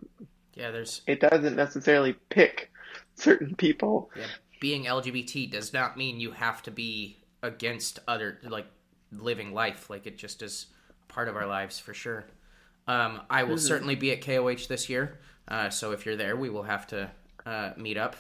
yeah, 0.56 0.72
there's. 0.72 1.02
It 1.08 1.20
doesn't 1.20 1.56
necessarily 1.56 2.14
pick 2.30 2.72
certain 3.16 3.56
people. 3.56 4.12
Yeah, 4.16 4.26
being 4.60 4.86
LGBT 4.86 5.52
does 5.52 5.74
not 5.74 5.98
mean 5.98 6.20
you 6.20 6.32
have 6.32 6.62
to 6.64 6.72
be 6.72 7.18
against 7.42 8.00
other 8.08 8.40
like 8.44 8.68
living 9.12 9.54
life. 9.54 9.90
Like 9.90 10.06
it 10.06 10.18
just 10.18 10.42
is 10.42 10.68
part 11.08 11.28
of 11.28 11.36
our 11.36 11.48
lives 11.48 11.80
for 11.80 11.94
sure. 11.94 12.26
Um, 12.88 13.22
I 13.30 13.44
will 13.44 13.56
mm-hmm. 13.56 13.66
certainly 13.66 13.96
be 13.96 14.12
at 14.12 14.22
KOH 14.22 14.68
this 14.68 14.90
year. 14.90 15.20
Uh, 15.48 15.70
so 15.70 15.92
if 15.92 16.06
you're 16.06 16.16
there, 16.16 16.36
we 16.36 16.50
will 16.50 16.64
have 16.64 16.86
to 16.88 17.12
uh, 17.46 17.72
meet 17.78 17.98
up. 17.98 18.16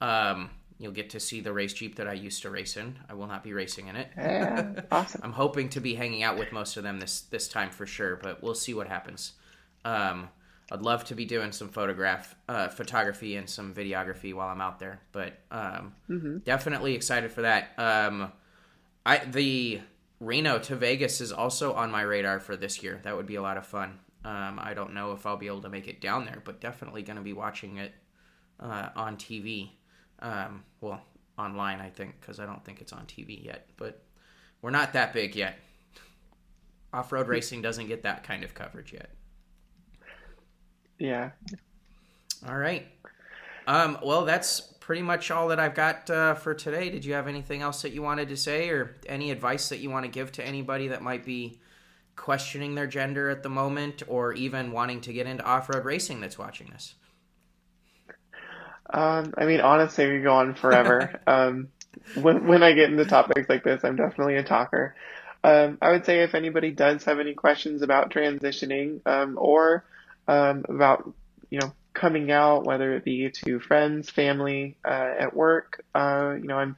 Um, 0.00 0.50
you'll 0.78 0.92
get 0.92 1.10
to 1.10 1.20
see 1.20 1.40
the 1.40 1.52
race 1.52 1.72
Jeep 1.72 1.96
that 1.96 2.08
I 2.08 2.12
used 2.14 2.42
to 2.42 2.50
race 2.50 2.76
in. 2.76 2.98
I 3.08 3.14
will 3.14 3.26
not 3.26 3.42
be 3.42 3.52
racing 3.52 3.88
in 3.88 3.96
it. 3.96 4.10
Yeah, 4.16 4.82
awesome. 4.90 5.20
I'm 5.24 5.32
hoping 5.32 5.68
to 5.70 5.80
be 5.80 5.94
hanging 5.94 6.22
out 6.22 6.38
with 6.38 6.52
most 6.52 6.76
of 6.76 6.82
them 6.82 7.00
this 7.00 7.22
this 7.22 7.48
time 7.48 7.70
for 7.70 7.86
sure, 7.86 8.16
but 8.16 8.42
we'll 8.42 8.54
see 8.54 8.74
what 8.74 8.88
happens. 8.88 9.32
Um, 9.84 10.28
I'd 10.70 10.82
love 10.82 11.04
to 11.06 11.14
be 11.14 11.24
doing 11.24 11.52
some 11.52 11.68
photograph, 11.68 12.34
uh, 12.48 12.68
photography 12.68 13.36
and 13.36 13.48
some 13.48 13.74
videography 13.74 14.34
while 14.34 14.48
I'm 14.48 14.60
out 14.60 14.78
there, 14.78 15.00
but 15.12 15.38
um, 15.50 15.94
mm-hmm. 16.08 16.38
definitely 16.38 16.94
excited 16.94 17.30
for 17.30 17.42
that. 17.42 17.72
Um, 17.78 18.32
I 19.04 19.18
the 19.18 19.80
Reno 20.20 20.58
to 20.60 20.76
Vegas 20.76 21.20
is 21.20 21.32
also 21.32 21.74
on 21.74 21.90
my 21.90 22.02
radar 22.02 22.40
for 22.40 22.56
this 22.56 22.82
year. 22.82 23.00
That 23.04 23.16
would 23.16 23.26
be 23.26 23.34
a 23.34 23.42
lot 23.42 23.56
of 23.56 23.66
fun. 23.66 23.98
Um, 24.24 24.58
I 24.62 24.72
don't 24.72 24.94
know 24.94 25.12
if 25.12 25.26
I'll 25.26 25.36
be 25.36 25.48
able 25.48 25.60
to 25.62 25.68
make 25.68 25.86
it 25.86 26.00
down 26.00 26.24
there, 26.24 26.40
but 26.42 26.60
definitely 26.60 27.02
going 27.02 27.18
to 27.18 27.22
be 27.22 27.34
watching 27.34 27.76
it 27.76 27.92
uh, 28.60 28.88
on 28.96 29.16
TV. 29.16 29.70
Um, 30.20 30.64
well, 30.80 31.02
online, 31.38 31.80
I 31.80 31.90
think, 31.90 32.20
because 32.20 32.40
I 32.40 32.46
don't 32.46 32.64
think 32.64 32.80
it's 32.80 32.92
on 32.92 33.06
TV 33.06 33.44
yet. 33.44 33.68
But 33.76 34.02
we're 34.62 34.70
not 34.70 34.92
that 34.92 35.12
big 35.12 35.34
yet. 35.34 35.58
Off 36.92 37.12
road 37.12 37.28
racing 37.28 37.60
doesn't 37.60 37.88
get 37.88 38.02
that 38.04 38.22
kind 38.22 38.44
of 38.44 38.54
coverage 38.54 38.92
yet. 38.92 39.10
Yeah. 40.98 41.30
All 42.46 42.56
right. 42.56 42.86
Um, 43.66 43.98
well, 44.02 44.24
that's 44.24 44.60
pretty 44.60 45.02
much 45.02 45.30
all 45.30 45.48
that 45.48 45.58
I've 45.58 45.74
got 45.74 46.08
uh, 46.10 46.34
for 46.34 46.54
today. 46.54 46.90
Did 46.90 47.04
you 47.04 47.14
have 47.14 47.26
anything 47.26 47.62
else 47.62 47.82
that 47.82 47.92
you 47.92 48.02
wanted 48.02 48.28
to 48.28 48.36
say, 48.36 48.68
or 48.68 48.96
any 49.06 49.30
advice 49.30 49.70
that 49.70 49.78
you 49.78 49.90
want 49.90 50.04
to 50.04 50.10
give 50.10 50.30
to 50.32 50.46
anybody 50.46 50.88
that 50.88 51.02
might 51.02 51.24
be 51.24 51.58
questioning 52.16 52.74
their 52.74 52.86
gender 52.86 53.30
at 53.30 53.42
the 53.42 53.48
moment, 53.48 54.02
or 54.06 54.34
even 54.34 54.72
wanting 54.72 55.00
to 55.00 55.12
get 55.12 55.26
into 55.26 55.42
off-road 55.44 55.84
racing 55.84 56.20
that's 56.20 56.38
watching 56.38 56.68
this? 56.70 56.94
Um, 58.92 59.34
I 59.36 59.46
mean, 59.46 59.60
honestly, 59.60 60.10
we 60.10 60.20
go 60.20 60.34
on 60.34 60.54
forever. 60.54 61.20
um, 61.26 61.68
when 62.14 62.46
when 62.46 62.62
I 62.62 62.72
get 62.72 62.90
into 62.90 63.04
topics 63.04 63.48
like 63.48 63.64
this, 63.64 63.84
I'm 63.84 63.96
definitely 63.96 64.36
a 64.36 64.44
talker. 64.44 64.94
Um, 65.42 65.78
I 65.82 65.92
would 65.92 66.06
say 66.06 66.22
if 66.22 66.34
anybody 66.34 66.70
does 66.70 67.04
have 67.04 67.20
any 67.20 67.34
questions 67.34 67.82
about 67.82 68.10
transitioning, 68.10 69.00
um, 69.06 69.36
or 69.38 69.84
um, 70.26 70.64
about 70.68 71.12
you 71.50 71.60
know 71.60 71.72
coming 71.92 72.30
out, 72.30 72.64
whether 72.64 72.94
it 72.94 73.04
be 73.04 73.30
to 73.30 73.60
friends, 73.60 74.10
family, 74.10 74.76
uh, 74.84 75.14
at 75.18 75.34
work. 75.34 75.84
Uh, 75.94 76.34
you 76.40 76.48
know, 76.48 76.56
I'm 76.56 76.76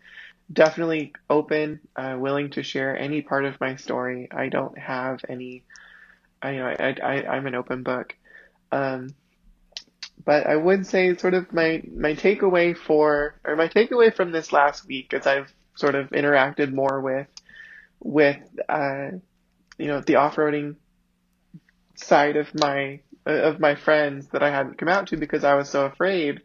definitely 0.52 1.12
open, 1.28 1.80
uh, 1.96 2.16
willing 2.18 2.50
to 2.50 2.62
share 2.62 2.96
any 2.96 3.22
part 3.22 3.44
of 3.44 3.60
my 3.60 3.76
story. 3.76 4.28
I 4.30 4.48
don't 4.48 4.76
have 4.78 5.20
any. 5.28 5.64
I, 6.42 6.50
you 6.52 6.58
know, 6.58 6.66
I, 6.66 6.96
I 7.02 7.26
I'm 7.36 7.46
an 7.46 7.54
open 7.54 7.82
book. 7.82 8.14
Um, 8.72 9.08
but 10.26 10.46
I 10.46 10.56
would 10.56 10.86
say 10.86 11.16
sort 11.16 11.32
of 11.32 11.52
my 11.54 11.82
my 11.96 12.14
takeaway 12.14 12.76
for 12.76 13.40
or 13.44 13.56
my 13.56 13.68
takeaway 13.68 14.14
from 14.14 14.32
this 14.32 14.52
last 14.52 14.86
week 14.86 15.14
as 15.14 15.26
I've 15.26 15.50
sort 15.76 15.94
of 15.94 16.10
interacted 16.10 16.74
more 16.74 17.00
with 17.00 17.28
with 18.00 18.38
uh, 18.68 19.12
you 19.78 19.86
know 19.86 20.00
the 20.00 20.16
off-roading 20.16 20.76
side 21.94 22.36
of 22.36 22.54
my 22.54 23.00
of 23.24 23.58
my 23.58 23.74
friends 23.74 24.28
that 24.28 24.42
I 24.42 24.50
hadn't 24.50 24.78
come 24.78 24.88
out 24.88 25.08
to 25.08 25.16
because 25.16 25.44
I 25.44 25.54
was 25.54 25.70
so 25.70 25.86
afraid 25.86 26.42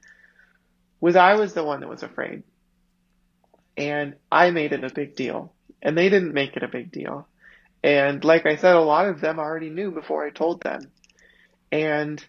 was 1.01 1.15
I 1.15 1.34
was 1.34 1.53
the 1.53 1.63
one 1.63 1.82
that 1.82 1.89
was 1.89 2.03
afraid. 2.03 2.43
And 3.75 4.15
I 4.32 4.51
made 4.51 4.71
it 4.71 4.84
a 4.84 4.93
big 4.93 5.15
deal. 5.15 5.51
And 5.82 5.97
they 5.97 6.09
didn't 6.09 6.34
make 6.34 6.55
it 6.55 6.63
a 6.63 6.67
big 6.67 6.91
deal. 6.91 7.27
And 7.84 8.23
like 8.23 8.45
I 8.45 8.55
said, 8.55 8.75
a 8.75 8.82
lot 8.82 9.07
of 9.07 9.19
them 9.19 9.39
already 9.39 9.69
knew 9.69 9.91
before 9.91 10.25
I 10.25 10.29
told 10.29 10.61
them. 10.61 10.91
And, 11.71 12.23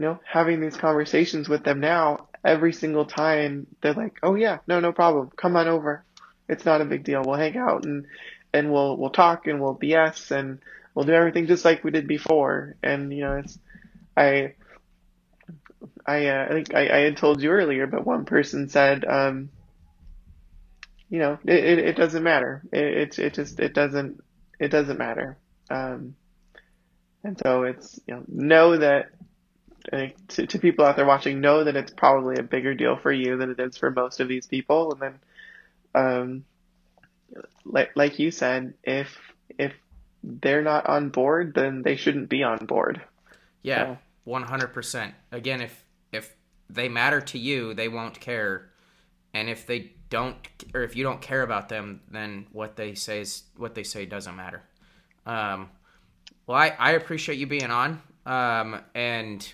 you 0.00 0.06
know, 0.06 0.18
having 0.24 0.60
these 0.60 0.76
conversations 0.76 1.48
with 1.48 1.62
them 1.62 1.78
now, 1.78 2.26
every 2.44 2.72
single 2.72 3.04
time 3.04 3.66
they're 3.80 3.92
like, 3.92 4.18
oh 4.22 4.34
yeah, 4.34 4.58
no, 4.66 4.80
no 4.80 4.92
problem. 4.92 5.30
Come 5.36 5.56
on 5.56 5.68
over. 5.68 6.04
It's 6.48 6.64
not 6.64 6.80
a 6.80 6.86
big 6.86 7.04
deal. 7.04 7.22
We'll 7.24 7.36
hang 7.36 7.56
out 7.56 7.84
and, 7.84 8.06
and 8.52 8.72
we'll, 8.72 8.96
we'll 8.96 9.10
talk 9.10 9.46
and 9.46 9.60
we'll 9.60 9.76
BS 9.76 10.32
and, 10.32 10.58
we'll 10.94 11.04
do 11.04 11.12
everything 11.12 11.46
just 11.46 11.64
like 11.64 11.84
we 11.84 11.90
did 11.90 12.06
before. 12.06 12.76
And 12.82 13.12
you 13.12 13.22
know, 13.22 13.38
it's 13.38 13.58
I 14.16 14.54
I 16.06 16.26
uh, 16.26 16.46
I 16.46 16.52
think 16.52 16.74
I, 16.74 16.88
I 16.88 16.98
had 17.00 17.16
told 17.16 17.42
you 17.42 17.50
earlier, 17.50 17.86
but 17.86 18.06
one 18.06 18.24
person 18.24 18.68
said, 18.68 19.04
um, 19.04 19.50
you 21.08 21.18
know, 21.18 21.38
it, 21.44 21.64
it, 21.64 21.78
it 21.78 21.96
doesn't 21.96 22.22
matter. 22.22 22.62
It, 22.72 22.84
it 22.84 23.18
it 23.18 23.34
just 23.34 23.60
it 23.60 23.74
doesn't 23.74 24.22
it 24.58 24.68
doesn't 24.68 24.98
matter. 24.98 25.38
Um, 25.70 26.14
and 27.22 27.38
so 27.42 27.64
it's 27.64 28.00
you 28.06 28.14
know 28.14 28.24
know 28.28 28.76
that 28.78 29.10
to, 30.28 30.46
to 30.46 30.58
people 30.58 30.84
out 30.84 30.96
there 30.96 31.06
watching, 31.06 31.40
know 31.40 31.64
that 31.64 31.76
it's 31.76 31.92
probably 31.92 32.36
a 32.36 32.42
bigger 32.42 32.74
deal 32.74 32.96
for 32.96 33.12
you 33.12 33.36
than 33.36 33.50
it 33.50 33.60
is 33.60 33.76
for 33.76 33.90
most 33.90 34.20
of 34.20 34.28
these 34.28 34.46
people. 34.46 34.92
And 34.92 35.00
then, 35.02 35.14
um, 35.94 36.44
like 37.64 37.90
like 37.96 38.18
you 38.18 38.30
said, 38.30 38.74
if 38.82 39.16
if 39.58 39.72
they're 40.22 40.62
not 40.62 40.86
on 40.86 41.10
board, 41.10 41.54
then 41.54 41.82
they 41.82 41.96
shouldn't 41.96 42.28
be 42.28 42.42
on 42.42 42.66
board. 42.66 43.00
Yeah, 43.62 43.96
one 44.24 44.42
hundred 44.42 44.74
percent. 44.74 45.14
Again, 45.32 45.60
if 45.60 45.84
if 46.12 46.34
they 46.68 46.88
matter 46.88 47.20
to 47.20 47.38
you, 47.38 47.74
they 47.74 47.88
won't 47.88 48.20
care, 48.20 48.70
and 49.32 49.48
if 49.48 49.66
they 49.66 49.92
don't, 50.08 50.36
or 50.74 50.82
if 50.82 50.96
you 50.96 51.04
don't 51.04 51.20
care 51.20 51.42
about 51.42 51.68
them, 51.68 52.00
then 52.10 52.46
what 52.52 52.76
they 52.76 52.94
say 52.94 53.20
is 53.20 53.44
what 53.56 53.74
they 53.74 53.82
say 53.82 54.06
doesn't 54.06 54.36
matter. 54.36 54.62
Um, 55.26 55.68
well, 56.46 56.58
I, 56.58 56.74
I 56.78 56.92
appreciate 56.92 57.38
you 57.38 57.46
being 57.46 57.70
on, 57.70 58.02
um, 58.26 58.80
and 58.94 59.52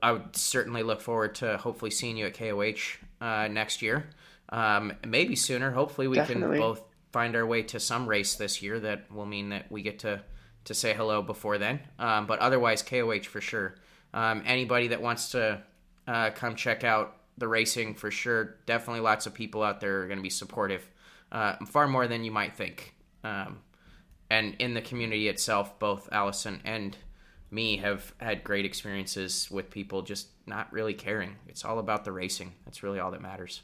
I 0.00 0.12
would 0.12 0.36
certainly 0.36 0.82
look 0.82 1.00
forward 1.00 1.34
to 1.36 1.56
hopefully 1.58 1.90
seeing 1.90 2.16
you 2.16 2.26
at 2.26 2.38
KOH 2.38 2.98
uh, 3.20 3.48
next 3.48 3.82
year. 3.82 4.10
Um, 4.48 4.92
maybe 5.06 5.34
sooner. 5.34 5.70
Hopefully, 5.70 6.06
we 6.06 6.16
Definitely. 6.16 6.58
can 6.58 6.60
both 6.60 6.82
find 7.10 7.34
our 7.34 7.46
way 7.46 7.62
to 7.62 7.80
some 7.80 8.06
race 8.06 8.36
this 8.36 8.62
year 8.62 8.78
that 8.80 9.10
will 9.12 9.26
mean 9.26 9.48
that 9.50 9.70
we 9.70 9.82
get 9.82 9.98
to 10.00 10.22
to 10.64 10.74
say 10.74 10.94
hello 10.94 11.22
before 11.22 11.58
then. 11.58 11.80
Um, 11.98 12.26
but 12.26 12.38
otherwise, 12.38 12.82
KOH 12.82 13.24
for 13.24 13.40
sure. 13.40 13.74
Um, 14.14 14.42
anybody 14.46 14.88
that 14.88 15.02
wants 15.02 15.30
to 15.32 15.62
uh, 16.06 16.30
come 16.30 16.54
check 16.54 16.84
out 16.84 17.16
the 17.38 17.48
racing 17.48 17.94
for 17.94 18.10
sure. 18.10 18.56
Definitely, 18.66 19.00
lots 19.00 19.26
of 19.26 19.34
people 19.34 19.62
out 19.62 19.80
there 19.80 20.02
are 20.02 20.06
going 20.06 20.18
to 20.18 20.22
be 20.22 20.30
supportive, 20.30 20.88
uh, 21.32 21.56
far 21.66 21.88
more 21.88 22.06
than 22.06 22.22
you 22.22 22.30
might 22.30 22.54
think. 22.54 22.94
Um, 23.24 23.58
and 24.30 24.54
in 24.58 24.74
the 24.74 24.80
community 24.80 25.28
itself, 25.28 25.78
both 25.78 26.08
Allison 26.12 26.60
and 26.64 26.96
me 27.52 27.76
have 27.78 28.12
had 28.18 28.42
great 28.42 28.64
experiences 28.64 29.48
with 29.50 29.70
people 29.70 30.02
just 30.02 30.28
not 30.46 30.72
really 30.72 30.94
caring. 30.94 31.36
It's 31.48 31.64
all 31.64 31.78
about 31.78 32.04
the 32.04 32.12
racing. 32.12 32.54
That's 32.64 32.82
really 32.82 32.98
all 32.98 33.10
that 33.10 33.20
matters. 33.20 33.62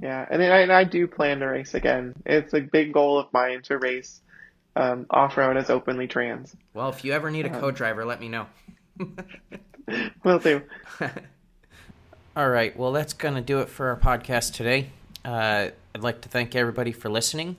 Yeah, 0.00 0.26
and 0.30 0.42
I, 0.42 0.60
and 0.60 0.72
I 0.72 0.84
do 0.84 1.06
plan 1.06 1.40
to 1.40 1.46
race 1.46 1.74
again. 1.74 2.14
It's 2.24 2.54
a 2.54 2.60
big 2.60 2.92
goal 2.92 3.18
of 3.18 3.26
mine 3.32 3.62
to 3.62 3.78
race 3.78 4.20
um, 4.76 5.06
off 5.10 5.36
road 5.36 5.56
as 5.56 5.70
openly 5.70 6.06
trans. 6.06 6.54
Well, 6.72 6.88
if 6.88 7.04
you 7.04 7.12
ever 7.12 7.30
need 7.30 7.46
a 7.46 7.52
um, 7.52 7.60
co-driver, 7.60 8.04
let 8.04 8.20
me 8.20 8.28
know. 8.28 8.46
Will 10.24 10.38
do. 10.38 10.62
all 12.36 12.48
right. 12.48 12.76
Well, 12.76 12.92
that's 12.92 13.12
going 13.12 13.34
to 13.34 13.40
do 13.40 13.60
it 13.60 13.68
for 13.68 13.88
our 13.88 13.96
podcast 13.96 14.54
today. 14.54 14.90
Uh, 15.24 15.70
I'd 15.94 16.02
like 16.02 16.20
to 16.22 16.28
thank 16.28 16.54
everybody 16.54 16.92
for 16.92 17.08
listening. 17.08 17.56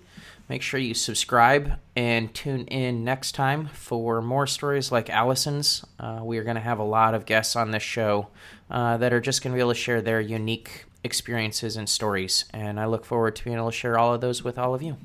Make 0.50 0.64
sure 0.64 0.80
you 0.80 0.96
subscribe 0.96 1.74
and 1.96 2.34
tune 2.34 2.66
in 2.66 3.04
next 3.04 3.34
time 3.34 3.68
for 3.68 4.20
more 4.20 4.48
stories 4.48 4.92
like 4.92 5.08
Allison's. 5.08 5.86
Uh, 6.00 6.22
we 6.24 6.40
are 6.40 6.44
going 6.44 6.56
to 6.56 6.62
have 6.62 6.80
a 6.80 6.84
lot 6.84 7.14
of 7.14 7.28
guests 7.28 7.56
on 7.56 7.70
this 7.70 7.84
show 7.84 8.30
uh, 8.72 8.98
that 8.98 9.14
are 9.14 9.22
just 9.22 9.44
going 9.44 9.52
to 9.52 9.56
be 9.56 9.60
able 9.60 9.74
to 9.74 9.80
share 9.80 10.02
their 10.02 10.20
unique 10.20 10.86
experiences 11.04 11.78
and 11.78 11.88
stories. 11.88 12.46
And 12.52 12.80
I 12.80 12.88
look 12.88 13.06
forward 13.06 13.36
to 13.36 13.44
being 13.44 13.58
able 13.58 13.70
to 13.70 13.78
share 13.78 14.00
all 14.00 14.16
of 14.16 14.22
those 14.22 14.44
with 14.44 14.58
all 14.58 14.74
of 14.74 14.82
you. 14.82 14.98